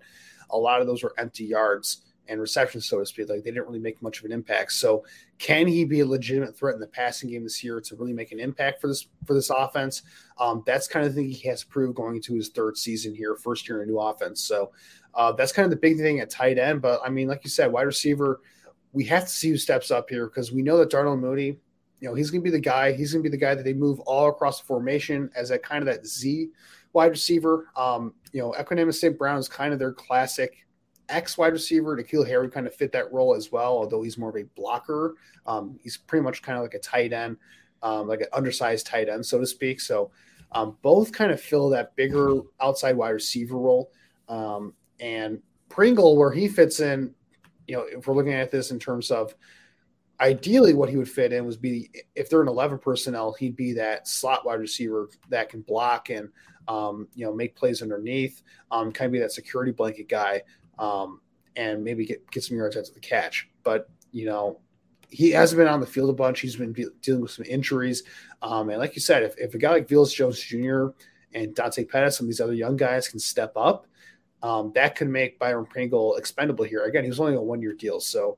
a 0.50 0.58
lot 0.58 0.82
of 0.82 0.88
those 0.88 1.04
were 1.04 1.14
empty 1.20 1.46
yards 1.46 2.03
and 2.28 2.40
receptions, 2.40 2.86
so 2.86 3.00
to 3.00 3.06
speak. 3.06 3.30
Like 3.30 3.44
they 3.44 3.52
didn't 3.52 3.68
really 3.68 3.80
make 3.80 4.02
much 4.02 4.20
of 4.20 4.26
an 4.26 4.32
impact. 4.32 4.72
So 4.74 5.04
can 5.40 5.68
he 5.68 5.84
be 5.84 6.00
a 6.00 6.06
legitimate 6.06 6.56
threat 6.56 6.76
in 6.76 6.80
the 6.80 6.88
passing 6.88 7.30
game 7.30 7.44
this 7.44 7.64
year 7.64 7.82
to 7.82 7.96
really 7.96 8.14
make 8.14 8.32
an 8.32 8.40
impact 8.40 8.82
for 8.82 8.88
this 8.88 9.08
for 9.26 9.34
this 9.34 9.50
offense? 9.50 10.04
Um, 10.40 10.64
that's 10.66 10.88
kind 10.88 11.06
of 11.06 11.14
the 11.14 11.22
thing 11.22 11.30
he 11.30 11.48
has 11.50 11.62
to 11.62 11.68
prove 11.68 11.96
going 11.96 12.16
into 12.16 12.34
his 12.34 12.50
third 12.50 12.78
season 12.78 13.14
here, 13.14 13.36
first 13.36 13.68
year 13.68 13.82
in 13.82 13.90
a 13.90 13.92
new 13.92 14.00
offense. 14.00 14.42
So 14.42 14.72
uh, 15.14 15.32
that's 15.34 15.52
kind 15.52 15.66
of 15.66 15.70
the 15.70 15.78
big 15.78 15.98
thing 15.98 16.20
at 16.20 16.30
tight 16.30 16.58
end. 16.58 16.82
But 16.82 17.02
I 17.06 17.10
mean, 17.10 17.28
like 17.28 17.42
you 17.44 17.50
said, 17.50 17.72
wide 17.72 17.84
receiver, 17.84 18.42
we 18.94 19.04
have 19.06 19.24
to 19.24 19.30
see 19.30 19.50
who 19.50 19.58
steps 19.58 19.92
up 19.92 20.10
here 20.10 20.28
because 20.28 20.52
we 20.52 20.62
know 20.62 20.78
that 20.78 20.90
Darnell 20.90 21.18
Mooney, 21.18 21.58
you 22.00 22.10
know, 22.10 22.16
he's 22.16 22.32
going 22.32 22.42
to 22.42 22.44
be 22.44 22.52
the 22.52 22.60
guy. 22.60 22.94
He's 22.94 23.14
going 23.14 23.24
to 23.24 23.30
be 23.30 23.36
the 23.36 23.42
guy 23.42 23.56
that 23.56 23.64
they 23.64 23.74
move 23.74 24.00
all 24.02 24.30
across 24.30 24.60
the 24.60 24.66
formation 24.66 25.30
as 25.36 25.50
that 25.50 25.64
kind 25.64 25.88
of 25.88 25.94
that 25.94 26.06
Z 26.06 26.50
wide 26.94 27.12
receiver. 27.12 27.68
Um, 27.76 28.14
you 28.32 28.42
know, 28.42 28.54
Equanimeous 28.58 28.96
St. 28.96 29.18
Brown 29.18 29.38
is 29.38 29.50
kind 29.50 29.74
of 29.74 29.80
their 29.80 29.92
classic 29.92 30.66
X 31.10 31.38
wide 31.38 31.54
receiver. 31.54 31.96
N'Keal 31.96 32.28
Harry 32.28 32.50
kind 32.50 32.68
of 32.68 32.76
fit 32.76 32.92
that 32.94 33.12
role 33.12 33.36
as 33.36 33.52
well, 33.52 33.74
although 33.74 34.02
he's 34.02 34.18
more 34.18 34.30
of 34.30 34.36
a 34.36 34.44
blocker. 34.56 35.16
Um, 35.46 35.80
he's 35.82 35.98
pretty 35.98 36.24
much 36.24 36.42
kind 36.42 36.58
of 36.58 36.64
like 36.64 36.74
a 36.74 36.80
tight 36.80 37.14
end, 37.14 37.38
um, 37.82 38.08
like 38.08 38.22
an 38.22 38.28
undersized 38.34 38.88
tight 38.88 39.10
end, 39.10 39.26
so 39.26 39.40
to 39.40 39.46
speak. 39.46 39.82
So 39.82 40.12
um, 40.52 40.78
both 40.82 41.12
kind 41.12 41.32
of 41.32 41.42
fill 41.42 41.70
that 41.70 41.96
bigger 41.96 42.42
outside 42.62 42.96
wide 42.96 43.10
receiver 43.10 43.58
role. 43.58 43.92
Um, 44.30 44.74
and 45.00 45.42
Pringle, 45.70 46.18
where 46.18 46.32
he 46.32 46.48
fits 46.48 46.80
in, 46.80 47.14
you 47.68 47.76
know, 47.76 47.84
if 47.84 48.08
we're 48.08 48.16
looking 48.16 48.34
at 48.34 48.52
this 48.52 48.72
in 48.72 48.80
terms 48.80 49.12
of 49.12 49.36
ideally 50.20 50.74
what 50.74 50.90
he 50.90 50.98
would 50.98 51.10
fit 51.10 51.34
in 51.34 51.46
was 51.46 51.58
be 51.58 51.90
if 52.16 52.30
they're 52.30 52.42
an 52.42 52.48
11 52.48 52.78
personnel, 52.80 53.34
he'd 53.34 53.56
be 53.56 53.74
that 53.74 54.08
slot 54.08 54.46
wide 54.46 54.60
receiver 54.60 55.10
that 55.30 55.50
can 55.50 55.62
block 55.62 56.10
and 56.10 56.30
um, 56.68 57.08
you 57.14 57.26
know 57.26 57.34
make 57.34 57.56
plays 57.56 57.82
underneath, 57.82 58.42
um, 58.72 58.92
kind 58.92 59.08
of 59.08 59.12
be 59.12 59.20
that 59.20 59.32
security 59.32 59.72
blanket 59.72 60.08
guy 60.08 60.42
um, 60.80 61.22
and 61.56 61.84
maybe 61.84 62.06
get, 62.06 62.30
get 62.32 62.44
some 62.44 62.58
yards 62.58 62.76
after 62.76 62.94
the 62.94 63.00
catch. 63.00 63.50
But, 63.64 63.90
you 64.12 64.26
know, 64.26 64.60
he 65.10 65.32
hasn't 65.32 65.60
been 65.60 65.68
on 65.68 65.80
the 65.80 65.86
field 65.86 66.10
a 66.10 66.14
bunch. 66.14 66.40
He's 66.40 66.56
been 66.56 66.74
dealing 67.02 67.22
with 67.22 67.32
some 67.32 67.46
injuries. 67.46 68.04
Um, 68.42 68.70
and 68.70 68.80
like 68.80 68.96
you 68.96 69.02
said, 69.02 69.24
if, 69.24 69.38
if 69.38 69.54
a 69.54 69.58
guy 69.58 69.72
like 69.72 69.88
Velus 69.88 70.14
Jones 70.14 70.40
Jr. 70.40 70.88
and 71.34 71.54
Dante 71.54 71.86
Pettis, 71.86 72.18
some 72.18 72.26
of 72.26 72.30
these 72.30 72.42
other 72.42 72.54
young 72.54 72.76
guys 72.76 73.08
can 73.08 73.20
step 73.20 73.54
up, 73.56 73.86
um, 74.42 74.72
that 74.76 74.96
could 74.96 75.08
make 75.08 75.40
Byron 75.40 75.66
Pringle 75.66 76.16
expendable 76.16 76.66
here. 76.66 76.84
Again, 76.84 77.04
he 77.04 77.10
was 77.10 77.20
only 77.20 77.36
a 77.36 77.42
one 77.42 77.62
year 77.62 77.74
deal. 77.74 78.00
So 78.00 78.38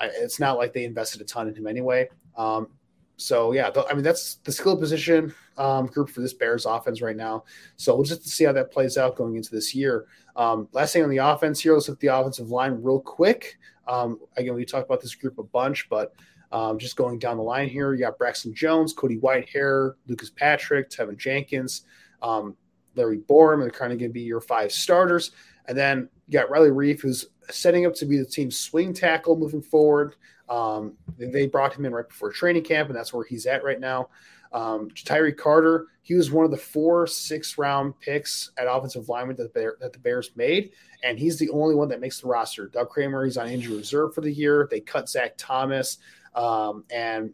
I, 0.00 0.06
it's 0.06 0.40
not 0.40 0.56
like 0.56 0.72
they 0.72 0.84
invested 0.84 1.20
a 1.20 1.24
ton 1.24 1.48
in 1.48 1.54
him 1.54 1.66
anyway. 1.66 2.08
Um, 2.36 2.68
so 3.16 3.52
yeah, 3.52 3.70
I 3.88 3.94
mean 3.94 4.02
that's 4.02 4.36
the 4.36 4.52
skill 4.52 4.76
position 4.76 5.34
um, 5.58 5.86
group 5.86 6.08
for 6.10 6.20
this 6.20 6.32
Bears 6.32 6.66
offense 6.66 7.02
right 7.02 7.16
now. 7.16 7.44
So 7.76 7.94
we'll 7.94 8.04
just 8.04 8.26
see 8.28 8.44
how 8.44 8.52
that 8.52 8.72
plays 8.72 8.96
out 8.98 9.16
going 9.16 9.36
into 9.36 9.50
this 9.50 9.74
year. 9.74 10.06
Um, 10.36 10.68
last 10.72 10.92
thing 10.92 11.02
on 11.02 11.10
the 11.10 11.18
offense 11.18 11.60
here, 11.60 11.74
let's 11.74 11.88
look 11.88 11.96
at 11.96 12.00
the 12.00 12.08
offensive 12.08 12.50
line 12.50 12.78
real 12.82 13.00
quick. 13.00 13.58
Um, 13.86 14.20
again, 14.36 14.54
we 14.54 14.64
talked 14.64 14.86
about 14.86 15.00
this 15.00 15.14
group 15.14 15.38
a 15.38 15.42
bunch, 15.42 15.88
but 15.88 16.14
um, 16.52 16.78
just 16.78 16.96
going 16.96 17.18
down 17.18 17.36
the 17.36 17.42
line 17.42 17.68
here, 17.68 17.92
you 17.94 18.00
got 18.00 18.18
Braxton 18.18 18.54
Jones, 18.54 18.92
Cody 18.92 19.18
Whitehair, 19.18 19.94
Lucas 20.06 20.30
Patrick, 20.30 20.90
Teven 20.90 21.16
Jenkins, 21.16 21.82
um, 22.20 22.56
Larry 22.94 23.18
Borom. 23.18 23.60
They're 23.60 23.70
kind 23.70 23.92
of 23.92 23.98
going 23.98 24.10
to 24.10 24.14
be 24.14 24.20
your 24.20 24.40
five 24.40 24.70
starters, 24.70 25.32
and 25.66 25.76
then 25.76 26.08
you 26.28 26.38
got 26.38 26.50
Riley 26.50 26.70
Reiff, 26.70 27.00
who's 27.00 27.26
setting 27.50 27.86
up 27.86 27.94
to 27.94 28.06
be 28.06 28.18
the 28.18 28.24
team's 28.24 28.58
swing 28.58 28.92
tackle 28.92 29.36
moving 29.36 29.62
forward. 29.62 30.14
Um, 30.48 30.94
they 31.18 31.46
brought 31.46 31.74
him 31.74 31.86
in 31.86 31.92
right 31.94 32.06
before 32.06 32.30
training 32.30 32.64
camp, 32.64 32.88
and 32.90 32.96
that's 32.96 33.12
where 33.12 33.24
he's 33.24 33.46
at 33.46 33.64
right 33.64 33.80
now. 33.80 34.10
Um, 34.52 34.90
Ja'Tyre 34.90 35.36
Carter, 35.36 35.86
he 36.02 36.14
was 36.14 36.30
one 36.30 36.44
of 36.44 36.50
the 36.50 36.56
four 36.56 37.06
six 37.06 37.56
round 37.58 37.98
picks 38.00 38.50
at 38.58 38.66
offensive 38.68 39.08
lineman 39.08 39.36
that 39.36 39.54
the, 39.54 39.60
Bear, 39.60 39.76
that 39.80 39.92
the 39.92 39.98
Bears 39.98 40.30
made, 40.36 40.72
and 41.02 41.18
he's 41.18 41.38
the 41.38 41.50
only 41.50 41.74
one 41.74 41.88
that 41.88 42.00
makes 42.00 42.20
the 42.20 42.28
roster. 42.28 42.68
Doug 42.68 42.88
Kramer, 42.90 43.24
he's 43.24 43.36
on 43.36 43.48
injury 43.48 43.76
reserve 43.76 44.14
for 44.14 44.20
the 44.20 44.32
year. 44.32 44.68
They 44.70 44.80
cut 44.80 45.08
Zach 45.08 45.34
Thomas, 45.36 45.98
um, 46.34 46.84
and 46.90 47.32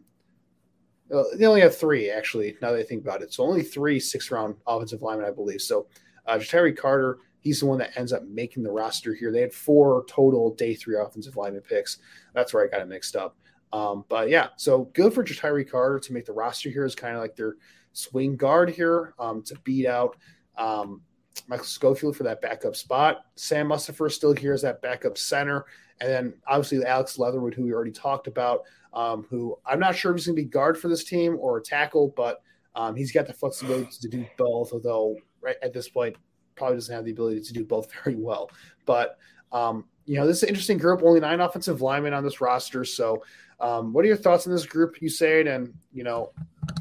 uh, 1.13 1.23
they 1.35 1.45
only 1.45 1.61
have 1.61 1.75
three 1.75 2.09
actually. 2.11 2.57
Now 2.61 2.71
that 2.71 2.79
I 2.79 2.83
think 2.83 3.03
about 3.03 3.21
it, 3.21 3.33
so 3.33 3.43
only 3.43 3.63
three 3.63 3.99
six 3.99 4.31
round 4.31 4.55
offensive 4.67 5.01
linemen, 5.01 5.27
I 5.27 5.31
believe. 5.31 5.61
So 5.61 5.87
uh, 6.25 6.37
Ja'Tyre 6.37 6.77
Carter, 6.77 7.17
he's 7.41 7.59
the 7.59 7.65
one 7.65 7.79
that 7.79 7.97
ends 7.97 8.13
up 8.13 8.23
making 8.27 8.63
the 8.63 8.71
roster 8.71 9.13
here. 9.13 9.31
They 9.31 9.41
had 9.41 9.53
four 9.53 10.05
total 10.07 10.53
day 10.53 10.75
three 10.75 10.97
offensive 10.97 11.35
lineman 11.35 11.63
picks. 11.63 11.97
That's 12.33 12.53
where 12.53 12.63
I 12.63 12.67
got 12.67 12.81
it 12.81 12.87
mixed 12.87 13.15
up. 13.15 13.35
Um, 13.71 14.05
but 14.09 14.29
yeah, 14.29 14.47
so 14.57 14.85
good 14.93 15.13
for 15.13 15.23
Ja'Tyre 15.23 15.69
Carter 15.69 15.99
to 15.99 16.13
make 16.13 16.25
the 16.25 16.33
roster 16.33 16.69
here 16.69 16.85
is 16.85 16.95
kind 16.95 17.15
of 17.15 17.21
like 17.21 17.35
their 17.35 17.55
swing 17.93 18.35
guard 18.35 18.69
here 18.69 19.13
um, 19.19 19.43
to 19.43 19.55
beat 19.63 19.85
out 19.85 20.17
um, 20.57 21.01
Michael 21.47 21.65
Schofield 21.65 22.15
for 22.15 22.23
that 22.23 22.41
backup 22.41 22.75
spot. 22.75 23.25
Sam 23.35 23.67
Mustipher 23.67 24.11
still 24.11 24.33
here 24.33 24.53
as 24.53 24.61
that 24.63 24.81
backup 24.81 25.17
center. 25.17 25.65
And 26.01 26.09
then 26.09 26.33
obviously 26.47 26.83
Alex 26.85 27.19
Leatherwood, 27.19 27.53
who 27.53 27.63
we 27.63 27.73
already 27.73 27.91
talked 27.91 28.27
about, 28.27 28.63
um, 28.93 29.25
who 29.29 29.57
I'm 29.65 29.79
not 29.79 29.95
sure 29.95 30.11
if 30.11 30.17
he's 30.17 30.25
going 30.25 30.35
to 30.35 30.41
be 30.41 30.47
guard 30.47 30.77
for 30.77 30.87
this 30.87 31.03
team 31.03 31.37
or 31.39 31.59
tackle, 31.59 32.13
but 32.15 32.41
um, 32.75 32.95
he's 32.95 33.11
got 33.11 33.27
the 33.27 33.33
flexibility 33.33 33.89
to 34.01 34.07
do 34.07 34.25
both, 34.37 34.73
although 34.73 35.17
right 35.41 35.57
at 35.61 35.73
this 35.73 35.89
point 35.89 36.15
probably 36.55 36.77
doesn't 36.77 36.93
have 36.93 37.05
the 37.05 37.11
ability 37.11 37.41
to 37.41 37.53
do 37.53 37.65
both 37.65 37.91
very 38.03 38.15
well. 38.15 38.49
But 38.85 39.17
um, 39.51 39.85
you 40.05 40.15
know, 40.15 40.25
this 40.25 40.37
is 40.37 40.43
an 40.43 40.49
interesting 40.49 40.77
group. 40.77 41.01
Only 41.03 41.19
nine 41.19 41.39
offensive 41.39 41.81
linemen 41.81 42.13
on 42.13 42.23
this 42.23 42.41
roster. 42.41 42.83
So, 42.83 43.23
um, 43.61 43.93
what 43.93 44.05
are 44.05 44.07
your 44.07 44.17
thoughts 44.17 44.47
on 44.47 44.53
this 44.53 44.65
group, 44.65 45.01
you 45.01 45.09
say? 45.09 45.45
And 45.45 45.73
you 45.93 46.03
know, 46.03 46.31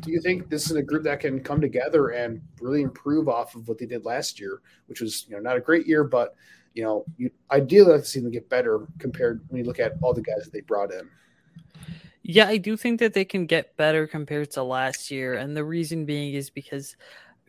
do 0.03 0.13
you 0.13 0.21
think 0.21 0.49
this 0.49 0.71
is 0.71 0.77
a 0.77 0.83
group 0.83 1.03
that 1.05 1.21
can 1.21 1.41
come 1.41 1.61
together 1.61 2.09
and 2.11 2.41
really 2.61 2.83
improve 2.83 3.29
off 3.29 3.55
of 3.55 3.69
what 3.69 3.79
they 3.79 3.87
did 3.87 4.05
last 4.05 4.39
year, 4.39 4.61
which 4.87 5.01
was 5.01 5.27
you 5.29 5.37
know 5.37 5.43
not 5.43 5.57
a 5.57 5.61
great 5.61 5.87
year, 5.87 6.05
but 6.05 6.35
you 6.75 6.85
know, 6.85 7.05
you 7.17 7.31
ideally 7.51 7.93
like 7.93 8.03
to 8.03 8.07
see 8.07 8.21
them 8.21 8.31
get 8.31 8.49
better 8.49 8.87
compared 8.99 9.45
when 9.49 9.59
you 9.59 9.65
look 9.65 9.81
at 9.81 9.95
all 10.01 10.15
the 10.15 10.23
guys 10.23 10.45
that 10.45 10.53
they 10.53 10.61
brought 10.61 10.93
in. 10.93 11.09
Yeah, 12.23 12.47
I 12.47 12.59
do 12.59 12.77
think 12.77 13.01
that 13.01 13.15
they 13.15 13.25
can 13.25 13.47
get 13.47 13.77
better 13.77 14.07
compared 14.07 14.51
to 14.53 14.63
last 14.63 15.11
year, 15.11 15.35
and 15.35 15.57
the 15.57 15.65
reason 15.65 16.05
being 16.05 16.35
is 16.35 16.51
because 16.51 16.95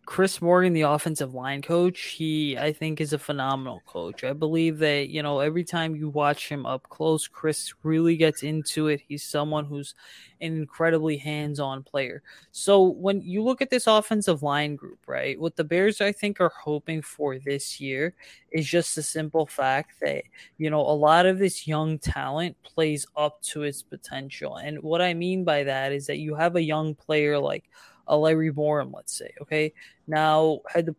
Chris 0.09 0.41
Morgan, 0.41 0.73
the 0.73 0.81
offensive 0.81 1.35
line 1.35 1.61
coach, 1.61 2.01
he 2.01 2.57
I 2.57 2.73
think 2.73 2.99
is 2.99 3.13
a 3.13 3.19
phenomenal 3.19 3.83
coach. 3.85 4.23
I 4.23 4.33
believe 4.33 4.79
that, 4.79 5.09
you 5.09 5.21
know, 5.21 5.39
every 5.39 5.63
time 5.63 5.95
you 5.95 6.09
watch 6.09 6.49
him 6.49 6.65
up 6.65 6.89
close, 6.89 7.27
Chris 7.27 7.75
really 7.83 8.17
gets 8.17 8.41
into 8.41 8.87
it. 8.87 9.01
He's 9.07 9.23
someone 9.23 9.65
who's 9.65 9.93
an 10.41 10.57
incredibly 10.57 11.15
hands-on 11.15 11.83
player. 11.83 12.23
So 12.51 12.81
when 12.81 13.21
you 13.21 13.43
look 13.43 13.61
at 13.61 13.69
this 13.69 13.85
offensive 13.85 14.41
line 14.41 14.75
group, 14.75 14.97
right, 15.05 15.39
what 15.39 15.55
the 15.55 15.63
Bears 15.63 16.01
I 16.01 16.11
think 16.11 16.41
are 16.41 16.53
hoping 16.59 17.03
for 17.03 17.37
this 17.37 17.79
year 17.79 18.15
is 18.51 18.65
just 18.65 18.95
the 18.95 19.03
simple 19.03 19.45
fact 19.45 19.99
that, 20.01 20.23
you 20.57 20.71
know, 20.71 20.81
a 20.81 20.89
lot 20.89 21.27
of 21.27 21.37
this 21.37 21.67
young 21.67 21.99
talent 21.99 22.57
plays 22.63 23.05
up 23.15 23.43
to 23.43 23.61
its 23.61 23.83
potential. 23.83 24.55
And 24.55 24.81
what 24.81 25.03
I 25.03 25.13
mean 25.13 25.43
by 25.43 25.61
that 25.65 25.91
is 25.91 26.07
that 26.07 26.17
you 26.17 26.33
have 26.33 26.55
a 26.55 26.63
young 26.63 26.95
player 26.95 27.37
like 27.37 27.69
a 28.09 28.17
Larry 28.17 28.51
Borom, 28.51 28.93
let's 28.93 29.17
say. 29.17 29.33
Okay. 29.41 29.73
Now, 30.07 30.59
had 30.67 30.87
the 30.87 30.95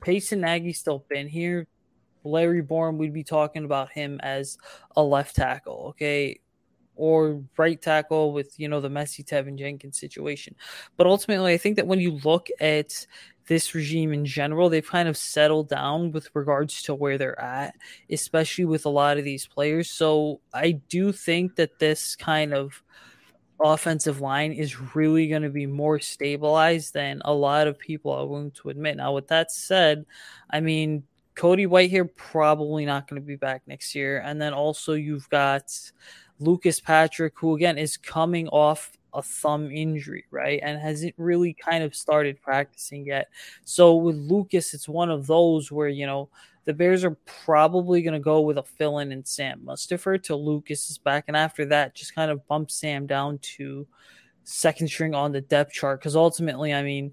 Pace 0.00 0.32
and 0.32 0.40
Nagy 0.40 0.72
still 0.72 1.04
been 1.10 1.28
here, 1.28 1.66
Larry 2.24 2.62
Borom, 2.62 2.96
we'd 2.96 3.12
be 3.12 3.24
talking 3.24 3.64
about 3.64 3.92
him 3.92 4.18
as 4.22 4.56
a 4.96 5.02
left 5.02 5.36
tackle. 5.36 5.88
Okay. 5.90 6.40
Or 6.94 7.42
right 7.56 7.80
tackle 7.80 8.32
with, 8.32 8.58
you 8.58 8.68
know, 8.68 8.80
the 8.80 8.90
messy 8.90 9.24
Teven 9.24 9.58
Jenkins 9.58 9.98
situation. 9.98 10.54
But 10.96 11.06
ultimately, 11.06 11.52
I 11.52 11.58
think 11.58 11.76
that 11.76 11.86
when 11.86 12.00
you 12.00 12.20
look 12.22 12.48
at 12.60 13.06
this 13.48 13.74
regime 13.74 14.12
in 14.12 14.24
general, 14.24 14.68
they've 14.68 14.86
kind 14.86 15.08
of 15.08 15.16
settled 15.16 15.68
down 15.68 16.12
with 16.12 16.28
regards 16.34 16.82
to 16.82 16.94
where 16.94 17.18
they're 17.18 17.40
at, 17.40 17.74
especially 18.10 18.66
with 18.66 18.86
a 18.86 18.90
lot 18.90 19.18
of 19.18 19.24
these 19.24 19.46
players. 19.46 19.90
So 19.90 20.40
I 20.52 20.72
do 20.72 21.12
think 21.12 21.56
that 21.56 21.78
this 21.78 22.14
kind 22.14 22.54
of 22.54 22.82
offensive 23.62 24.20
line 24.20 24.52
is 24.52 24.94
really 24.94 25.28
going 25.28 25.42
to 25.42 25.50
be 25.50 25.66
more 25.66 25.98
stabilized 26.00 26.94
than 26.94 27.22
a 27.24 27.32
lot 27.32 27.66
of 27.66 27.78
people 27.78 28.12
are 28.12 28.26
willing 28.26 28.50
to 28.52 28.70
admit. 28.70 28.96
Now, 28.96 29.12
with 29.12 29.28
that 29.28 29.50
said, 29.50 30.04
I 30.50 30.60
mean, 30.60 31.04
Cody 31.34 31.66
Whitehair 31.66 32.08
probably 32.14 32.84
not 32.84 33.08
going 33.08 33.20
to 33.20 33.26
be 33.26 33.36
back 33.36 33.62
next 33.66 33.94
year. 33.94 34.20
And 34.24 34.40
then 34.40 34.52
also 34.52 34.94
you've 34.94 35.28
got 35.30 35.72
Lucas 36.38 36.80
Patrick, 36.80 37.34
who 37.38 37.54
again 37.54 37.78
is 37.78 37.96
coming 37.96 38.48
off 38.48 38.92
a 39.14 39.22
thumb 39.22 39.70
injury, 39.70 40.24
right? 40.30 40.60
And 40.62 40.80
hasn't 40.80 41.14
really 41.16 41.54
kind 41.54 41.84
of 41.84 41.94
started 41.94 42.40
practicing 42.40 43.06
yet. 43.06 43.28
So 43.64 43.96
with 43.96 44.16
Lucas, 44.16 44.74
it's 44.74 44.88
one 44.88 45.10
of 45.10 45.26
those 45.26 45.70
where, 45.70 45.88
you 45.88 46.06
know, 46.06 46.28
the 46.64 46.72
Bears 46.72 47.04
are 47.04 47.16
probably 47.44 48.02
going 48.02 48.14
to 48.14 48.20
go 48.20 48.40
with 48.40 48.58
a 48.58 48.62
fill 48.62 48.98
in 48.98 49.12
and 49.12 49.26
Sam 49.26 49.60
Mustipher 49.64 50.22
till 50.22 50.44
Lucas 50.44 50.90
is 50.90 50.98
back. 50.98 51.24
And 51.28 51.36
after 51.36 51.64
that, 51.66 51.94
just 51.94 52.14
kind 52.14 52.30
of 52.30 52.46
bump 52.46 52.70
Sam 52.70 53.06
down 53.06 53.38
to 53.56 53.86
second 54.44 54.88
string 54.88 55.14
on 55.14 55.32
the 55.32 55.40
depth 55.40 55.72
chart. 55.72 56.00
Because 56.00 56.14
ultimately, 56.14 56.72
I 56.72 56.82
mean, 56.82 57.12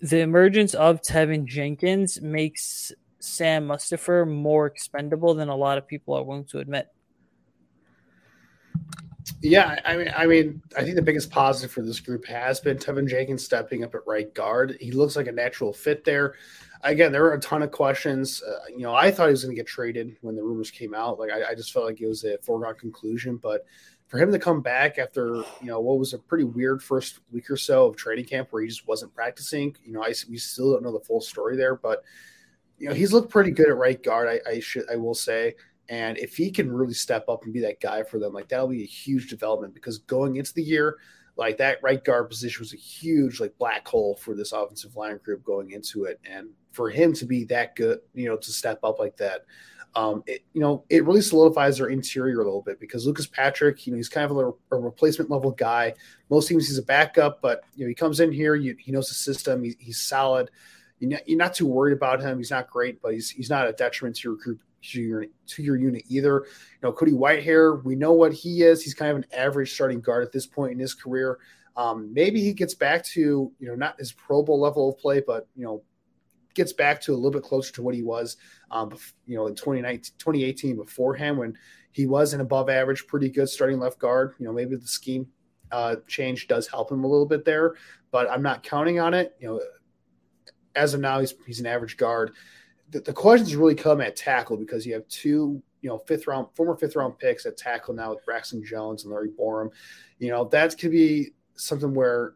the 0.00 0.20
emergence 0.20 0.74
of 0.74 1.02
Teven 1.02 1.46
Jenkins 1.46 2.20
makes 2.20 2.92
Sam 3.20 3.68
Mustipher 3.68 4.28
more 4.28 4.66
expendable 4.66 5.34
than 5.34 5.48
a 5.48 5.56
lot 5.56 5.78
of 5.78 5.86
people 5.86 6.14
are 6.14 6.24
willing 6.24 6.44
to 6.46 6.58
admit. 6.58 6.88
Yeah, 9.40 9.78
I 9.84 9.96
mean, 9.96 10.12
I 10.16 10.26
mean, 10.26 10.62
I 10.76 10.82
think 10.82 10.96
the 10.96 11.02
biggest 11.02 11.30
positive 11.30 11.70
for 11.70 11.82
this 11.82 12.00
group 12.00 12.26
has 12.26 12.60
been 12.60 12.76
Teven 12.76 13.08
Jenkins 13.08 13.44
stepping 13.44 13.82
up 13.82 13.94
at 13.94 14.06
right 14.06 14.32
guard. 14.34 14.76
He 14.80 14.92
looks 14.92 15.16
like 15.16 15.28
a 15.28 15.32
natural 15.32 15.72
fit 15.72 16.04
there 16.04 16.34
again, 16.84 17.12
there 17.12 17.22
were 17.22 17.34
a 17.34 17.40
ton 17.40 17.62
of 17.62 17.70
questions. 17.70 18.42
Uh, 18.42 18.58
you 18.68 18.82
know, 18.82 18.94
I 18.94 19.10
thought 19.10 19.26
he 19.26 19.30
was 19.32 19.42
going 19.42 19.54
to 19.54 19.60
get 19.60 19.66
traded 19.66 20.16
when 20.20 20.36
the 20.36 20.42
rumors 20.42 20.70
came 20.70 20.94
out. 20.94 21.18
Like, 21.18 21.30
I, 21.30 21.50
I, 21.50 21.54
just 21.54 21.72
felt 21.72 21.86
like 21.86 22.00
it 22.00 22.06
was 22.06 22.24
a 22.24 22.38
foregone 22.38 22.76
conclusion. 22.76 23.38
But 23.38 23.66
for 24.06 24.18
him 24.18 24.30
to 24.30 24.38
come 24.38 24.60
back 24.60 24.98
after, 24.98 25.36
you 25.60 25.66
know, 25.66 25.80
what 25.80 25.98
was 25.98 26.12
a 26.12 26.18
pretty 26.18 26.44
weird 26.44 26.82
first 26.82 27.20
week 27.32 27.50
or 27.50 27.56
so 27.56 27.86
of 27.86 27.96
training 27.96 28.26
camp 28.26 28.48
where 28.50 28.62
he 28.62 28.68
just 28.68 28.86
wasn't 28.86 29.14
practicing, 29.14 29.74
you 29.84 29.92
know, 29.92 30.04
I, 30.04 30.12
we 30.28 30.36
still 30.36 30.72
don't 30.72 30.82
know 30.82 30.92
the 30.92 31.04
full 31.04 31.20
story 31.20 31.56
there. 31.56 31.74
But, 31.74 32.04
you 32.78 32.88
know, 32.88 32.94
he's 32.94 33.12
looked 33.12 33.30
pretty 33.30 33.50
good 33.50 33.68
at 33.68 33.76
right 33.76 34.00
guard, 34.00 34.28
I, 34.28 34.50
I 34.50 34.60
should, 34.60 34.84
I 34.90 34.96
will 34.96 35.14
say. 35.14 35.54
And 35.88 36.16
if 36.18 36.36
he 36.36 36.50
can 36.50 36.72
really 36.72 36.94
step 36.94 37.28
up 37.28 37.44
and 37.44 37.52
be 37.52 37.60
that 37.60 37.80
guy 37.80 38.02
for 38.02 38.18
them, 38.18 38.32
like 38.32 38.48
that'll 38.48 38.68
be 38.68 38.82
a 38.82 38.86
huge 38.86 39.28
development 39.28 39.74
because 39.74 39.98
going 39.98 40.36
into 40.36 40.54
the 40.54 40.62
year, 40.62 40.98
like 41.36 41.58
that 41.58 41.82
right 41.82 42.02
guard 42.02 42.28
position 42.28 42.62
was 42.62 42.72
a 42.72 42.76
huge 42.76 43.40
like 43.40 43.56
black 43.58 43.86
hole 43.86 44.16
for 44.16 44.34
this 44.34 44.52
offensive 44.52 44.96
line 44.96 45.18
group 45.24 45.44
going 45.44 45.72
into 45.72 46.04
it. 46.04 46.20
And 46.24 46.50
for 46.72 46.90
him 46.90 47.12
to 47.14 47.26
be 47.26 47.44
that 47.44 47.76
good, 47.76 48.00
you 48.14 48.28
know, 48.28 48.36
to 48.36 48.50
step 48.52 48.80
up 48.82 48.98
like 48.98 49.16
that, 49.16 49.42
um, 49.96 50.24
it, 50.26 50.44
you 50.52 50.60
know, 50.60 50.84
it 50.88 51.04
really 51.04 51.20
solidifies 51.20 51.78
their 51.78 51.88
interior 51.88 52.40
a 52.40 52.44
little 52.44 52.62
bit 52.62 52.80
because 52.80 53.06
Lucas 53.06 53.26
Patrick, 53.26 53.86
you 53.86 53.92
know, 53.92 53.96
he's 53.96 54.08
kind 54.08 54.28
of 54.28 54.36
a, 54.36 54.74
a 54.74 54.78
replacement 54.78 55.30
level 55.30 55.52
guy. 55.52 55.94
Most 56.30 56.48
teams 56.48 56.66
he's 56.66 56.78
a 56.78 56.82
backup, 56.82 57.40
but 57.40 57.62
you 57.76 57.84
know, 57.84 57.88
he 57.88 57.94
comes 57.94 58.20
in 58.20 58.32
here, 58.32 58.54
you, 58.54 58.76
he 58.78 58.90
knows 58.90 59.08
the 59.08 59.14
system, 59.14 59.62
he, 59.62 59.76
he's 59.78 60.00
solid. 60.00 60.50
You're 60.98 61.10
not, 61.10 61.28
you're 61.28 61.38
not 61.38 61.54
too 61.54 61.66
worried 61.66 61.92
about 61.92 62.20
him. 62.20 62.38
He's 62.38 62.50
not 62.50 62.70
great, 62.70 63.02
but 63.02 63.12
he's 63.12 63.28
he's 63.28 63.50
not 63.50 63.68
a 63.68 63.72
detriment 63.72 64.16
to 64.16 64.28
your 64.28 64.36
group 64.36 64.60
to 64.92 65.00
your 65.00 65.26
to 65.46 65.62
your 65.62 65.76
unit 65.76 66.04
either. 66.08 66.44
You 66.44 66.78
know, 66.82 66.92
Cody 66.92 67.12
Whitehair, 67.12 67.82
we 67.84 67.96
know 67.96 68.12
what 68.12 68.32
he 68.32 68.62
is. 68.62 68.82
He's 68.82 68.94
kind 68.94 69.10
of 69.10 69.16
an 69.18 69.26
average 69.32 69.72
starting 69.72 70.00
guard 70.00 70.24
at 70.24 70.32
this 70.32 70.46
point 70.46 70.72
in 70.72 70.78
his 70.78 70.94
career. 70.94 71.38
Um, 71.76 72.12
maybe 72.12 72.40
he 72.40 72.52
gets 72.52 72.74
back 72.74 73.04
to 73.06 73.52
you 73.58 73.68
know 73.68 73.74
not 73.74 73.98
his 73.98 74.12
Pro 74.12 74.42
Bowl 74.42 74.60
level 74.60 74.90
of 74.90 74.98
play, 74.98 75.22
but 75.26 75.48
you 75.56 75.64
know 75.64 75.82
gets 76.54 76.72
back 76.72 77.00
to 77.02 77.12
a 77.12 77.16
little 77.16 77.30
bit 77.30 77.42
closer 77.42 77.72
to 77.72 77.82
what 77.82 77.94
he 77.94 78.02
was, 78.02 78.36
um, 78.70 78.96
you 79.26 79.36
know, 79.36 79.48
in 79.48 79.54
2019, 79.54 80.12
2018 80.18 80.76
beforehand 80.76 81.36
when 81.36 81.58
he 81.90 82.06
was 82.06 82.32
an 82.32 82.40
above 82.40 82.70
average, 82.70 83.06
pretty 83.06 83.28
good 83.28 83.48
starting 83.48 83.78
left 83.78 83.98
guard. 83.98 84.34
You 84.38 84.46
know, 84.46 84.52
maybe 84.52 84.76
the 84.76 84.86
scheme 84.86 85.26
uh, 85.72 85.96
change 86.06 86.46
does 86.46 86.68
help 86.68 86.90
him 86.90 87.04
a 87.04 87.08
little 87.08 87.26
bit 87.26 87.44
there, 87.44 87.74
but 88.10 88.30
I'm 88.30 88.42
not 88.42 88.62
counting 88.62 89.00
on 89.00 89.14
it. 89.14 89.34
You 89.40 89.48
know, 89.48 89.60
as 90.74 90.94
of 90.94 91.00
now, 91.00 91.20
he's 91.20 91.34
he's 91.46 91.60
an 91.60 91.66
average 91.66 91.96
guard 91.96 92.32
the, 92.94 93.00
the 93.00 93.12
questions 93.12 93.56
really 93.56 93.74
come 93.74 94.00
at 94.00 94.14
tackle 94.14 94.56
because 94.56 94.86
you 94.86 94.94
have 94.94 95.06
two, 95.08 95.60
you 95.80 95.90
know, 95.90 95.98
fifth 95.98 96.28
round, 96.28 96.46
former 96.54 96.76
fifth 96.76 96.94
round 96.94 97.18
picks 97.18 97.44
at 97.44 97.56
tackle 97.56 97.92
now 97.92 98.14
with 98.14 98.24
Braxton 98.24 98.64
Jones 98.64 99.02
and 99.02 99.12
Larry 99.12 99.30
Borom. 99.30 99.70
You 100.20 100.30
know, 100.30 100.44
that 100.44 100.78
could 100.78 100.92
be 100.92 101.32
something 101.56 101.92
where 101.92 102.34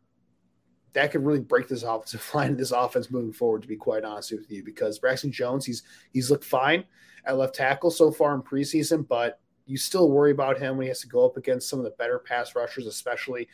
that 0.94 1.12
could 1.12 1.24
really 1.24 1.38
break 1.38 1.68
this 1.68 1.84
offensive 1.84 2.28
line 2.34 2.56
this 2.56 2.72
offense 2.72 3.08
moving 3.08 3.32
forward, 3.32 3.62
to 3.62 3.68
be 3.68 3.76
quite 3.76 4.04
honest 4.04 4.32
with 4.32 4.50
you, 4.50 4.64
because 4.64 4.98
Braxton 4.98 5.30
Jones, 5.30 5.64
he's 5.64 5.84
he's 6.12 6.28
looked 6.28 6.44
fine 6.44 6.82
at 7.24 7.38
left 7.38 7.54
tackle 7.54 7.92
so 7.92 8.10
far 8.10 8.34
in 8.34 8.42
preseason, 8.42 9.06
but 9.06 9.38
you 9.64 9.76
still 9.76 10.10
worry 10.10 10.32
about 10.32 10.58
him 10.58 10.76
when 10.76 10.86
he 10.86 10.88
has 10.88 11.02
to 11.02 11.08
go 11.08 11.24
up 11.24 11.36
against 11.36 11.68
some 11.68 11.78
of 11.78 11.84
the 11.84 11.92
better 11.92 12.18
pass 12.18 12.56
rushers, 12.56 12.86
especially 12.86 13.46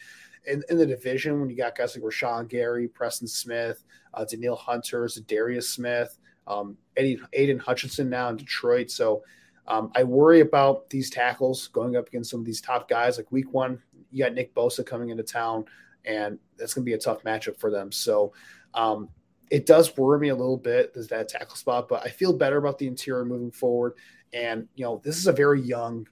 in, 0.47 0.63
in 0.71 0.79
the 0.79 0.87
division 0.87 1.39
when 1.39 1.51
you 1.51 1.57
got 1.57 1.77
guys 1.77 1.95
like 1.95 2.05
Rashan 2.05 2.49
Gary, 2.49 2.89
Preston 2.89 3.29
Smith, 3.29 3.85
uh, 4.15 4.25
Danielle 4.25 4.57
Hunter, 4.57 5.07
Darius 5.27 5.69
Smith, 5.69 6.17
um, 6.47 6.76
Eddie, 6.97 7.20
Aidan 7.32 7.59
Hutchinson 7.59 8.11
now 8.11 8.28
in 8.28 8.36
Detroit. 8.36 8.90
So 8.90 9.22
um, 9.66 9.90
I 9.95 10.05
worry 10.05 10.40
about 10.40 10.90
these 10.90 11.11
tackles 11.11 11.68
going 11.68 11.97
up 11.97 12.09
against 12.09 12.30
some 12.30 12.40
of 12.40 12.47
these 12.47 12.61
top 12.61 12.88
guys. 12.88 13.16
Like 13.16 13.32
week 13.32 13.53
one, 13.53 13.80
you 14.11 14.24
got 14.24 14.34
Nick 14.34 14.55
Bosa 14.55 14.84
coming 14.84 15.09
into 15.09 15.22
town, 15.22 15.64
and 16.05 16.38
that's 16.59 16.74
going 16.74 16.84
to 16.84 16.88
be 16.88 16.95
a 16.95 16.99
tough 16.99 17.22
matchup 17.24 17.59
for 17.59 17.70
them. 17.70 17.90
So 17.90 18.32
um, 18.74 19.09
it 19.51 19.66
does 19.66 19.97
worry 19.97 20.18
me 20.18 20.28
a 20.28 20.36
little 20.36 20.57
bit, 20.57 20.92
is 20.95 21.09
that 21.09 21.28
tackle 21.28 21.57
spot, 21.57 21.88
but 21.88 22.05
I 22.05 22.11
feel 22.11 22.32
better 22.32 22.59
about 22.59 22.78
the 22.78 22.86
interior 22.86 23.24
moving 23.24 23.51
forward. 23.51 23.95
And, 24.32 24.68
you 24.74 24.84
know, 24.84 25.01
this 25.05 25.16
is 25.16 25.26
a 25.26 25.32
very 25.32 25.61
young 25.61 26.07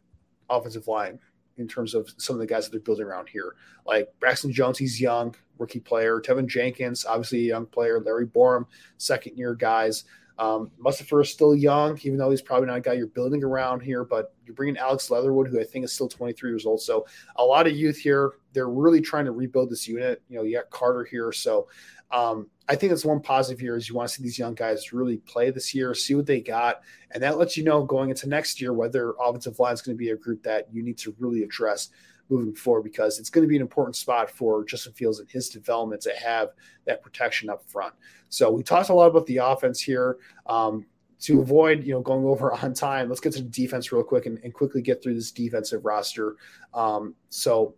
offensive 0.49 0.89
line 0.89 1.19
in 1.59 1.69
terms 1.69 1.95
of 1.95 2.11
some 2.17 2.35
of 2.35 2.41
the 2.41 2.47
guys 2.47 2.65
that 2.65 2.71
they're 2.71 2.81
building 2.81 3.05
around 3.05 3.29
here. 3.29 3.57
Like 3.85 4.09
Braxton 4.21 4.53
Jones, 4.53 4.79
he's 4.79 5.01
young, 5.01 5.35
rookie 5.59 5.81
player. 5.81 6.21
Teven 6.21 6.47
Jenkins, 6.47 7.05
obviously 7.05 7.41
a 7.41 7.49
young 7.49 7.67
player. 7.67 8.01
Larry 8.01 8.27
Borom, 8.27 8.67
second 8.97 9.37
year 9.37 9.55
guys. 9.55 10.05
Um, 10.43 10.73
Mustipher 10.85 11.23
is 11.23 11.31
still 11.31 11.55
young, 11.55 11.97
even 12.03 12.19
though 12.19 12.31
he's 12.31 12.43
probably 12.43 12.67
not 12.67 12.79
a 12.79 12.81
guy 12.81 12.95
you're 12.95 13.07
building 13.07 13.45
around 13.45 13.81
here. 13.81 14.03
But 14.03 14.35
you're 14.45 14.57
bringing 14.57 14.77
Alex 14.77 15.09
Leatherwood, 15.09 15.47
who 15.47 15.61
I 15.61 15.65
think 15.65 15.85
is 15.85 15.93
still 15.93 16.09
23 16.09 16.51
years 16.51 16.67
old. 16.67 16.83
So 16.83 17.07
a 17.37 17.45
lot 17.45 17.69
of 17.69 17.75
youth 17.75 17.97
here. 17.97 18.33
They're 18.53 18.69
really 18.69 19.01
trying 19.01 19.25
to 19.27 19.31
rebuild 19.31 19.71
this 19.71 19.87
unit. 19.87 20.21
You 20.29 20.39
know, 20.39 20.43
you 20.43 20.57
got 20.57 20.69
Carter 20.71 21.05
here. 21.05 21.31
So 21.31 21.69
um, 22.11 22.49
I 22.69 22.75
think 22.75 22.91
that's 22.91 23.05
one 23.05 23.21
positive 23.21 23.61
here 23.61 23.77
is 23.77 23.89
you 23.89 23.95
want 23.95 24.09
to 24.09 24.15
see 24.17 24.23
these 24.25 24.39
young 24.39 24.55
guys 24.55 24.93
really 24.93 25.19
play 25.19 25.51
this 25.51 25.75
year, 25.75 25.95
see 25.95 26.17
what 26.17 26.27
they 26.27 26.41
got, 26.41 26.81
and 27.13 27.23
that 27.23 27.39
lets 27.39 27.57
you 27.57 27.63
know 27.63 27.85
going 27.85 28.11
into 28.11 28.29
next 28.29 28.61
year 28.61 28.73
whether 28.73 29.15
offensive 29.21 29.61
line 29.61 29.75
is 29.75 29.81
going 29.81 29.97
to 29.97 29.99
be 29.99 30.11
a 30.11 30.17
group 30.17 30.43
that 30.43 30.67
you 30.73 30.83
need 30.83 30.99
to 30.99 31.15
really 31.21 31.45
address 31.45 31.91
moving 32.29 32.55
forward 32.55 32.83
because 32.83 33.19
it's 33.19 33.31
going 33.31 33.43
to 33.43 33.49
be 33.49 33.57
an 33.57 33.63
important 33.63 33.97
spot 33.97 34.31
for 34.31 34.65
Justin 34.65 34.93
Fields 34.93 35.21
and 35.21 35.31
his 35.31 35.49
development 35.49 36.01
to 36.03 36.13
have 36.15 36.51
that 36.87 37.03
protection 37.03 37.51
up 37.51 37.65
front. 37.69 37.95
So 38.29 38.51
we 38.51 38.63
talked 38.63 38.89
a 38.89 38.95
lot 38.95 39.09
about 39.09 39.27
the 39.27 39.39
offense 39.39 39.81
here. 39.81 40.19
Um, 40.47 40.87
to 41.21 41.41
avoid 41.41 41.85
you 41.85 41.93
know 41.93 42.01
going 42.01 42.25
over 42.25 42.53
on 42.65 42.75
time, 42.75 43.09
let's 43.09 43.21
get 43.21 43.33
to 43.35 43.43
the 43.43 43.49
defense 43.49 43.93
real 43.93 44.03
quick 44.03 44.27
and, 44.27 44.39
and 44.43 44.53
quickly 44.53 44.83
get 44.83 45.03
through 45.03 45.15
this 45.15 45.31
defensive 45.31 45.85
roster. 45.85 46.37
Um, 46.75 47.15
so 47.29 47.75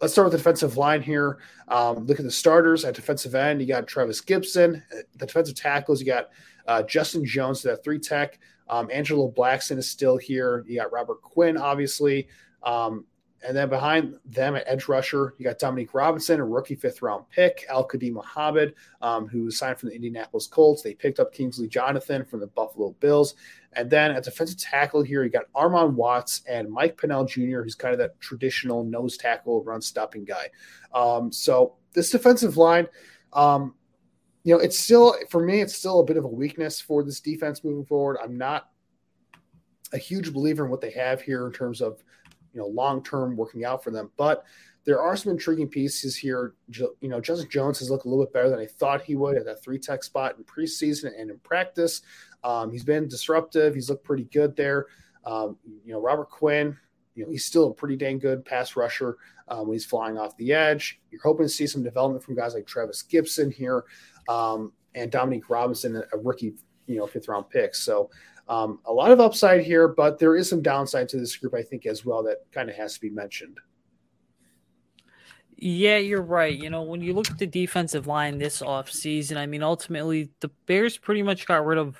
let's 0.00 0.12
start 0.12 0.26
with 0.26 0.32
the 0.32 0.38
defensive 0.38 0.76
line 0.76 1.02
here. 1.02 1.38
Um, 1.68 2.06
look 2.06 2.18
at 2.18 2.24
the 2.24 2.30
starters 2.30 2.84
at 2.84 2.94
defensive 2.94 3.34
end. 3.34 3.60
You 3.60 3.66
got 3.66 3.86
Trevis 3.86 4.20
Gipson. 4.20 4.82
The 5.16 5.26
defensive 5.26 5.56
tackles, 5.56 6.00
you 6.00 6.06
got 6.06 6.30
uh, 6.66 6.82
Justin 6.82 7.24
Jones, 7.24 7.62
to 7.62 7.68
that 7.68 7.84
three 7.84 7.98
tech. 7.98 8.38
Um, 8.68 8.88
Angelo 8.92 9.28
Blacson 9.28 9.78
is 9.78 9.88
still 9.88 10.16
here. 10.16 10.64
You 10.66 10.80
got 10.80 10.92
Robert 10.92 11.22
Quinn, 11.22 11.56
obviously. 11.56 12.28
Um, 12.62 13.04
and 13.42 13.56
then 13.56 13.68
behind 13.68 14.18
them 14.24 14.56
at 14.56 14.64
edge 14.66 14.88
rusher, 14.88 15.34
you 15.38 15.44
got 15.44 15.58
Dominique 15.58 15.94
Robinson, 15.94 16.40
a 16.40 16.44
rookie 16.44 16.74
fifth 16.74 17.02
round 17.02 17.28
pick, 17.30 17.64
Al-Quadin 17.68 18.12
Muhammad, 18.12 18.74
um, 19.02 19.28
who 19.28 19.44
was 19.44 19.58
signed 19.58 19.78
from 19.78 19.90
the 19.90 19.94
Indianapolis 19.94 20.46
Colts. 20.46 20.82
They 20.82 20.94
picked 20.94 21.20
up 21.20 21.32
Kingsley 21.32 21.68
Jonathan 21.68 22.24
from 22.24 22.40
the 22.40 22.46
Buffalo 22.46 22.96
Bills. 23.00 23.34
And 23.74 23.90
then 23.90 24.10
at 24.10 24.24
defensive 24.24 24.58
tackle 24.58 25.02
here, 25.02 25.22
you 25.22 25.28
got 25.30 25.52
Armon 25.54 25.92
Watts 25.92 26.42
and 26.48 26.70
Mike 26.70 26.98
Pennel 26.98 27.26
Jr., 27.26 27.60
who's 27.62 27.74
kind 27.74 27.92
of 27.92 27.98
that 27.98 28.18
traditional 28.20 28.84
nose 28.84 29.18
tackle, 29.18 29.62
run 29.62 29.82
stopping 29.82 30.24
guy. 30.24 30.48
Um, 30.94 31.30
so 31.30 31.76
this 31.92 32.10
defensive 32.10 32.56
line, 32.56 32.88
um, 33.34 33.74
you 34.44 34.54
know, 34.54 34.60
it's 34.60 34.78
still, 34.78 35.14
for 35.28 35.44
me, 35.44 35.60
it's 35.60 35.76
still 35.76 36.00
a 36.00 36.04
bit 36.04 36.16
of 36.16 36.24
a 36.24 36.28
weakness 36.28 36.80
for 36.80 37.02
this 37.02 37.20
defense 37.20 37.62
moving 37.64 37.84
forward. 37.84 38.16
I'm 38.22 38.38
not 38.38 38.70
a 39.92 39.98
huge 39.98 40.32
believer 40.32 40.64
in 40.64 40.70
what 40.70 40.80
they 40.80 40.90
have 40.92 41.20
here 41.20 41.46
in 41.46 41.52
terms 41.52 41.80
of 41.80 42.02
you 42.56 42.62
know 42.62 42.68
long 42.68 43.04
term 43.04 43.36
working 43.36 43.66
out 43.66 43.84
for 43.84 43.90
them. 43.90 44.10
But 44.16 44.44
there 44.86 45.02
are 45.02 45.14
some 45.14 45.32
intriguing 45.32 45.68
pieces 45.68 46.16
here. 46.16 46.54
You 46.72 46.96
know, 47.02 47.20
Justin 47.20 47.50
Jones 47.50 47.78
has 47.80 47.90
looked 47.90 48.06
a 48.06 48.08
little 48.08 48.24
bit 48.24 48.32
better 48.32 48.48
than 48.48 48.58
I 48.58 48.66
thought 48.66 49.02
he 49.02 49.14
would 49.14 49.36
at 49.36 49.44
that 49.44 49.62
three 49.62 49.78
tech 49.78 50.02
spot 50.02 50.36
in 50.38 50.44
preseason 50.44 51.12
and 51.20 51.30
in 51.30 51.38
practice. 51.40 52.00
Um, 52.44 52.72
he's 52.72 52.84
been 52.84 53.08
disruptive. 53.08 53.74
He's 53.74 53.90
looked 53.90 54.04
pretty 54.04 54.24
good 54.24 54.56
there. 54.56 54.86
Um, 55.26 55.58
you 55.84 55.92
know, 55.92 56.00
Robert 56.00 56.30
Quinn, 56.30 56.78
you 57.14 57.24
know, 57.24 57.30
he's 57.30 57.44
still 57.44 57.66
a 57.66 57.74
pretty 57.74 57.96
dang 57.96 58.18
good 58.18 58.44
pass 58.44 58.74
rusher 58.74 59.18
um, 59.48 59.66
when 59.66 59.74
he's 59.74 59.84
flying 59.84 60.16
off 60.16 60.36
the 60.38 60.54
edge. 60.54 60.98
You're 61.10 61.20
hoping 61.22 61.44
to 61.44 61.52
see 61.52 61.66
some 61.66 61.82
development 61.82 62.24
from 62.24 62.36
guys 62.36 62.54
like 62.54 62.66
Trevis 62.66 63.02
Gipson 63.02 63.52
here 63.52 63.84
um, 64.30 64.72
and 64.94 65.10
Dominique 65.10 65.50
Robinson, 65.50 66.02
a 66.10 66.16
rookie, 66.16 66.54
you 66.86 66.96
know, 66.96 67.06
fifth 67.06 67.28
round 67.28 67.50
pick. 67.50 67.74
So 67.74 68.08
um, 68.48 68.80
a 68.84 68.92
lot 68.92 69.10
of 69.10 69.20
upside 69.20 69.62
here, 69.62 69.88
but 69.88 70.18
there 70.18 70.36
is 70.36 70.48
some 70.48 70.62
downside 70.62 71.08
to 71.10 71.18
this 71.18 71.36
group, 71.36 71.54
I 71.54 71.62
think, 71.62 71.86
as 71.86 72.04
well, 72.04 72.22
that 72.24 72.38
kind 72.52 72.70
of 72.70 72.76
has 72.76 72.94
to 72.94 73.00
be 73.00 73.10
mentioned. 73.10 73.58
Yeah, 75.56 75.96
you're 75.96 76.22
right. 76.22 76.56
You 76.56 76.68
know, 76.68 76.82
when 76.82 77.00
you 77.00 77.14
look 77.14 77.30
at 77.30 77.38
the 77.38 77.46
defensive 77.46 78.06
line 78.06 78.38
this 78.38 78.60
offseason, 78.60 79.38
I 79.38 79.46
mean, 79.46 79.62
ultimately, 79.62 80.30
the 80.40 80.50
Bears 80.66 80.98
pretty 80.98 81.22
much 81.22 81.46
got 81.46 81.64
rid 81.64 81.78
of 81.78 81.96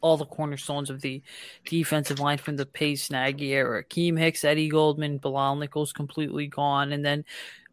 all 0.00 0.16
the 0.16 0.24
cornerstones 0.24 0.90
of 0.90 1.00
the 1.00 1.22
defensive 1.66 2.20
line 2.20 2.38
from 2.38 2.56
the 2.56 2.66
Pace 2.66 3.10
Nagy 3.10 3.52
era. 3.52 3.84
Keem 3.84 4.18
Hicks, 4.18 4.44
Eddie 4.44 4.68
Goldman, 4.68 5.18
Bilal 5.18 5.56
Nichols 5.56 5.92
completely 5.92 6.46
gone. 6.46 6.92
And 6.92 7.04
then 7.04 7.24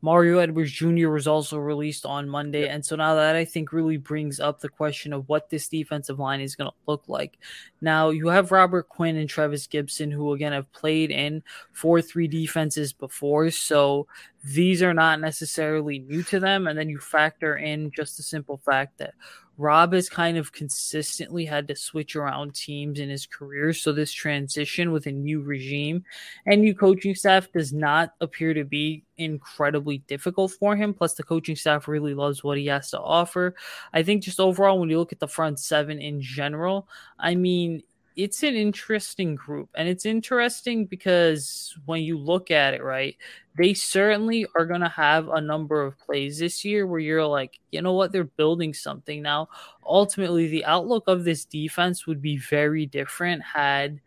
Mario 0.05 0.37
Edwards 0.37 0.71
Jr. 0.71 1.09
was 1.09 1.25
also 1.25 1.57
released 1.57 2.05
on 2.05 2.29
Monday. 2.29 2.67
And 2.67 2.85
so 2.85 2.95
now 2.95 3.15
that 3.15 3.35
I 3.35 3.43
think 3.43 3.73
really 3.73 3.97
brings 3.97 4.39
up 4.39 4.59
the 4.59 4.69
question 4.69 5.13
of 5.13 5.27
what 5.27 5.49
this 5.49 5.67
defensive 5.67 6.19
line 6.19 6.41
is 6.41 6.55
going 6.55 6.69
to 6.69 6.75
look 6.85 7.05
like. 7.07 7.39
Now 7.81 8.11
you 8.11 8.27
have 8.27 8.51
Robert 8.51 8.87
Quinn 8.87 9.17
and 9.17 9.27
Trevis 9.27 9.65
Gipson, 9.65 10.13
who 10.13 10.33
again 10.33 10.51
have 10.51 10.71
played 10.73 11.09
in 11.09 11.41
4 11.73 12.03
3 12.03 12.27
defenses 12.27 12.93
before. 12.93 13.49
So 13.49 14.05
these 14.43 14.83
are 14.83 14.93
not 14.93 15.19
necessarily 15.21 15.97
new 15.97 16.21
to 16.21 16.39
them. 16.39 16.67
And 16.67 16.77
then 16.77 16.87
you 16.87 16.99
factor 16.99 17.57
in 17.57 17.89
just 17.89 18.17
the 18.17 18.21
simple 18.21 18.57
fact 18.63 18.99
that 18.99 19.15
Rob 19.57 19.93
has 19.93 20.09
kind 20.09 20.37
of 20.37 20.51
consistently 20.51 21.45
had 21.45 21.67
to 21.69 21.75
switch 21.75 22.15
around 22.15 22.53
teams 22.53 22.99
in 22.99 23.09
his 23.09 23.25
career. 23.25 23.73
So 23.73 23.91
this 23.91 24.11
transition 24.11 24.91
with 24.91 25.05
a 25.05 25.11
new 25.11 25.41
regime 25.41 26.03
and 26.45 26.61
new 26.61 26.75
coaching 26.75 27.15
staff 27.15 27.51
does 27.51 27.71
not 27.71 28.13
appear 28.19 28.53
to 28.53 28.65
be 28.65 29.03
incredibly 29.17 29.99
difficult 29.99 30.51
for 30.51 30.75
him. 30.75 30.93
Plus, 30.93 31.13
the 31.13 31.23
coaching 31.23 31.55
staff 31.55 31.87
really 31.87 32.13
loves 32.13 32.43
what 32.43 32.57
he 32.57 32.65
has 32.67 32.91
to 32.91 32.99
offer. 32.99 33.55
I 33.93 34.03
think 34.03 34.23
just 34.23 34.39
overall, 34.39 34.79
when 34.79 34.89
you 34.89 34.99
look 34.99 35.13
at 35.13 35.19
the 35.19 35.27
front 35.27 35.59
seven 35.59 36.01
in 36.01 36.21
general, 36.21 36.87
I 37.17 37.35
mean, 37.35 37.83
it's 38.15 38.43
an 38.43 38.55
interesting 38.55 39.35
group 39.35 39.69
and 39.75 39.89
it's 39.89 40.05
interesting 40.05 40.85
because 40.85 41.75
when 41.85 42.01
you 42.01 42.17
look 42.17 42.49
at 42.49 42.73
it 42.73 42.81
right 42.81 43.17
they 43.57 43.73
certainly 43.73 44.45
are 44.55 44.65
going 44.65 44.81
to 44.81 44.89
have 44.89 45.27
a 45.29 45.41
number 45.41 45.83
of 45.83 45.97
plays 45.99 46.39
this 46.39 46.63
year 46.63 46.87
where 46.87 46.99
you're 46.99 47.25
like 47.25 47.59
you 47.71 47.81
know 47.81 47.93
what? 47.93 48.11
They're 48.11 48.23
building 48.23 48.73
something. 48.73 49.21
Now 49.21 49.49
ultimately 49.85 50.47
the 50.47 50.65
outlook 50.65 51.03
of 51.07 51.23
this 51.23 51.45
defense 51.45 52.07
would 52.07 52.21
be 52.21 52.37
very 52.37 52.85
different 52.85 53.41
had 53.43 53.99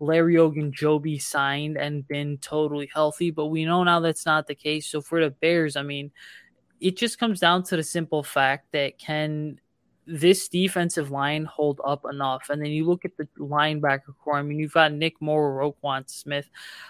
Larry 0.00 0.34
Ogunjobi 0.34 1.20
signed 1.20 1.76
and 1.76 2.06
been 2.06 2.38
totally 2.38 2.88
healthy 2.92 3.30
but 3.30 3.46
we 3.46 3.64
know 3.64 3.82
now 3.82 4.00
that's 4.00 4.26
not 4.26 4.46
the 4.46 4.54
case. 4.54 4.86
So 4.86 5.00
for 5.00 5.22
the 5.22 5.30
Bears 5.30 5.76
I 5.76 5.82
mean 5.82 6.12
it 6.80 6.96
just 6.96 7.18
comes 7.18 7.40
down 7.40 7.64
to 7.64 7.76
the 7.76 7.82
simple 7.82 8.22
fact 8.22 8.70
that 8.70 8.98
can 8.98 9.58
this 10.08 10.48
defensive 10.48 11.10
line 11.10 11.44
hold 11.44 11.80
up 11.84 12.04
enough? 12.10 12.48
And 12.50 12.60
then 12.62 12.70
you 12.70 12.86
look 12.86 13.04
at 13.04 13.16
the 13.16 13.28
linebacker 13.38 14.14
core. 14.22 14.38
I 14.38 14.42
mean, 14.42 14.58
you've 14.58 14.72
got 14.72 14.92
Nick 14.92 15.20
Morrow, 15.20 15.72
Roquan 15.82 16.08
Smith. 16.08 16.48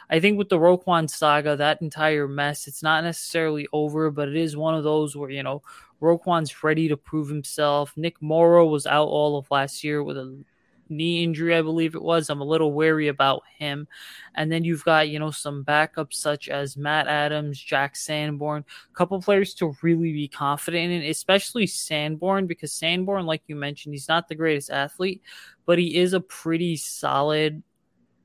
I 0.08 0.20
think 0.20 0.38
with 0.38 0.48
the 0.48 0.58
Roquan 0.58 1.10
saga, 1.10 1.56
that 1.56 1.82
entire 1.82 2.28
mess, 2.28 2.68
it's 2.68 2.82
not 2.82 3.04
necessarily 3.04 3.66
over, 3.72 4.10
but 4.10 4.28
it 4.28 4.36
is 4.36 4.56
one 4.56 4.74
of 4.74 4.84
those 4.84 5.16
where, 5.16 5.30
you 5.30 5.42
know, 5.42 5.62
Roquan's 6.00 6.62
ready 6.62 6.88
to 6.88 6.96
prove 6.96 7.28
himself. 7.28 7.92
Nick 7.96 8.22
Morrow 8.22 8.66
was 8.66 8.86
out 8.86 9.08
all 9.08 9.36
of 9.36 9.50
last 9.50 9.82
year 9.82 10.02
with 10.02 10.16
a 10.16 10.44
knee 10.90 11.22
injury, 11.22 11.54
I 11.54 11.62
believe 11.62 11.94
it 11.94 12.02
was. 12.02 12.30
I'm 12.30 12.40
a 12.40 12.44
little 12.44 12.72
wary 12.72 13.08
about 13.08 13.42
him. 13.56 13.86
And 14.34 14.50
then 14.50 14.64
you've 14.64 14.84
got, 14.84 15.08
you 15.08 15.18
know, 15.18 15.30
some 15.30 15.64
backups 15.64 16.14
such 16.14 16.48
as 16.48 16.76
Matt 16.76 17.08
Adams, 17.08 17.60
Jack 17.60 17.96
Sanborn, 17.96 18.64
a 18.90 18.94
couple 18.94 19.20
players 19.20 19.54
to 19.54 19.74
really 19.82 20.12
be 20.12 20.28
confident 20.28 20.92
in, 20.92 21.02
especially 21.10 21.66
Sanborn, 21.66 22.46
because 22.46 22.72
Sanborn, 22.72 23.26
like 23.26 23.42
you 23.46 23.56
mentioned, 23.56 23.94
he's 23.94 24.08
not 24.08 24.28
the 24.28 24.34
greatest 24.34 24.70
athlete, 24.70 25.22
but 25.66 25.78
he 25.78 25.96
is 25.96 26.12
a 26.12 26.20
pretty 26.20 26.76
solid, 26.76 27.62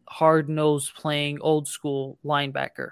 hard 0.07 0.49
nosed 0.49 0.93
playing 0.95 1.39
old 1.41 1.67
school 1.67 2.17
linebacker. 2.23 2.91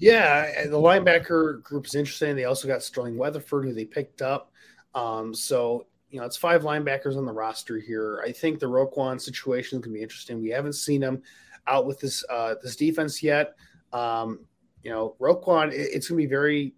Yeah, 0.00 0.64
the 0.64 0.78
linebacker 0.78 1.62
group 1.62 1.86
is 1.86 1.94
interesting. 1.94 2.34
They 2.34 2.46
also 2.46 2.66
got 2.66 2.82
Sterling 2.82 3.18
Weatherford, 3.18 3.66
who 3.66 3.74
they 3.74 3.84
picked 3.84 4.22
up. 4.22 4.50
Um, 4.94 5.34
so 5.34 5.86
you 6.10 6.18
know, 6.18 6.26
it's 6.26 6.36
five 6.36 6.62
linebackers 6.62 7.16
on 7.16 7.24
the 7.24 7.32
roster 7.32 7.78
here. 7.78 8.22
I 8.26 8.32
think 8.32 8.58
the 8.58 8.66
Roquan 8.66 9.20
situation 9.20 9.78
is 9.78 9.84
going 9.84 9.94
to 9.94 9.98
be 9.98 10.02
interesting. 10.02 10.40
We 10.40 10.50
haven't 10.50 10.72
seen 10.72 11.02
him 11.02 11.22
out 11.66 11.86
with 11.86 12.00
this 12.00 12.24
uh, 12.28 12.54
this 12.62 12.76
defense 12.76 13.22
yet. 13.22 13.54
Um, 13.92 14.40
you 14.82 14.90
know, 14.90 15.16
Roquan, 15.20 15.72
it, 15.72 15.90
it's 15.92 16.08
going 16.08 16.20
to 16.20 16.26
be 16.26 16.30
very 16.30 16.74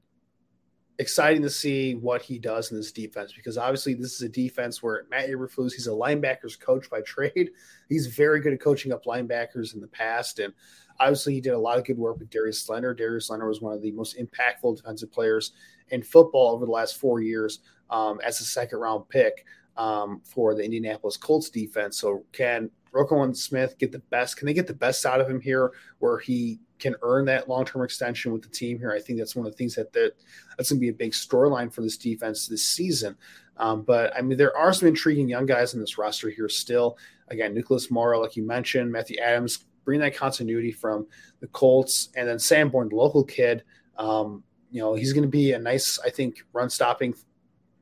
exciting 0.99 1.43
to 1.43 1.51
see 1.51 1.95
what 1.95 2.23
he 2.23 2.39
does 2.39 2.71
in 2.71 2.77
this 2.77 2.93
defense 2.93 3.33
because 3.33 3.57
obviously 3.57 3.95
this 3.95 4.13
is 4.13 4.23
a 4.23 4.29
defense 4.29 4.83
where 4.83 5.05
Matt 5.11 5.29
Eberflus, 5.29 5.73
he's 5.73 5.87
a 5.87 5.91
linebackers 5.91 6.61
coach 6.61 6.91
by 6.91 7.01
trade. 7.01 7.51
He's 7.89 8.09
very 8.09 8.41
good 8.41 8.53
at 8.53 8.61
coaching 8.61 8.93
up 8.93 9.05
linebackers 9.05 9.75
in 9.75 9.81
the 9.81 9.89
past, 9.89 10.39
and 10.39 10.53
Obviously, 11.01 11.35
he 11.35 11.41
did 11.41 11.53
a 11.53 11.59
lot 11.59 11.79
of 11.79 11.85
good 11.85 11.99
work 11.99 12.19
with 12.19 12.31
Darius 12.31 12.69
Leonard. 12.69 12.99
Darius 12.99 13.31
Leonard 13.31 13.49
was 13.49 13.61
one 13.61 13.75
of 13.75 13.83
the 13.83 13.93
most 13.93 14.19
impactful 14.19 14.77
defensive 14.77 15.13
players 15.13 15.53
in 15.91 16.03
football 16.03 16.53
over 16.53 16.65
the 16.65 16.73
last 16.73 16.99
four 16.99 17.21
years 17.21 17.61
um, 17.91 18.21
as 18.25 18.41
a 18.41 18.45
second 18.45 18.79
round 18.79 19.09
pick 19.09 19.45
um, 19.77 20.21
for 20.25 20.55
the 20.55 20.65
Indianapolis 20.65 21.17
Colts 21.17 21.51
defense. 21.51 21.99
So, 21.99 22.25
can 22.33 22.71
Roquan 22.93 23.37
Smith 23.37 23.79
get 23.79 23.93
the 23.93 24.01
best? 24.11 24.37
Can 24.37 24.47
they 24.47 24.55
get 24.55 24.67
the 24.67 24.75
best 24.75 25.05
out 25.07 25.21
of 25.21 25.29
him 25.29 25.41
here 25.41 25.73
where 25.99 26.19
he 26.19 26.61
can 26.83 26.97
earn 27.03 27.25
that 27.27 27.49
long 27.49 27.65
term 27.65 27.83
extension 27.83 28.33
with 28.33 28.43
the 28.43 28.49
team 28.49 28.79
here. 28.79 28.93
I 28.93 28.99
think 28.99 29.19
that's 29.19 29.37
one 29.37 29.47
of 29.47 29.53
the 29.53 29.57
things 29.57 29.77
that 29.77 29.93
that 29.93 30.13
that's 30.57 30.71
going 30.71 30.79
to 30.79 30.81
be 30.81 30.89
a 30.89 30.93
big 30.93 31.13
storyline 31.13 31.73
for 31.73 31.81
this 31.81 31.97
defense 31.97 32.49
this 32.49 32.65
season. 32.65 33.17
Um, 33.57 33.83
but 33.83 34.15
I 34.17 34.21
mean, 34.21 34.37
there 34.37 34.57
are 34.57 34.73
some 34.73 34.89
intriguing 34.89 35.29
young 35.29 35.47
guys 35.47 35.75
in 35.75 35.81
this 35.81 35.97
roster 35.97 36.29
here 36.29 36.49
still. 36.49 36.99
Again, 37.29 37.55
Nicholas 37.55 37.91
Morrow, 37.91 38.21
like 38.21 38.37
you 38.37 38.45
mentioned, 38.45 38.91
Matthew 38.91 39.19
Adams, 39.21 39.65
bring 39.85 40.01
that 40.01 40.17
continuity 40.17 40.73
from 40.73 41.07
the 41.41 41.47
Colts, 41.49 42.11
and 42.17 42.29
then 42.29 42.39
Sanborn, 42.39 42.89
the 42.89 42.97
local 42.97 43.25
kid. 43.25 43.65
Um, 43.99 44.43
you 44.71 44.81
know, 44.81 44.95
he's 44.95 45.13
going 45.13 45.25
to 45.25 45.29
be 45.29 45.53
a 45.53 45.59
nice, 45.59 45.99
I 46.05 46.11
think, 46.11 46.45
run 46.53 46.71
stopping 46.71 47.15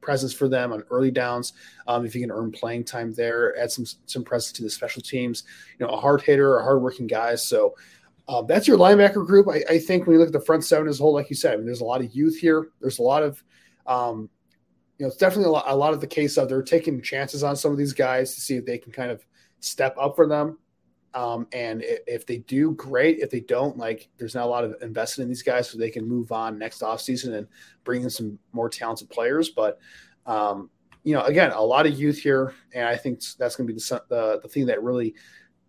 presence 0.01 0.33
for 0.33 0.49
them 0.49 0.73
on 0.73 0.83
early 0.91 1.11
downs. 1.11 1.53
Um, 1.87 2.05
if 2.05 2.15
you 2.15 2.21
can 2.21 2.31
earn 2.31 2.51
playing 2.51 2.85
time 2.85 3.13
there, 3.15 3.57
add 3.59 3.71
some 3.71 3.85
some 4.07 4.25
presence 4.25 4.53
to 4.53 4.63
the 4.63 4.71
special 4.71 5.03
teams. 5.03 5.45
You 5.79 5.87
know, 5.87 5.93
a 5.93 6.01
hard 6.01 6.23
hitter, 6.23 6.59
a 6.59 6.63
hardworking 6.63 7.07
guy. 7.07 7.35
So 7.37 7.75
um, 8.29 8.47
that's 8.47 8.69
your 8.69 8.79
linebacker 8.79 9.27
group. 9.27 9.49
I, 9.49 9.65
I, 9.69 9.79
think 9.79 10.07
when 10.07 10.15
you 10.15 10.21
look 10.21 10.29
at 10.29 10.33
the 10.33 10.41
front 10.41 10.65
seven 10.65 10.87
as 10.87 11.01
a 11.01 11.03
whole, 11.03 11.13
like 11.13 11.31
you 11.31 11.37
said, 11.37 11.55
I 11.55 11.57
mean, 11.57 11.67
there's 11.67 11.81
a 11.81 11.85
lot 11.85 12.01
of 12.01 12.15
youth 12.15 12.39
here. 12.39 12.69
There's 12.81 13.01
a 13.01 13.03
lot 13.03 13.25
of, 13.25 13.43
um, 13.87 14.31
you 14.99 15.05
know, 15.05 15.09
it's 15.09 15.17
definitely 15.17 15.47
a 15.47 15.53
lot, 15.53 15.65
a 15.67 15.75
lot 15.75 15.95
of 15.95 16.01
the 16.01 16.07
case 16.07 16.37
of 16.37 16.49
they're 16.49 16.63
taking 16.63 17.03
chances 17.03 17.43
on 17.43 17.57
some 17.57 17.73
of 17.73 17.79
these 17.79 17.93
guys 17.93 18.35
to 18.35 18.41
see 18.41 18.55
if 18.55 18.65
they 18.65 18.79
can 18.79 18.93
kind 18.93 19.11
of 19.11 19.27
step 19.59 19.97
up 20.01 20.15
for 20.15 20.29
them. 20.29 20.59
Um, 21.13 21.49
and 21.53 21.83
if 21.85 22.25
they 22.27 22.39
do, 22.39 22.73
great. 22.73 23.19
If 23.19 23.31
they 23.31 23.41
don't, 23.41 23.77
like 23.77 24.09
there's 24.17 24.35
not 24.35 24.45
a 24.45 24.49
lot 24.49 24.65
of 24.65 24.77
invested 24.81 25.23
in 25.23 25.29
these 25.29 25.43
guys, 25.43 25.69
so 25.69 25.77
they 25.77 25.91
can 25.91 26.07
move 26.07 26.31
on 26.31 26.59
next 26.59 26.83
offseason 26.83 27.35
and 27.35 27.49
bring 27.85 28.03
in 28.03 28.11
some 28.11 28.39
more 28.53 28.69
talented 28.69 29.11
players. 29.11 29.49
But 29.49 29.79
um, 30.27 30.71
you 31.03 31.15
know, 31.15 31.23
again, 31.23 31.51
a 31.51 31.61
lot 31.61 31.87
of 31.87 31.99
youth 31.99 32.19
here, 32.19 32.55
and 32.75 32.87
I 32.87 32.97
think 32.97 33.21
that's 33.39 33.57
going 33.57 33.67
to 33.67 33.73
be 33.73 33.79
the, 33.79 34.03
the, 34.09 34.41
the 34.43 34.49
thing 34.49 34.67
that 34.67 34.83
really, 34.83 35.15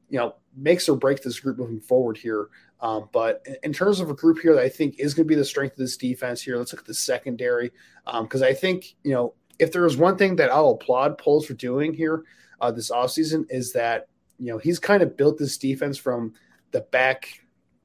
you 0.10 0.20
know, 0.20 0.36
makes 0.56 0.88
or 0.90 0.98
breaks 0.98 1.22
this 1.22 1.40
group 1.40 1.58
moving 1.58 1.80
forward 1.80 2.18
here. 2.18 2.50
Um, 2.82 3.10
but 3.12 3.46
in 3.64 3.74
terms 3.74 4.00
of 4.00 4.10
a 4.10 4.14
group 4.14 4.40
here 4.40 4.54
that 4.56 4.64
I 4.64 4.70
think 4.70 5.00
is 5.00 5.14
going 5.14 5.28
to 5.28 5.30
be 5.30 5.36
the 5.36 5.46
strength 5.46 5.74
of 5.74 5.78
this 5.80 5.98
defense 5.98 6.42
here, 6.42 6.58
let's 6.58 6.74
look 6.74 6.82
at 6.82 6.88
the 6.88 6.94
secondary 6.94 7.72
because 8.06 8.42
um, 8.42 8.48
I 8.48 8.54
think 8.54 8.96
you 9.04 9.14
know 9.14 9.36
if 9.60 9.72
there 9.72 9.86
is 9.86 9.98
one 9.98 10.18
thing 10.18 10.36
that 10.38 10.52
I'll 10.52 10.72
applaud 10.72 11.18
Poles 11.18 11.46
for 11.46 11.54
doing 11.54 11.94
here 11.94 12.24
uh, 12.60 12.72
this 12.72 12.92
offseason 12.92 13.46
is 13.50 13.72
that 13.74 14.08
you 14.42 14.48
know, 14.48 14.58
he's 14.58 14.80
kind 14.80 15.04
of 15.04 15.16
built 15.16 15.38
this 15.38 15.56
defense 15.58 16.00
from 16.00 16.34
the 16.72 16.82
back 16.82 17.42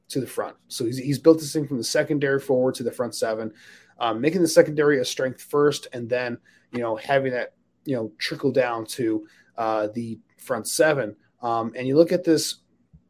to 0.08 0.20
the 0.20 0.26
front. 0.26 0.56
So 0.68 0.86
he's, 0.86 0.96
he's 0.96 1.18
built 1.18 1.38
this 1.38 1.52
thing 1.52 1.68
from 1.68 1.76
the 1.76 1.84
secondary 1.84 2.40
forward 2.40 2.74
to 2.76 2.82
the 2.82 2.90
front 2.90 3.14
seven, 3.14 3.52
um, 3.98 4.22
making 4.22 4.40
the 4.40 4.48
secondary 4.48 4.98
a 4.98 5.04
strength 5.04 5.42
first, 5.42 5.86
and 5.92 6.08
then 6.08 6.38
you 6.72 6.80
know 6.80 6.96
having 6.96 7.32
that 7.32 7.52
you 7.84 7.94
know 7.94 8.10
trickle 8.18 8.52
down 8.52 8.86
to 8.86 9.26
uh, 9.58 9.88
the 9.94 10.18
front 10.38 10.66
seven. 10.66 11.14
Um, 11.42 11.74
and 11.76 11.86
you 11.86 11.94
look 11.94 12.10
at 12.10 12.24
this 12.24 12.56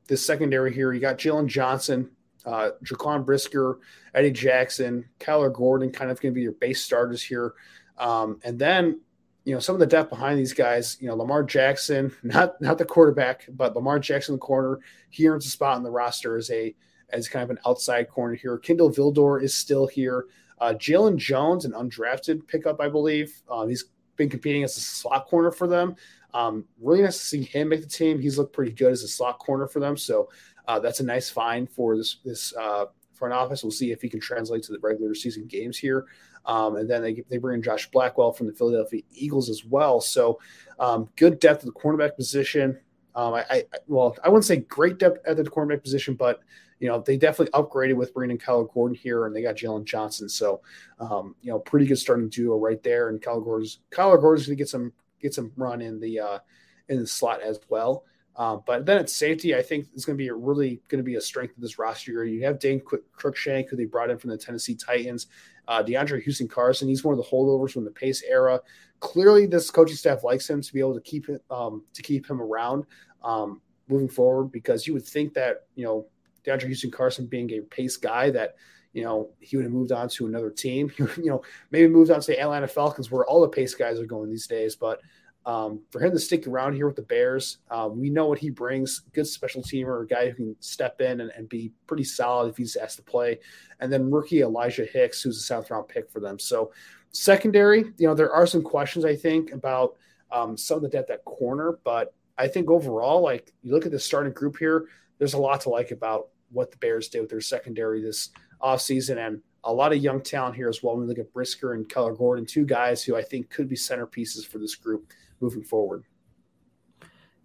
this 0.09 0.27
secondary 0.27 0.75
here. 0.75 0.93
You 0.93 1.01
got 1.01 1.19
Jaylon 1.19 1.47
Johnson, 1.47 2.11
uh, 2.45 2.71
Jaquan 2.85 3.25
Brisker, 3.25 3.79
Eddie 4.13 4.33
Jackson, 4.33 5.05
Kyler 5.21 5.53
Gordon, 5.53 5.93
kind 5.93 6.11
of 6.11 6.21
going 6.21 6.33
to 6.33 6.37
be 6.37 6.43
your 6.43 6.53
base 6.53 6.83
starters 6.83 7.23
here. 7.23 7.55
Um, 7.97 8.41
and 8.43 8.59
then 8.59 9.01
you 9.47 9.55
know, 9.55 9.61
some 9.61 9.77
of 9.77 9.79
the 9.79 9.87
depth 9.87 10.11
behind 10.11 10.39
these 10.39 10.53
guys, 10.53 10.99
you 11.01 11.07
know, 11.07 11.15
Lamar 11.15 11.45
Jackson, 11.45 12.13
not 12.23 12.61
not 12.61 12.77
the 12.77 12.85
quarterback, 12.85 13.47
but 13.51 13.75
Lamar 13.75 13.99
Jackson, 14.01 14.35
the 14.35 14.41
corner, 14.41 14.81
he 15.09 15.27
earns 15.29 15.47
a 15.47 15.51
spot 15.51 15.79
in 15.79 15.85
the 15.85 15.91
roster 15.91 16.37
as 16.37 16.51
a 16.51 16.75
as 17.11 17.29
kind 17.29 17.45
of 17.45 17.51
an 17.51 17.59
outside 17.65 18.11
corner 18.11 18.35
here. 18.35 18.59
Kindle 18.59 18.91
Vildor 18.91 19.41
is 19.41 19.55
still 19.55 19.87
here. 19.87 20.27
Uh, 20.59 20.73
Jaylon 20.73 21.17
Jones, 21.17 21.65
an 21.65 21.73
undrafted 21.73 22.49
pickup, 22.49 22.81
I 22.81 22.89
believe. 22.89 23.41
Um, 23.49 23.69
he's 23.69 23.85
been 24.17 24.29
competing 24.29 24.65
as 24.65 24.77
a 24.77 24.81
slot 24.81 25.27
corner 25.27 25.53
for 25.53 25.69
them. 25.69 25.95
Um, 26.35 26.65
really 26.81 27.03
nice 27.03 27.19
to 27.19 27.25
see 27.25 27.43
him 27.45 27.69
make 27.69 27.83
the 27.83 27.89
team. 27.89 28.21
He's 28.21 28.39
looked 28.39 28.53
pretty 28.53 28.73
good 28.73 28.91
as 28.91 29.05
a 29.05 29.09
slot 29.09 29.39
corner 29.39 29.69
for 29.69 29.79
them. 29.79 29.97
So 29.97 30.29
uh, 30.67 30.81
that's 30.81 30.99
a 30.99 31.05
nice 31.05 31.31
find 31.31 31.71
for 31.71 31.97
this 31.97 32.17
this 32.25 32.53
uh, 32.57 32.87
front 33.15 33.33
office. 33.33 33.63
We'll 33.63 33.71
see 33.71 33.93
if 33.93 34.03
he 34.03 34.09
can 34.09 34.21
translate 34.21 34.65
to 34.65 34.73
the 34.73 34.81
regular 34.81 35.15
season 35.15 35.47
games 35.47 35.79
here. 35.79 36.07
Um, 36.47 36.77
and 36.77 36.89
then 36.89 37.03
they, 37.03 37.25
they 37.29 37.39
bring 37.39 37.57
in 37.57 37.63
Josh 37.63 37.91
Blackwell 37.91 38.33
from 38.33 38.47
the 38.47 38.53
Philadelphia 38.53 39.03
Eagles 39.13 39.51
as 39.51 39.65
well. 39.65 40.01
So 40.01 40.39
um, 40.79 41.09
good 41.17 41.41
depth 41.41 41.61
at 41.61 41.67
the 41.67 41.73
cornerback 41.73 42.17
position. 42.17 42.79
Um, 43.15 43.35
I, 43.35 43.45
I, 43.51 43.65
well, 43.89 44.17
I 44.23 44.29
wouldn't 44.29 44.45
say 44.45 44.59
great 44.59 44.99
depth 44.99 45.27
at 45.27 45.37
the 45.37 45.45
cornerback 45.45 45.83
position, 45.83 46.15
but 46.15 46.41
you 46.79 46.89
know 46.89 47.01
they 47.01 47.17
definitely 47.17 47.53
upgraded 47.53 47.95
with 47.95 48.13
bringing 48.13 48.37
in 48.37 48.39
Kyler 48.39 48.73
Gordon 48.73 48.95
here, 48.95 49.25
and 49.25 49.35
they 49.35 49.41
got 49.41 49.57
Jaylon 49.57 49.85
Johnson. 49.85 50.29
So 50.29 50.61
um, 51.01 51.35
you 51.41 51.51
know, 51.51 51.59
pretty 51.59 51.87
good 51.87 51.97
starting 51.97 52.29
duo 52.29 52.59
right 52.59 52.83
there. 52.83 53.09
And 53.09 53.21
Kyler 53.21 53.43
Gordon's 53.43 53.79
Kyler 53.91 54.21
Gordon's 54.21 54.47
going 54.47 54.59
to 54.59 54.61
get 54.61 54.69
some 54.69 54.93
get 55.21 55.33
some 55.33 55.53
run 55.57 55.81
in 55.81 55.99
the 55.99 56.21
uh, 56.21 56.39
in 56.89 57.01
the 57.01 57.07
slot 57.07 57.41
as 57.41 57.59
well. 57.71 58.05
Um, 58.37 58.63
but 58.67 58.85
then 58.85 58.99
at 58.99 59.09
safety, 59.09 59.55
I 59.55 59.63
think 59.63 59.87
it's 59.95 60.05
going 60.05 60.19
to 60.19 60.23
be 60.23 60.31
really 60.31 60.83
going 60.89 60.99
to 60.99 61.05
be 61.05 61.15
a 61.15 61.21
strength 61.21 61.57
of 61.57 61.63
this 61.63 61.79
roster. 61.79 62.25
You 62.25 62.45
have 62.45 62.59
Dane 62.59 62.81
Cruikshank, 62.81 63.71
who 63.71 63.77
they 63.77 63.87
brought 63.87 64.11
in 64.11 64.19
from 64.19 64.31
the 64.31 64.37
Tennessee 64.37 64.75
Titans. 64.75 65.29
Uh, 65.69 65.83
DeAndre 65.83 66.23
Houston 66.23 66.49
Carson, 66.49 66.89
he's 66.89 67.05
one 67.05 67.13
of 67.13 67.19
the 67.19 67.31
holdovers 67.31 67.73
from 67.73 67.85
the 67.85 67.91
Pace 67.91 68.23
era. 68.23 68.61
Clearly, 69.01 69.47
this 69.47 69.71
coaching 69.71 69.97
staff 69.97 70.25
likes 70.25 70.49
him 70.49 70.63
to 70.63 70.73
be 70.73 70.81
able 70.81 70.95
to 70.95 71.01
keep 71.01 71.29
it 71.29 71.43
um, 71.51 71.83
to 71.93 72.03
keep 72.03 72.29
him 72.29 72.41
around 72.41 72.85
um, 73.23 73.61
moving 73.89 74.09
forward 74.09 74.51
because 74.53 74.87
you 74.87 74.93
would 74.93 75.05
think 75.05 75.35
that 75.35 75.67
you 75.75 75.85
know 75.85 76.07
DeAndre 76.47 76.67
Houston 76.67 76.91
Carson 76.91 77.27
being 77.27 77.51
a 77.53 77.61
Pace 77.61 77.97
guy 77.97 78.31
that 78.31 78.57
you 78.93 79.03
know 79.03 79.31
he 79.41 79.57
would 79.57 79.65
have 79.65 79.73
moved 79.73 79.93
on 79.93 80.09
to 80.11 80.27
another 80.27 80.51
team. 80.51 80.91
you 80.99 81.27
know, 81.27 81.43
maybe 81.71 81.89
moved 81.89 82.11
on 82.11 82.21
to 82.21 82.27
the 82.29 82.41
Atlanta 82.41 82.69
Falcons 82.69 83.11
where 83.11 83.27
all 83.27 83.41
the 83.41 83.49
Pace 83.49 83.75
guys 83.75 84.01
are 84.01 84.07
going 84.07 84.31
these 84.31 84.47
days, 84.47 84.77
but 84.77 85.01
um, 85.47 85.81
for 85.93 86.01
him 86.01 86.11
to 86.11 86.19
stick 86.19 86.49
around 86.49 86.75
here 86.75 86.89
with 86.89 86.97
the 86.97 87.03
Bears, 87.03 87.59
um, 87.71 88.01
we 88.01 88.11
know 88.11 88.27
what 88.27 88.41
he 88.41 88.51
brings. 88.51 89.03
Good 89.13 89.29
special 89.29 89.63
teamer, 89.63 90.03
a 90.03 90.07
guy 90.07 90.29
who 90.29 90.35
can 90.35 90.57
step 90.59 91.01
in 91.01 91.21
and, 91.21 91.31
and, 91.37 91.49
be 91.49 91.73
pretty 91.87 92.03
solid 92.03 92.51
if 92.51 92.57
he's 92.57 92.75
asked 92.75 92.97
to 92.97 93.03
play. 93.03 93.39
And 93.79 93.93
then 93.93 94.11
rookie 94.11 94.41
Elijah 94.41 94.85
Hicks, 94.85 95.23
who's 95.23 95.39
a 95.39 95.41
seventh 95.41 95.71
round 95.71 95.87
pick 95.87 96.11
for 96.11 96.19
them. 96.19 96.41
So 96.41 96.73
secondary, 97.13 97.85
you 97.97 98.09
know, 98.09 98.15
there 98.15 98.33
are 98.33 98.45
some 98.45 98.63
questions 98.63 99.05
I 99.05 99.15
think 99.15 99.53
about 99.53 99.95
um, 100.33 100.57
some 100.57 100.79
of 100.79 100.83
the 100.83 100.89
depth 100.89 101.11
at 101.11 101.25
corner, 101.25 101.79
but 101.85 102.13
I 102.37 102.49
think 102.49 102.69
overall, 102.69 103.23
like 103.23 103.53
you 103.63 103.73
look 103.73 103.87
at 103.87 103.93
the 103.93 104.01
starting 104.01 104.33
group 104.33 104.57
here, 104.59 104.89
there's 105.19 105.35
a 105.35 105.39
lot 105.39 105.61
to 105.63 105.69
like 105.69 105.93
about 105.93 106.29
what 106.51 106.73
the 106.73 106.77
Bears 106.79 107.09
did 107.09 107.21
with 107.21 107.31
their 107.31 107.41
secondary 107.41 108.03
this 108.03 108.31
offseason 108.61 109.25
and 109.25 109.41
a 109.63 109.73
lot 109.73 109.93
of 109.93 109.99
young 109.99 110.21
talent 110.21 110.57
here 110.57 110.69
as 110.69 110.83
well. 110.83 110.97
When 110.97 111.03
we 111.03 111.09
look 111.09 111.19
at 111.19 111.33
Brisker 111.33 111.75
and 111.75 111.89
Kyler 111.89 112.17
Gordon, 112.17 112.47
two 112.47 112.65
guys 112.65 113.05
who 113.05 113.17
I 113.17 113.23
think 113.23 113.49
could 113.51 113.69
be 113.69 113.77
centerpieces 113.77 114.45
for 114.45 114.59
this 114.59 114.75
group 114.75 115.13
moving 115.41 115.65
forward. 115.65 116.05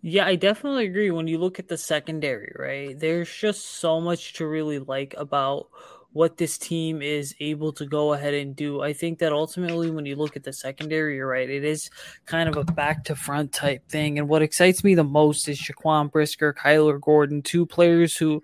Yeah, 0.02 0.26
I 0.26 0.36
definitely 0.36 0.86
agree. 0.86 1.12
When 1.12 1.28
you 1.28 1.38
look 1.38 1.60
at 1.60 1.68
the 1.68 1.78
secondary, 1.78 2.54
right, 2.58 3.00
there's 3.00 3.32
just 3.32 3.80
so 3.80 4.02
much 4.02 4.34
to 4.34 4.48
really 4.48 4.80
like 4.80 5.14
about 5.18 5.68
what 6.14 6.38
this 6.38 6.58
team 6.58 7.02
is 7.02 7.34
able 7.40 7.72
to 7.72 7.86
go 7.86 8.14
ahead 8.14 8.34
and 8.34 8.56
do. 8.56 8.82
I 8.82 8.94
think 8.94 9.20
that 9.20 9.32
ultimately, 9.32 9.92
when 9.92 10.06
you 10.06 10.16
look 10.16 10.36
at 10.36 10.44
the 10.44 10.52
secondary, 10.52 11.16
you're 11.16 11.28
right. 11.28 11.50
It 11.50 11.64
is 11.64 11.90
kind 12.26 12.50
of 12.50 12.58
a 12.58 12.64
back 12.64 13.04
to 13.06 13.16
front 13.16 13.54
type 13.54 13.88
thing. 13.88 14.20
And 14.20 14.28
what 14.28 14.42
excites 14.42 14.84
me 14.84 14.96
the 14.96 15.04
most 15.04 15.48
is 15.48 15.62
Jaquan 15.62 16.12
Brisker, 16.12 16.54
Kyler 16.54 17.00
Gordon, 17.00 17.42
two 17.42 17.66
players 17.66 18.18
who 18.18 18.44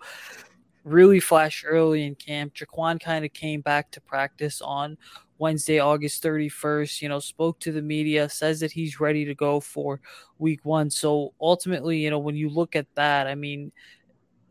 really 0.83 1.19
flashed 1.19 1.65
early 1.67 2.05
in 2.05 2.15
camp. 2.15 2.53
Jaquan 2.53 3.01
kind 3.01 3.25
of 3.25 3.33
came 3.33 3.61
back 3.61 3.91
to 3.91 4.01
practice 4.01 4.61
on 4.61 4.97
Wednesday, 5.39 5.79
August 5.79 6.23
31st, 6.23 7.01
you 7.01 7.09
know, 7.09 7.19
spoke 7.19 7.59
to 7.59 7.71
the 7.71 7.81
media, 7.81 8.29
says 8.29 8.59
that 8.59 8.71
he's 8.71 8.99
ready 8.99 9.25
to 9.25 9.35
go 9.35 9.59
for 9.59 10.01
week 10.39 10.63
one. 10.63 10.89
So 10.89 11.33
ultimately, 11.39 11.97
you 11.97 12.09
know, 12.09 12.19
when 12.19 12.35
you 12.35 12.49
look 12.49 12.75
at 12.75 12.87
that, 12.95 13.27
I 13.27 13.35
mean, 13.35 13.71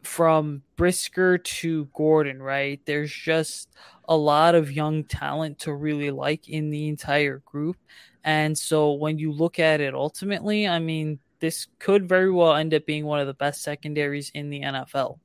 from 0.02 0.62
Brisker 0.76 1.38
to 1.38 1.88
Gordon, 1.92 2.40
right? 2.42 2.80
There's 2.84 3.12
just 3.12 3.68
a 4.08 4.16
lot 4.16 4.54
of 4.54 4.70
young 4.72 5.04
talent 5.04 5.58
to 5.60 5.74
really 5.74 6.10
like 6.10 6.48
in 6.48 6.70
the 6.70 6.88
entire 6.88 7.42
group. 7.44 7.76
And 8.24 8.56
so 8.56 8.92
when 8.92 9.18
you 9.18 9.32
look 9.32 9.58
at 9.58 9.80
it 9.80 9.94
ultimately, 9.94 10.66
I 10.66 10.78
mean, 10.78 11.18
this 11.40 11.66
could 11.78 12.08
very 12.08 12.30
well 12.30 12.54
end 12.54 12.72
up 12.72 12.86
being 12.86 13.04
one 13.04 13.20
of 13.20 13.26
the 13.26 13.34
best 13.34 13.62
secondaries 13.62 14.30
in 14.34 14.48
the 14.48 14.62
NFL. 14.62 15.18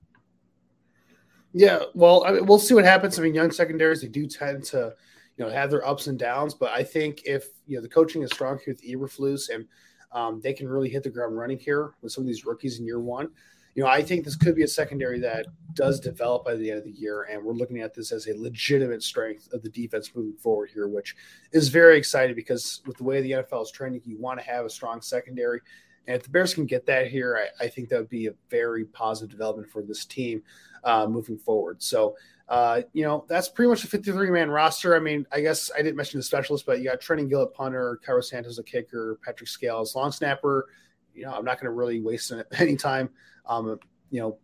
Yeah, 1.54 1.80
well, 1.94 2.24
I 2.26 2.32
mean, 2.32 2.46
we'll 2.46 2.60
see 2.60 2.74
what 2.74 2.86
happens. 2.86 3.20
I 3.20 3.24
mean, 3.24 3.36
young 3.36 3.52
secondaries, 3.52 4.02
they 4.02 4.08
do 4.08 4.26
tend 4.26 4.64
to 4.66 4.94
know 5.42 5.50
have 5.50 5.70
their 5.70 5.86
ups 5.86 6.08
and 6.08 6.18
downs. 6.18 6.54
But 6.54 6.72
I 6.72 6.84
think 6.84 7.24
if 7.26 7.46
you 7.68 7.76
know 7.76 7.82
the 7.82 7.90
coaching 7.90 8.24
is 8.24 8.32
strong 8.32 8.60
here 8.64 8.74
with 8.74 8.84
Eberflus 8.84 9.50
and 9.54 9.66
um, 10.12 10.42
they 10.42 10.54
can 10.54 10.68
really 10.68 10.90
hit 10.90 11.04
the 11.04 11.10
ground 11.10 11.38
running 11.38 11.60
here 11.60 11.94
with 12.02 12.12
some 12.12 12.24
of 12.24 12.28
these 12.28 12.46
rookies 12.46 12.80
in 12.80 12.86
year 12.86 13.00
one. 13.00 13.30
You 13.76 13.84
know, 13.84 13.90
I 13.90 14.02
think 14.02 14.26
this 14.26 14.36
could 14.36 14.56
be 14.56 14.64
a 14.64 14.68
secondary 14.68 15.20
that 15.22 15.46
does 15.76 16.02
develop 16.02 16.44
by 16.44 16.56
the 16.56 16.70
end 16.70 16.80
of 16.80 16.84
the 16.84 16.92
year, 16.92 17.24
and 17.32 17.42
we're 17.42 17.54
looking 17.54 17.80
at 17.80 17.94
this 17.94 18.12
as 18.12 18.28
a 18.28 18.38
legitimate 18.38 19.02
strength 19.02 19.48
of 19.54 19.62
the 19.62 19.70
defense 19.70 20.12
moving 20.14 20.36
forward 20.36 20.72
here, 20.74 20.90
which 20.90 21.16
is 21.54 21.70
very 21.70 21.98
exciting 21.98 22.36
because 22.36 22.82
with 22.86 22.98
the 22.98 23.04
way 23.06 23.22
the 23.22 23.32
NFL 23.32 23.64
is 23.64 23.72
trending, 23.72 24.02
you 24.04 24.20
want 24.20 24.40
to 24.40 24.46
have 24.46 24.66
a 24.66 24.70
strong 24.70 25.02
secondary. 25.02 25.62
And 26.08 26.18
if 26.18 26.24
the 26.24 26.30
Bears 26.30 26.54
can 26.54 26.66
get 26.66 26.86
that 26.88 27.08
here, 27.08 27.48
I, 27.62 27.66
I 27.66 27.68
think 27.70 27.88
that 27.90 28.00
would 28.00 28.10
be 28.10 28.28
a 28.28 28.34
very 28.50 28.86
positive 28.86 29.30
development 29.30 29.70
for 29.70 29.82
this 29.82 30.04
team 30.04 30.44
uh, 30.84 31.08
moving 31.08 31.38
forward. 31.38 31.82
So 31.82 32.16
uh, 32.52 32.82
you 32.92 33.06
know, 33.06 33.26
that's 33.30 33.48
pretty 33.48 33.70
much 33.70 33.86
a 33.86 33.88
53 33.88 34.30
man 34.30 34.52
roster. 34.52 34.94
I 34.94 35.00
mean, 35.00 35.26
I 35.32 35.40
guess 35.40 35.72
I 35.74 35.78
didn't 35.78 35.96
mention 35.96 36.20
the 36.20 36.24
specialists, 36.24 36.66
but 36.66 36.80
you 36.80 36.84
got 36.84 37.00
Trenton 37.00 37.30
Gillett, 37.30 37.54
punter, 37.54 37.98
Cairo 38.06 38.20
Santos, 38.20 38.58
a 38.58 38.64
kicker, 38.64 39.18
Patrick 39.24 39.48
Scales, 39.48 39.96
long 39.96 40.12
snapper. 40.12 40.68
You 41.16 41.24
know, 41.24 41.32
I'm 41.32 41.46
not 41.46 41.62
going 41.62 41.68
to 41.68 41.72
really 41.72 42.02
waste 42.02 42.30
any 42.60 42.76
time, 42.76 43.10
um, 43.46 43.80
you 44.10 44.20
know, 44.20 44.38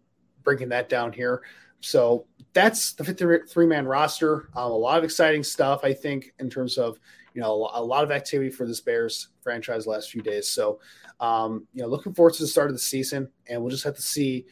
breaking 0.43 0.69
that 0.69 0.87
down 0.87 1.11
here. 1.11 1.43
so 1.81 2.25
that's 2.53 2.93
the 2.93 3.03
53 3.03 3.65
man 3.65 3.85
roster. 3.85 4.47
Um, 4.55 4.71
a 4.71 4.77
lot 4.77 4.97
of 4.97 5.03
exciting 5.03 5.43
stuff, 5.43 5.81
I 5.83 5.93
think, 5.93 6.33
in 6.39 6.49
terms 6.49 6.77
of 6.77 6.97
you 7.33 7.41
know 7.41 7.69
a 7.73 7.83
lot 7.83 8.05
of 8.05 8.11
activity 8.11 8.49
for 8.49 8.65
this 8.65 8.79
Bears 8.79 9.27
franchise 9.41 9.85
last 9.85 10.11
few 10.11 10.21
days. 10.21 10.49
So, 10.49 10.79
um, 11.19 11.67
you 11.73 11.81
know, 11.81 11.89
looking 11.89 12.13
forward 12.13 12.35
to 12.35 12.43
the 12.43 12.47
start 12.47 12.69
of 12.69 12.73
the 12.73 12.79
season, 12.79 13.29
and 13.49 13.61
we'll 13.61 13.69
just 13.69 13.83
have 13.83 13.97
to 13.97 14.01
see 14.01 14.45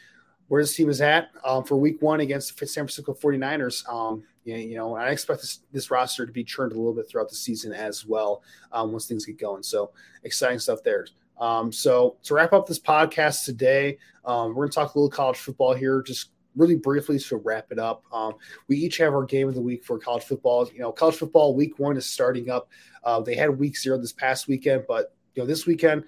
where 0.48 0.62
this 0.62 0.76
team 0.76 0.90
is 0.90 1.02
at 1.02 1.30
um, 1.44 1.64
for 1.64 1.76
Week 1.76 2.02
One 2.02 2.20
against 2.20 2.58
the 2.58 2.68
San 2.68 2.84
Francisco 2.84 3.14
49ers. 3.14 3.88
Um, 3.90 4.24
you, 4.44 4.56
you 4.56 4.78
know, 4.78 4.96
I 4.96 5.10
expect 5.10 5.42
this, 5.42 5.60
this 5.72 5.90
roster 5.90 6.26
to 6.26 6.32
be 6.32 6.44
churned 6.44 6.72
a 6.72 6.76
little 6.76 6.94
bit 6.94 7.10
throughout 7.10 7.30
the 7.30 7.36
season 7.36 7.74
as 7.74 8.06
well 8.06 8.44
um, 8.72 8.92
once 8.92 9.08
things 9.08 9.26
get 9.26 9.40
going. 9.40 9.64
So, 9.64 9.92
exciting 10.24 10.60
stuff 10.60 10.84
there. 10.84 11.08
Um, 11.40 11.72
so 11.72 12.16
to 12.24 12.34
wrap 12.34 12.54
up 12.54 12.66
this 12.66 12.80
podcast 12.80 13.44
today, 13.44 13.98
um, 14.24 14.50
we're 14.50 14.66
going 14.66 14.70
to 14.70 14.76
talk 14.76 14.96
a 14.96 14.98
little 14.98 15.10
college 15.10 15.38
football 15.38 15.74
here, 15.74 16.02
just 16.02 16.30
really 16.56 16.78
briefly 16.78 17.20
to 17.20 17.38
wrap 17.38 17.72
it 17.72 17.80
up. 17.80 18.04
Um, 18.14 18.36
we 18.70 18.78
each 18.78 18.98
have 18.98 19.14
our 19.14 19.26
game 19.26 19.50
of 19.50 19.56
the 19.56 19.62
week 19.62 19.84
for 19.84 20.00
college 20.00 20.24
football. 20.24 20.70
You 20.72 20.80
know, 20.80 20.92
college 20.92 21.16
football 21.16 21.54
week 21.54 21.78
one 21.78 21.98
is 21.98 22.06
starting 22.06 22.50
up. 22.50 22.70
Uh, 23.04 23.20
they 23.20 23.36
had 23.36 23.60
week 23.60 23.78
zero 23.78 23.98
this 23.98 24.14
past 24.14 24.48
weekend, 24.48 24.86
but 24.88 25.14
you 25.34 25.44
know 25.44 25.48
this 25.48 25.66
weekend 25.66 26.06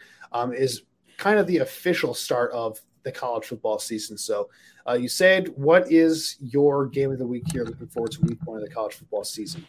is 0.54 0.84
kind 1.18 1.40
of 1.40 1.48
the 1.48 1.58
official 1.58 2.14
start 2.14 2.52
of 2.52 2.80
the 3.08 3.12
college 3.12 3.46
football 3.46 3.80
season. 3.80 4.18
So, 4.18 4.50
uh, 4.88 4.94
you 4.94 5.10
said, 5.10 5.50
what 5.56 5.92
is 5.92 6.38
your 6.40 6.86
game 6.86 7.12
of 7.12 7.20
the 7.20 7.28
week 7.28 7.44
here? 7.52 7.64
Looking 7.64 7.88
forward 7.88 8.12
to 8.12 8.22
week 8.22 8.40
one 8.46 8.58
of 8.58 8.64
the 8.64 8.74
college 8.74 8.94
football 8.94 9.24
season. 9.24 9.66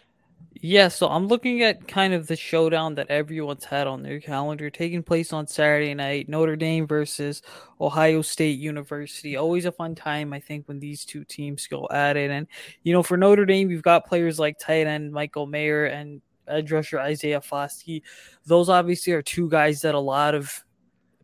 Yeah, 0.61 0.89
so 0.89 1.09
I'm 1.09 1.29
looking 1.29 1.63
at 1.63 1.87
kind 1.87 2.15
of 2.15 2.27
the 2.27 2.35
showdown 2.35 2.97
that 2.97 3.11
everyone's 3.11 3.65
had 3.65 3.87
on 3.87 4.03
their 4.03 4.19
calendar 4.19 4.71
taking 4.71 5.05
place 5.05 5.33
on 5.33 5.47
Saturday 5.47 5.95
night 5.95 6.29
Notre 6.29 6.57
Dame 6.57 6.85
versus 6.85 7.43
Ohio 7.81 8.23
State 8.23 8.59
University. 8.59 9.37
Always 9.37 9.67
a 9.67 9.73
fun 9.73 9.95
time, 9.95 10.33
I 10.33 10.41
think, 10.41 10.67
when 10.67 10.81
these 10.81 11.05
two 11.05 11.23
teams 11.25 11.69
go 11.69 11.87
at 11.93 12.17
it. 12.17 12.33
And, 12.33 12.49
you 12.83 12.93
know, 12.93 13.05
for 13.05 13.17
Notre 13.17 13.47
Dame, 13.47 13.71
you've 13.71 13.83
got 13.83 14.07
players 14.09 14.41
like 14.41 14.59
tight 14.59 14.89
end 14.89 15.13
Michael 15.13 15.47
Mayer 15.47 15.85
and 15.85 16.21
edge 16.49 16.73
rusher 16.73 16.99
Isaiah 16.99 17.41
Foskey. 17.41 18.03
Those 18.45 18.69
obviously 18.69 19.13
are 19.13 19.23
two 19.23 19.49
guys 19.49 19.83
that 19.83 19.95
a 19.95 20.01
lot 20.01 20.35
of 20.35 20.65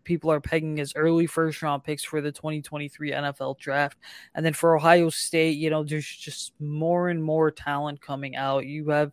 people 0.05 0.31
are 0.31 0.41
pegging 0.41 0.81
as 0.81 0.93
early 0.97 1.27
first 1.27 1.63
round 1.63 1.85
picks 1.85 2.05
for 2.05 2.21
the 2.21 2.33
2023 2.33 3.13
NFL 3.13 3.59
draft. 3.59 3.99
And 4.35 4.45
then 4.45 4.53
for 4.53 4.77
Ohio 4.77 5.11
State, 5.11 5.57
you 5.57 5.71
know, 5.71 5.83
there's 5.83 6.07
just 6.07 6.53
more 6.61 7.09
and 7.09 7.23
more 7.23 7.51
talent 7.51 8.01
coming 8.01 8.37
out. 8.37 8.67
You 8.67 8.89
have 8.91 9.13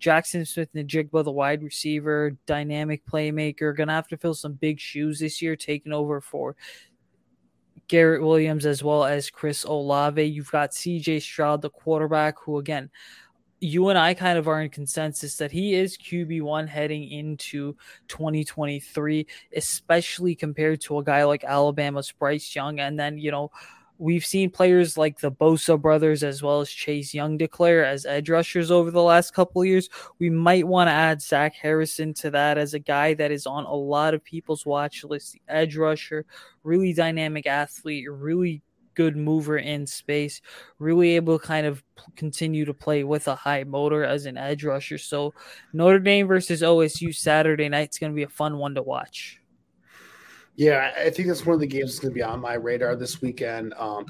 Jaxon 0.00 0.46
Smith-Njigba, 0.46 1.24
the 1.24 1.32
wide 1.32 1.62
receiver, 1.62 2.36
dynamic 2.46 3.04
playmaker, 3.04 3.76
gonna 3.76 3.92
have 3.92 4.08
to 4.08 4.16
fill 4.16 4.34
some 4.34 4.52
big 4.52 4.78
shoes 4.78 5.18
this 5.18 5.42
year, 5.42 5.56
taking 5.56 5.92
over 5.92 6.20
for 6.20 6.56
Garrett 7.88 8.22
Williams 8.22 8.66
as 8.66 8.82
well 8.82 9.04
as 9.04 9.30
Chris 9.30 9.64
Olave. 9.64 10.22
You've 10.22 10.52
got 10.52 10.70
CJ 10.70 11.20
Stroud, 11.20 11.62
the 11.62 11.70
quarterback, 11.70 12.38
who 12.38 12.58
again 12.58 12.90
you 13.60 13.88
and 13.88 13.98
I 13.98 14.14
kind 14.14 14.38
of 14.38 14.48
are 14.48 14.62
in 14.62 14.70
consensus 14.70 15.36
that 15.36 15.50
he 15.50 15.74
is 15.74 15.98
QB1 15.98 16.68
heading 16.68 17.10
into 17.10 17.76
2023, 18.08 19.26
especially 19.56 20.34
compared 20.34 20.80
to 20.82 20.98
a 20.98 21.04
guy 21.04 21.24
like 21.24 21.44
Alabama's 21.44 22.12
Bryce 22.12 22.54
Young. 22.54 22.78
And 22.80 22.98
then, 22.98 23.18
you 23.18 23.30
know, 23.30 23.50
we've 23.98 24.24
seen 24.24 24.48
players 24.48 24.96
like 24.96 25.18
the 25.18 25.32
Bosa 25.32 25.80
brothers 25.80 26.22
as 26.22 26.42
well 26.42 26.60
as 26.60 26.70
Chase 26.70 27.12
Young 27.12 27.36
declare 27.36 27.84
as 27.84 28.06
edge 28.06 28.30
rushers 28.30 28.70
over 28.70 28.90
the 28.90 29.02
last 29.02 29.34
couple 29.34 29.64
years. 29.64 29.88
We 30.18 30.30
might 30.30 30.66
want 30.66 30.88
to 30.88 30.92
add 30.92 31.20
Zach 31.20 31.54
Harrison 31.54 32.14
to 32.14 32.30
that 32.30 32.58
as 32.58 32.74
a 32.74 32.78
guy 32.78 33.14
that 33.14 33.32
is 33.32 33.46
on 33.46 33.64
a 33.64 33.74
lot 33.74 34.14
of 34.14 34.24
people's 34.24 34.64
watch 34.64 35.04
list. 35.04 35.32
The 35.32 35.42
edge 35.48 35.76
rusher, 35.76 36.24
really 36.62 36.92
dynamic 36.92 37.46
athlete, 37.46 38.06
really 38.10 38.62
good 38.98 39.16
mover 39.16 39.58
in 39.58 39.86
space, 39.86 40.42
really 40.80 41.14
able 41.14 41.38
to 41.38 41.46
kind 41.46 41.68
of 41.68 41.84
continue 42.16 42.64
to 42.64 42.74
play 42.74 43.04
with 43.04 43.28
a 43.28 43.34
high 43.36 43.62
motor 43.62 44.02
as 44.02 44.26
an 44.26 44.36
edge 44.36 44.64
rusher. 44.64 44.98
So 44.98 45.32
Notre 45.72 46.00
Dame 46.00 46.26
versus 46.26 46.62
OSU 46.62 47.14
Saturday 47.14 47.68
night 47.68 47.90
is 47.92 47.98
going 47.98 48.10
to 48.10 48.16
be 48.16 48.24
a 48.24 48.28
fun 48.28 48.58
one 48.58 48.74
to 48.74 48.82
watch. 48.82 49.40
Yeah, 50.56 50.92
I 50.98 51.10
think 51.10 51.28
that's 51.28 51.46
one 51.46 51.54
of 51.54 51.60
the 51.60 51.68
games 51.68 51.92
that's 51.92 52.00
going 52.00 52.10
to 52.10 52.14
be 52.16 52.24
on 52.24 52.40
my 52.40 52.54
radar 52.54 52.96
this 52.96 53.22
weekend. 53.22 53.72
Um, 53.74 54.06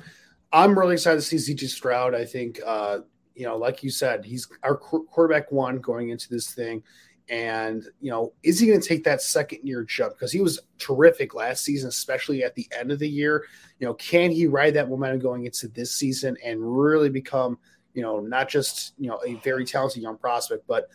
I'm 0.55 0.79
really 0.79 0.95
excited 0.95 1.21
to 1.21 1.39
see 1.39 1.55
CJ 1.55 1.69
Stroud. 1.69 2.15
I 2.15 2.25
think, 2.25 2.59
uh, 2.65 3.01
you 3.35 3.45
know, 3.45 3.59
like 3.59 3.83
you 3.83 3.91
said, 3.91 4.25
he's 4.25 4.49
our 4.63 4.75
quarterback 4.75 5.53
one 5.53 5.81
going 5.81 6.09
into 6.09 6.31
this 6.31 6.55
thing. 6.55 6.83
And, 7.31 7.85
you 8.01 8.11
know, 8.11 8.33
is 8.43 8.59
he 8.59 8.67
going 8.67 8.81
to 8.81 8.89
take 8.89 9.05
that 9.05 9.21
second 9.21 9.61
year 9.63 9.85
jump? 9.85 10.15
Because 10.15 10.33
he 10.33 10.41
was 10.41 10.61
terrific 10.79 11.35
last 11.35 11.63
season, 11.63 11.89
especially 11.89 12.43
at 12.43 12.55
the 12.55 12.67
end 12.79 12.91
of 12.91 12.99
the 12.99 13.09
year. 13.09 13.45
You 13.79 13.87
know, 13.87 13.95
can 13.95 14.31
he 14.31 14.47
ride 14.47 14.75
that 14.75 14.89
momentum 14.89 15.21
going 15.21 15.45
into 15.45 15.69
this 15.69 15.93
season 15.93 16.37
and 16.43 16.61
really 16.61 17.11
become, 17.11 17.59
you 17.93 18.03
know, 18.03 18.21
not 18.21 18.49
just, 18.49 18.95
you 18.99 19.09
know, 19.09 19.21
a 19.27 19.35
very 19.37 19.65
talented 19.65 20.03
young 20.03 20.17
prospect, 20.17 20.67
but 20.67 20.89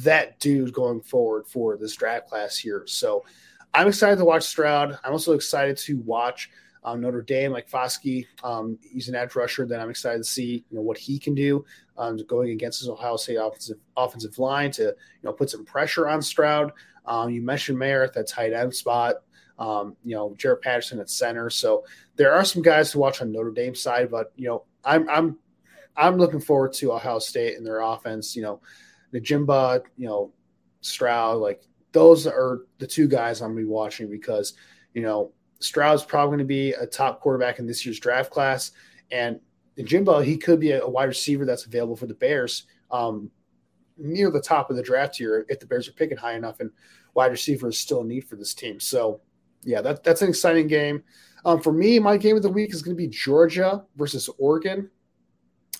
that 0.00 0.40
dude 0.40 0.72
going 0.72 1.00
forward 1.02 1.46
for 1.46 1.76
this 1.76 1.94
draft 1.94 2.28
class 2.28 2.56
here. 2.56 2.84
So 2.86 3.24
I'm 3.74 3.88
excited 3.88 4.16
to 4.16 4.24
watch 4.24 4.44
Stroud. 4.44 4.98
I'm 5.04 5.12
also 5.12 5.32
excited 5.32 5.76
to 5.78 5.98
watch 5.98 6.50
um, 6.84 7.00
Notre 7.00 7.22
Dame, 7.22 7.50
like 7.52 7.68
Foskey, 7.68 8.26
um, 8.42 8.78
he's 8.82 9.08
an 9.08 9.14
edge 9.14 9.34
rusher 9.34 9.66
that 9.66 9.80
I'm 9.80 9.88
excited 9.88 10.18
to 10.18 10.24
see, 10.24 10.64
you 10.68 10.76
know, 10.76 10.82
what 10.82 10.98
he 10.98 11.18
can 11.18 11.34
do 11.34 11.64
um, 11.96 12.18
going 12.26 12.50
against 12.50 12.80
his 12.80 12.88
Ohio 12.88 13.16
State 13.16 13.36
offensive 13.36 13.78
offensive 13.96 14.38
line 14.38 14.70
to, 14.72 14.82
you 14.82 14.94
know, 15.22 15.32
put 15.32 15.50
some 15.50 15.64
pressure 15.64 16.08
on 16.08 16.20
Stroud. 16.20 16.72
Um, 17.06 17.30
you 17.30 17.40
mentioned 17.42 17.78
Mayer 17.78 18.02
at 18.02 18.12
that 18.14 18.28
tight 18.28 18.52
end 18.52 18.74
spot. 18.74 19.16
Um, 19.58 19.96
you 20.04 20.14
know, 20.14 20.34
Jarrett 20.36 20.62
Patterson 20.62 20.98
at 20.98 21.08
center. 21.08 21.48
So 21.48 21.84
there 22.16 22.34
are 22.34 22.44
some 22.44 22.60
guys 22.60 22.90
to 22.90 22.98
watch 22.98 23.22
on 23.22 23.32
Notre 23.32 23.52
Dame 23.52 23.74
side, 23.74 24.10
but 24.10 24.32
you 24.36 24.48
know, 24.48 24.64
I'm 24.84 25.08
I'm 25.08 25.38
I'm 25.96 26.18
looking 26.18 26.40
forward 26.40 26.72
to 26.74 26.92
Ohio 26.92 27.18
State 27.18 27.56
and 27.56 27.64
their 27.64 27.80
offense. 27.80 28.34
You 28.36 28.42
know, 28.42 28.60
Njigba, 29.14 29.82
you 29.96 30.06
know, 30.06 30.32
Stroud, 30.80 31.38
like 31.38 31.62
those 31.92 32.26
are 32.26 32.62
the 32.78 32.86
two 32.86 33.08
guys 33.08 33.40
I'm 33.40 33.50
gonna 33.50 33.60
be 33.60 33.64
watching 33.64 34.10
because 34.10 34.54
you 34.92 35.02
know 35.02 35.32
Stroud's 35.64 36.04
probably 36.04 36.36
going 36.36 36.38
to 36.38 36.44
be 36.44 36.72
a 36.72 36.86
top 36.86 37.20
quarterback 37.20 37.58
in 37.58 37.66
this 37.66 37.84
year's 37.84 37.98
draft 37.98 38.30
class, 38.30 38.72
and 39.10 39.40
Njigba 39.78 40.24
he 40.24 40.36
could 40.36 40.60
be 40.60 40.72
a, 40.72 40.86
wide 40.86 41.04
receiver 41.04 41.44
that's 41.44 41.66
available 41.66 41.96
for 41.96 42.06
the 42.06 42.14
Bears 42.14 42.64
um, 42.90 43.30
near 43.96 44.30
the 44.30 44.40
top 44.40 44.70
of 44.70 44.76
the 44.76 44.82
draft 44.82 45.16
here 45.16 45.46
if 45.48 45.60
the 45.60 45.66
Bears 45.66 45.88
are 45.88 45.92
picking 45.92 46.16
high 46.16 46.34
enough, 46.34 46.60
and 46.60 46.70
wide 47.14 47.32
receiver 47.32 47.68
is 47.68 47.78
still 47.78 48.02
a 48.02 48.04
need 48.04 48.24
for 48.24 48.36
this 48.36 48.54
team. 48.54 48.78
So, 48.78 49.20
yeah, 49.62 49.80
that, 49.80 50.04
that's 50.04 50.22
an 50.22 50.28
exciting 50.28 50.68
game. 50.68 51.02
Um, 51.44 51.60
for 51.60 51.72
me, 51.72 51.98
my 51.98 52.16
game 52.16 52.36
of 52.36 52.42
the 52.42 52.48
week 52.48 52.72
is 52.72 52.82
going 52.82 52.96
to 52.96 53.02
be 53.02 53.08
Georgia 53.08 53.84
versus 53.96 54.30
Oregon. 54.38 54.90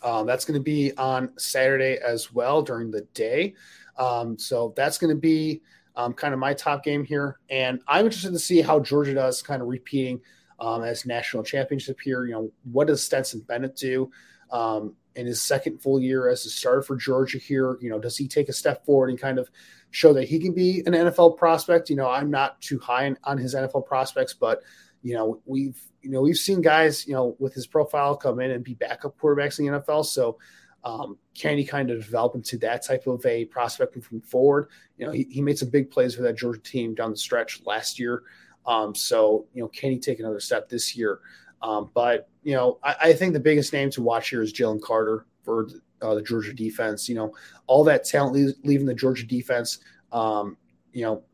Um, 0.03 0.27
that's 0.27 0.45
going 0.45 0.59
to 0.59 0.63
be 0.63 0.93
on 0.97 1.31
Saturday 1.39 1.99
as 2.05 2.33
well 2.33 2.63
during 2.63 2.91
the 2.91 3.03
day. 3.15 3.55
Um, 3.97 4.39
so 4.39 4.75
that's 4.77 4.99
going 4.99 5.15
to 5.15 5.21
be 5.21 5.63
um, 5.97 6.13
kind 6.13 6.35
of 6.35 6.41
my 6.41 6.55
top 6.55 6.83
game 6.85 7.05
here. 7.05 7.39
And 7.51 7.81
I'm 7.87 8.07
interested 8.07 8.33
to 8.33 8.39
see 8.39 8.61
how 8.61 8.81
Georgia 8.81 9.15
does 9.15 9.43
kind 9.43 9.63
of 9.63 9.69
repeating 9.69 10.21
um, 10.59 10.83
as 10.83 11.07
national 11.07 11.43
championship 11.43 12.01
here. 12.01 12.25
You 12.25 12.33
know, 12.33 12.53
what 12.71 12.87
does 12.87 13.03
Stetson 13.03 13.41
Bennett 13.41 13.77
do 13.77 14.11
um, 14.51 14.95
in 15.15 15.27
his 15.27 15.43
second 15.43 15.81
full 15.81 16.01
year 16.01 16.29
as 16.29 16.45
a 16.47 16.51
starter 16.51 16.83
for 16.83 16.97
Georgia 16.97 17.39
here? 17.39 17.79
You 17.81 17.91
know, 17.91 17.99
does 17.99 18.17
he 18.17 18.29
take 18.29 18.49
a 18.49 18.53
step 18.53 18.85
forward 18.85 19.11
and 19.11 19.19
kind 19.19 19.39
of 19.39 19.51
show 19.91 20.13
that 20.13 20.29
he 20.29 20.39
can 20.39 20.53
be 20.53 20.81
an 20.87 20.93
NFL 20.93 21.37
prospect? 21.37 21.91
You 21.91 21.97
know, 21.97 22.09
I'm 22.09 22.31
not 22.31 22.61
too 22.61 22.79
high 22.79 23.07
on, 23.07 23.19
on 23.25 23.39
his 23.39 23.55
NFL 23.55 23.87
prospects, 23.87 24.35
but 24.35 24.63
you 25.03 25.15
know, 25.15 25.41
we've 25.45 25.81
you 26.01 26.11
know 26.11 26.23
we've 26.23 26.37
seen 26.37 26.61
guys 26.61 27.07
you 27.07 27.13
know 27.13 27.37
with 27.39 27.55
his 27.55 27.67
profile 27.67 28.17
come 28.17 28.41
in 28.41 28.51
and 28.51 28.65
be 28.65 28.75
backup 28.75 29.17
quarterbacks 29.19 29.59
in 29.59 29.67
the 29.67 29.81
NFL. 29.81 30.07
So 30.07 30.39
um, 30.85 31.17
can 31.35 31.57
he 31.57 31.65
kind 31.65 31.91
of 31.91 32.05
develop 32.05 32.35
into 32.35 32.59
that 32.59 32.85
type 32.85 33.07
of 33.07 33.25
a 33.25 33.47
prospect 33.47 33.97
moving 33.97 34.21
forward? 34.21 34.69
You 34.99 35.07
know, 35.07 35.13
he, 35.13 35.25
he 35.31 35.41
made 35.41 35.59
some 35.59 35.71
big 35.71 35.91
plays 35.91 36.15
for 36.15 36.23
that 36.23 36.37
Georgia 36.37 36.61
team 36.61 36.95
down 36.95 37.11
the 37.11 37.17
stretch 37.17 37.63
last 37.65 37.99
year. 37.99 38.23
Um, 38.67 38.95
so, 38.95 39.47
you 39.55 39.63
know, 39.63 39.69
can 39.69 39.91
he 39.91 39.99
take 39.99 40.21
another 40.21 40.41
step 40.41 40.69
this 40.69 40.95
year? 40.97 41.21
Um, 41.63 41.91
but, 41.95 42.29
you 42.43 42.55
know, 42.55 42.79
I, 42.83 42.97
I, 43.01 43.13
think 43.15 43.33
the 43.33 43.41
biggest 43.41 43.73
name 43.73 43.91
to 43.91 44.03
watch 44.03 44.29
here 44.29 44.43
is 44.43 44.53
Jalen 44.53 44.83
Carter 44.83 45.27
for 45.43 45.69
uh, 46.03 46.15
the 46.15 46.23
Georgia 46.23 46.53
defense. 46.53 47.09
You 47.09 47.15
know, 47.15 47.35
all 47.67 47.85
that 47.85 48.05
talent 48.05 48.57
leaving 48.65 48.87
the 48.87 48.95
Georgia 48.95 49.27
defense, 49.27 49.79
um, 50.13 50.59
you 50.93 51.03
know, 51.03 51.25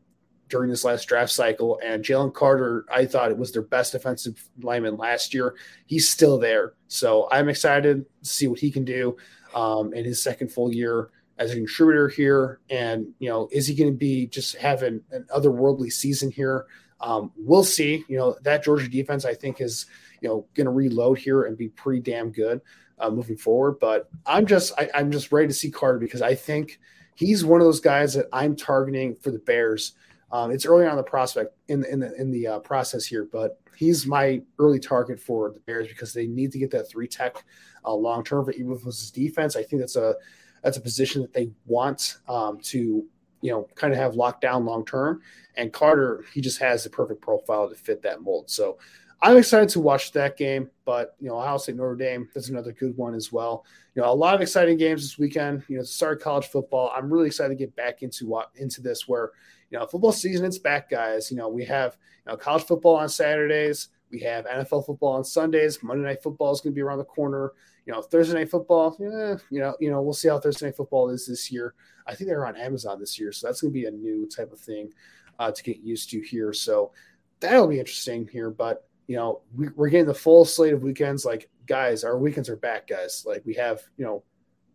during 0.47 0.69
this 0.69 0.85
last 0.85 1.05
draft 1.05 1.31
cycle. 1.31 1.79
And 1.83 2.03
Jalen 2.03 2.33
Carter, 2.33 2.85
I 2.91 3.05
thought 3.05 3.31
it 3.31 3.37
was 3.37 3.51
their 3.51 3.61
best 3.61 3.93
defensive 3.93 4.47
lineman 4.61 4.97
last 4.97 5.33
year. 5.33 5.55
He's 5.85 6.09
still 6.09 6.37
there. 6.37 6.73
So 6.87 7.27
I'm 7.31 7.49
excited 7.49 8.05
to 8.23 8.29
see 8.29 8.47
what 8.47 8.59
he 8.59 8.69
can 8.69 8.85
do 8.85 9.17
um, 9.53 9.93
in 9.93 10.05
his 10.05 10.23
second 10.23 10.51
full 10.51 10.73
year 10.73 11.09
as 11.37 11.51
a 11.51 11.55
contributor 11.55 12.07
here. 12.07 12.59
And, 12.69 13.07
you 13.19 13.29
know, 13.29 13.49
is 13.51 13.67
he 13.67 13.75
going 13.75 13.91
to 13.91 13.97
be 13.97 14.27
just 14.27 14.55
having 14.57 15.01
an 15.11 15.25
otherworldly 15.35 15.91
season 15.91 16.31
here? 16.31 16.65
Um, 16.99 17.31
we'll 17.35 17.63
see. 17.63 18.05
You 18.07 18.17
know, 18.17 18.37
that 18.43 18.63
Georgia 18.63 18.87
defense, 18.87 19.25
I 19.25 19.33
think, 19.33 19.59
is, 19.59 19.87
you 20.21 20.29
know, 20.29 20.45
going 20.53 20.65
to 20.65 20.71
reload 20.71 21.17
here 21.17 21.43
and 21.43 21.57
be 21.57 21.69
pretty 21.69 22.01
damn 22.01 22.31
good 22.31 22.61
uh, 22.99 23.09
moving 23.09 23.37
forward. 23.37 23.79
But 23.79 24.09
I'm 24.25 24.45
just, 24.45 24.73
I, 24.77 24.89
I'm 24.93 25.11
just 25.11 25.31
ready 25.31 25.47
to 25.47 25.53
see 25.53 25.71
Carter 25.71 25.99
because 25.99 26.21
I 26.21 26.35
think 26.35 26.79
he's 27.15 27.43
one 27.43 27.59
of 27.59 27.65
those 27.65 27.79
guys 27.79 28.13
that 28.13 28.27
I'm 28.31 28.55
targeting 28.55 29.15
for 29.15 29.31
the 29.31 29.39
Bears. 29.39 29.93
Um, 30.31 30.51
it's 30.51 30.65
early 30.65 30.85
on 30.85 30.95
the 30.95 31.03
prospect 31.03 31.55
in 31.67 31.83
in 31.85 31.99
the 31.99 32.13
in 32.15 32.31
the 32.31 32.47
uh, 32.47 32.59
process 32.59 33.05
here, 33.05 33.27
but 33.31 33.59
he's 33.75 34.05
my 34.07 34.41
early 34.59 34.79
target 34.79 35.19
for 35.19 35.51
the 35.51 35.59
Bears 35.61 35.87
because 35.87 36.13
they 36.13 36.27
need 36.27 36.51
to 36.51 36.59
get 36.59 36.71
that 36.71 36.89
three 36.89 37.07
tech 37.07 37.43
uh, 37.85 37.93
long 37.93 38.23
term 38.23 38.45
for 38.45 38.53
Eberflus's 38.53 39.11
defense. 39.11 39.55
I 39.55 39.63
think 39.63 39.81
that's 39.81 39.95
a 39.95 40.15
that's 40.63 40.77
a 40.77 40.81
position 40.81 41.21
that 41.21 41.33
they 41.33 41.51
want 41.65 42.17
um, 42.27 42.59
to 42.61 43.05
you 43.41 43.51
know 43.51 43.67
kind 43.75 43.93
of 43.93 43.99
have 43.99 44.15
locked 44.15 44.41
down 44.41 44.65
long 44.65 44.85
term. 44.85 45.21
And 45.55 45.73
Carter, 45.73 46.23
he 46.33 46.39
just 46.39 46.59
has 46.59 46.83
the 46.83 46.89
perfect 46.89 47.21
profile 47.21 47.69
to 47.69 47.75
fit 47.75 48.01
that 48.03 48.21
mold. 48.21 48.49
So 48.49 48.77
I'm 49.21 49.37
excited 49.37 49.69
to 49.69 49.79
watch 49.79 50.11
that 50.13 50.37
game. 50.37 50.69
But 50.85 51.15
you 51.19 51.27
know, 51.27 51.37
Ohio 51.37 51.57
State 51.57 51.75
Notre 51.75 51.95
Dame 51.95 52.29
that's 52.33 52.49
another 52.49 52.71
good 52.71 52.95
one 52.97 53.15
as 53.15 53.31
well. 53.31 53.65
You 53.95 54.01
know, 54.01 54.11
a 54.11 54.15
lot 54.15 54.33
of 54.33 54.41
exciting 54.41 54.77
games 54.77 55.01
this 55.01 55.17
weekend. 55.17 55.63
You 55.67 55.77
know, 55.77 55.83
to 55.83 55.87
start 55.87 56.21
college 56.21 56.47
football, 56.47 56.91
I'm 56.95 57.11
really 57.11 57.27
excited 57.27 57.49
to 57.49 57.55
get 57.55 57.75
back 57.75 58.01
into 58.01 58.27
what 58.27 58.51
into 58.55 58.81
this 58.81 59.07
where 59.07 59.31
you 59.71 59.79
know 59.79 59.87
football 59.87 60.11
season 60.11 60.45
it's 60.45 60.59
back, 60.59 60.89
guys. 60.89 61.31
You 61.31 61.37
know, 61.37 61.49
we 61.49 61.65
have 61.65 61.97
you 62.25 62.31
know 62.31 62.37
college 62.37 62.63
football 62.63 62.97
on 62.97 63.09
Saturdays. 63.09 63.89
We 64.11 64.19
have 64.19 64.45
NFL 64.45 64.85
football 64.85 65.13
on 65.13 65.23
Sundays. 65.23 65.81
Monday 65.81 66.03
night 66.03 66.21
football 66.21 66.51
is 66.51 66.59
going 66.59 66.73
to 66.73 66.75
be 66.75 66.81
around 66.81 66.97
the 66.97 67.05
corner. 67.05 67.53
You 67.85 67.93
know, 67.93 68.01
Thursday 68.01 68.35
night 68.35 68.51
football, 68.51 68.95
yeah, 68.99 69.37
you 69.49 69.59
know, 69.59 69.75
you 69.79 69.89
know, 69.89 70.01
we'll 70.01 70.13
see 70.13 70.27
how 70.27 70.39
Thursday 70.39 70.67
night 70.67 70.75
football 70.75 71.09
is 71.09 71.25
this 71.25 71.51
year. 71.51 71.73
I 72.05 72.13
think 72.13 72.29
they're 72.29 72.45
on 72.45 72.57
Amazon 72.57 72.99
this 72.99 73.17
year, 73.17 73.31
so 73.31 73.47
that's 73.47 73.61
going 73.61 73.73
to 73.73 73.79
be 73.79 73.85
a 73.85 73.91
new 73.91 74.27
type 74.27 74.51
of 74.51 74.59
thing 74.59 74.91
uh, 75.39 75.51
to 75.51 75.63
get 75.63 75.79
used 75.79 76.11
to 76.11 76.19
here. 76.19 76.53
So 76.53 76.91
that'll 77.39 77.67
be 77.67 77.79
interesting 77.79 78.27
here. 78.27 78.51
But 78.51 78.85
you 79.07 79.15
know, 79.17 79.41
we, 79.55 79.67
are 79.67 79.89
getting 79.89 80.05
the 80.05 80.13
full 80.13 80.45
slate 80.45 80.73
of 80.73 80.83
weekends. 80.83 81.25
Like, 81.25 81.49
guys, 81.65 82.03
our 82.03 82.17
weekends 82.17 82.49
are 82.49 82.55
back, 82.55 82.87
guys. 82.87 83.25
Like, 83.27 83.43
we 83.45 83.53
have, 83.55 83.81
you 83.97 84.05
know, 84.05 84.23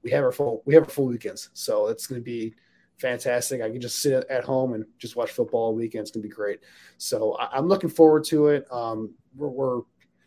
we 0.03 0.11
have 0.11 0.25
our 0.25 0.33
full, 0.33 0.63
we 0.67 0.75
have 0.75 0.85
our 0.85 0.91
full 0.91 1.07
weekends. 1.07 1.49
So 1.55 1.87
it's 1.89 2.07
going 2.07 2.21
to 2.21 2.25
be 2.25 2.55
fantastic. 2.99 3.61
I 3.63 3.71
can 3.71 3.81
just 3.81 4.01
sit 4.01 4.25
at 4.29 4.45
home 4.45 4.75
and 4.75 4.85
just 4.99 5.17
watch 5.17 5.31
football 5.31 5.67
all 5.67 5.75
weekend. 5.75 6.03
It's 6.03 6.11
to 6.13 6.19
be 6.19 6.29
great. 6.29 6.61
So 6.99 7.35
I, 7.35 7.59
am 7.59 7.69
looking 7.69 7.91
forward 7.91 8.25
to 8.25 8.49
it. 8.49 8.67
Um, 8.71 9.15
we're, 9.35 9.49
we're, 9.49 9.81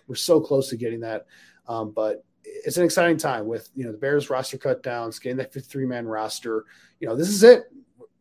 we're 0.07 0.15
so 0.15 0.39
close 0.39 0.69
to 0.69 0.77
getting 0.77 1.01
that. 1.01 1.25
Um, 1.67 1.91
but 1.91 2.23
it's 2.43 2.77
an 2.77 2.83
exciting 2.83 3.17
time 3.17 3.47
with 3.47 3.69
you 3.75 3.85
know 3.85 3.91
the 3.91 3.97
Bears 3.97 4.29
roster 4.29 4.57
cut 4.57 4.81
downs, 4.81 5.19
getting 5.19 5.37
that 5.37 5.53
53 5.53 5.85
man 5.85 6.07
roster. 6.07 6.65
You 6.99 7.07
know, 7.07 7.15
this 7.15 7.29
is 7.29 7.43
it. 7.43 7.63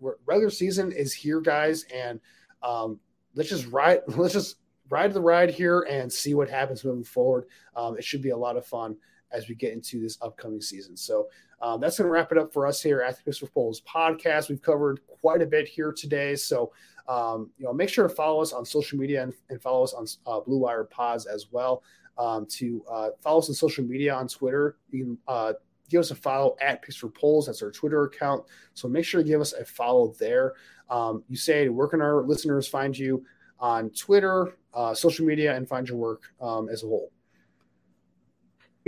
We're, 0.00 0.16
regular 0.26 0.50
season 0.50 0.92
is 0.92 1.12
here, 1.12 1.40
guys, 1.40 1.84
and 1.94 2.20
um, 2.62 3.00
let's 3.34 3.48
just 3.48 3.66
ride. 3.68 4.00
Let's 4.08 4.34
just 4.34 4.56
ride 4.90 5.12
the 5.12 5.20
ride 5.20 5.50
here 5.50 5.80
and 5.82 6.10
see 6.10 6.34
what 6.34 6.48
happens 6.48 6.84
moving 6.84 7.04
forward. 7.04 7.44
Um, 7.76 7.98
it 7.98 8.04
should 8.04 8.22
be 8.22 8.30
a 8.30 8.36
lot 8.36 8.56
of 8.56 8.66
fun 8.66 8.96
as 9.32 9.48
we 9.48 9.54
get 9.54 9.72
into 9.72 10.00
this 10.00 10.18
upcoming 10.22 10.60
season. 10.60 10.96
So 10.96 11.28
um, 11.60 11.80
that's 11.80 11.98
going 11.98 12.06
to 12.06 12.12
wrap 12.12 12.32
it 12.32 12.38
up 12.38 12.52
for 12.52 12.66
us 12.66 12.82
here 12.82 13.00
at 13.00 13.16
the 13.16 13.22
Picks 13.22 13.38
for 13.38 13.46
Poles 13.46 13.82
podcast. 13.82 14.48
We've 14.48 14.62
covered 14.62 15.00
quite 15.20 15.42
a 15.42 15.46
bit 15.46 15.66
here 15.66 15.92
today. 15.92 16.36
So, 16.36 16.72
um, 17.08 17.50
you 17.58 17.64
know, 17.64 17.72
make 17.72 17.88
sure 17.88 18.06
to 18.06 18.14
follow 18.14 18.40
us 18.40 18.52
on 18.52 18.64
social 18.64 18.98
media 18.98 19.22
and, 19.22 19.32
and 19.50 19.60
follow 19.60 19.82
us 19.82 19.94
on 19.94 20.06
uh, 20.26 20.40
Blue 20.40 20.58
Wire 20.58 20.84
Pods 20.84 21.26
as 21.26 21.46
well 21.50 21.82
um, 22.16 22.46
to 22.46 22.84
uh, 22.90 23.08
follow 23.20 23.38
us 23.38 23.48
on 23.48 23.54
social 23.54 23.84
media 23.84 24.14
on 24.14 24.28
Twitter. 24.28 24.76
You 24.90 25.04
can 25.04 25.18
uh, 25.26 25.52
give 25.88 26.00
us 26.00 26.10
a 26.10 26.14
follow 26.14 26.56
at 26.60 26.82
Picks 26.82 26.96
for 26.96 27.08
Poles. 27.08 27.46
That's 27.46 27.62
our 27.62 27.70
Twitter 27.70 28.04
account. 28.04 28.44
So 28.74 28.88
make 28.88 29.04
sure 29.04 29.22
to 29.22 29.28
give 29.28 29.40
us 29.40 29.52
a 29.52 29.64
follow 29.64 30.14
there. 30.18 30.54
Um, 30.90 31.24
you 31.28 31.36
say, 31.36 31.68
where 31.68 31.88
can 31.88 32.00
our 32.00 32.22
listeners 32.22 32.68
find 32.68 32.96
you 32.96 33.24
on 33.58 33.90
Twitter, 33.90 34.56
uh, 34.74 34.94
social 34.94 35.26
media, 35.26 35.56
and 35.56 35.68
find 35.68 35.88
your 35.88 35.98
work 35.98 36.22
um, 36.40 36.68
as 36.68 36.82
a 36.82 36.86
whole? 36.86 37.10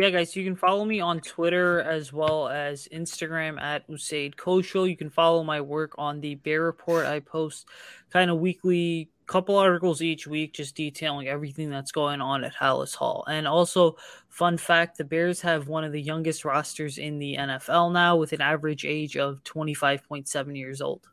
Yeah, 0.01 0.09
guys, 0.09 0.35
you 0.35 0.45
can 0.45 0.57
follow 0.57 0.87
me 0.87 1.01
on 1.01 1.21
Twitter 1.21 1.83
as 1.83 2.11
well 2.11 2.49
as 2.49 2.89
Instagram 2.91 3.61
at 3.61 3.87
Usaid 3.87 4.35
Koshul. 4.35 4.89
You 4.89 4.97
can 4.97 5.11
follow 5.11 5.45
my 5.45 5.61
work 5.61 5.95
on 5.99 6.23
the 6.23 6.37
Bear 6.37 6.63
Report. 6.63 7.05
I 7.05 7.21
post 7.21 7.69
kind 8.09 8.31
of 8.31 8.39
weekly 8.39 9.11
couple 9.27 9.59
articles 9.59 10.01
each 10.01 10.27
week 10.27 10.55
just 10.55 10.75
detailing 10.75 11.29
everything 11.29 11.69
that's 11.69 11.93
going 11.93 12.23
on 12.23 12.45
at 12.45 12.55
Halas 12.55 12.95
Hall. 12.95 13.27
And 13.29 13.47
also, 13.47 13.97
fun 14.31 14.57
fact 14.57 14.97
the 14.97 15.05
Bears 15.05 15.43
have 15.43 15.69
one 15.69 15.85
of 15.85 15.93
the 15.93 16.01
youngest 16.01 16.47
rosters 16.47 16.97
in 16.97 17.19
the 17.19 17.37
NFL 17.37 17.93
now 17.93 18.17
with 18.17 18.33
an 18.33 18.41
average 18.41 18.87
age 18.87 19.19
of 19.19 19.45
25.7 19.45 20.57
years 20.57 20.81
old. 20.81 21.07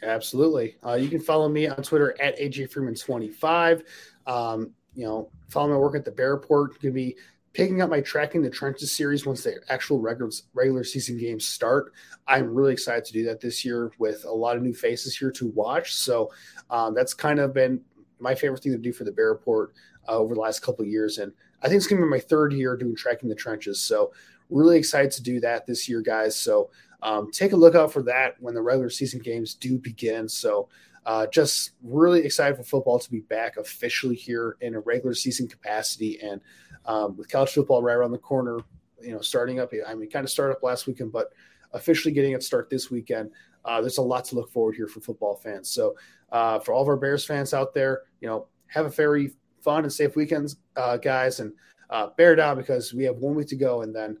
Absolutely. 0.00 0.76
Uh, 0.86 0.94
you 0.94 1.08
can 1.08 1.18
follow 1.18 1.48
me 1.48 1.66
on 1.66 1.82
Twitter 1.82 2.14
at 2.22 2.38
AJ 2.38 2.72
Freeman25. 2.72 3.82
Um, 4.28 4.74
you 4.96 5.04
know, 5.04 5.30
follow 5.48 5.68
my 5.68 5.76
work 5.76 5.94
at 5.94 6.04
the 6.04 6.10
Bear 6.10 6.34
Report. 6.34 6.70
Going 6.70 6.80
to 6.80 6.90
be 6.92 7.16
picking 7.52 7.80
up 7.80 7.88
my 7.88 8.00
tracking 8.00 8.42
the 8.42 8.50
trenches 8.50 8.92
series 8.92 9.24
once 9.24 9.44
the 9.44 9.56
actual 9.68 10.00
regular 10.00 10.30
regular 10.54 10.84
season 10.84 11.18
games 11.18 11.46
start. 11.46 11.92
I'm 12.26 12.54
really 12.54 12.72
excited 12.72 13.04
to 13.04 13.12
do 13.12 13.24
that 13.26 13.40
this 13.40 13.64
year 13.64 13.92
with 13.98 14.24
a 14.24 14.32
lot 14.32 14.56
of 14.56 14.62
new 14.62 14.74
faces 14.74 15.16
here 15.16 15.30
to 15.32 15.48
watch. 15.48 15.94
So 15.94 16.32
um, 16.70 16.94
that's 16.94 17.14
kind 17.14 17.38
of 17.38 17.54
been 17.54 17.80
my 18.18 18.34
favorite 18.34 18.62
thing 18.62 18.72
to 18.72 18.78
do 18.78 18.92
for 18.92 19.04
the 19.04 19.12
Bear 19.12 19.28
Report 19.28 19.72
uh, 20.08 20.16
over 20.16 20.34
the 20.34 20.40
last 20.40 20.60
couple 20.60 20.82
of 20.82 20.90
years, 20.90 21.18
and 21.18 21.32
I 21.62 21.68
think 21.68 21.78
it's 21.78 21.86
going 21.86 22.00
to 22.00 22.06
be 22.06 22.10
my 22.10 22.20
third 22.20 22.52
year 22.52 22.76
doing 22.76 22.96
tracking 22.96 23.28
the 23.28 23.34
trenches. 23.34 23.80
So 23.80 24.12
really 24.50 24.78
excited 24.78 25.10
to 25.12 25.22
do 25.22 25.40
that 25.40 25.66
this 25.66 25.88
year, 25.88 26.00
guys. 26.00 26.38
So 26.38 26.70
um, 27.02 27.30
take 27.30 27.52
a 27.52 27.56
look 27.56 27.74
out 27.74 27.92
for 27.92 28.02
that 28.04 28.36
when 28.40 28.54
the 28.54 28.62
regular 28.62 28.90
season 28.90 29.20
games 29.20 29.54
do 29.54 29.78
begin. 29.78 30.28
So 30.28 30.68
uh, 31.06 31.26
just 31.28 31.70
really 31.82 32.24
excited 32.24 32.56
for 32.56 32.64
football 32.64 32.98
to 32.98 33.10
be 33.10 33.20
back 33.20 33.56
officially 33.56 34.16
here 34.16 34.56
in 34.60 34.74
a 34.74 34.80
regular 34.80 35.14
season 35.14 35.46
capacity 35.46 36.20
and 36.20 36.40
um, 36.84 37.16
with 37.16 37.30
college 37.30 37.50
football 37.50 37.80
right 37.80 37.94
around 37.94 38.10
the 38.10 38.18
corner, 38.18 38.58
you 39.00 39.12
know, 39.12 39.20
starting 39.20 39.60
up. 39.60 39.72
I 39.86 39.94
mean, 39.94 40.10
kind 40.10 40.24
of 40.24 40.30
started 40.30 40.54
up 40.54 40.64
last 40.64 40.88
weekend, 40.88 41.12
but 41.12 41.32
officially 41.72 42.12
getting 42.12 42.32
it 42.32 42.42
start 42.42 42.68
this 42.68 42.90
weekend. 42.90 43.30
Uh, 43.64 43.80
there's 43.80 43.98
a 43.98 44.02
lot 44.02 44.24
to 44.26 44.34
look 44.34 44.50
forward 44.50 44.74
here 44.74 44.88
for 44.88 45.00
football 45.00 45.36
fans. 45.36 45.70
So, 45.70 45.96
uh, 46.32 46.58
for 46.58 46.72
all 46.72 46.82
of 46.82 46.88
our 46.88 46.96
Bears 46.96 47.24
fans 47.24 47.54
out 47.54 47.72
there, 47.72 48.02
you 48.20 48.26
know, 48.26 48.46
have 48.66 48.86
a 48.86 48.90
very 48.90 49.32
fun 49.60 49.84
and 49.84 49.92
safe 49.92 50.16
weekends, 50.16 50.56
uh, 50.76 50.96
guys, 50.96 51.38
and 51.38 51.52
uh, 51.90 52.08
bear 52.16 52.34
down 52.34 52.56
because 52.56 52.92
we 52.92 53.04
have 53.04 53.16
one 53.16 53.36
week 53.36 53.48
to 53.48 53.56
go, 53.56 53.82
and 53.82 53.94
then 53.94 54.18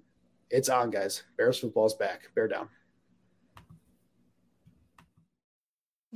it's 0.50 0.68
on, 0.68 0.90
guys. 0.90 1.24
Bears 1.36 1.58
football 1.58 1.86
is 1.86 1.94
back. 1.94 2.30
Bear 2.36 2.46
down. 2.46 2.68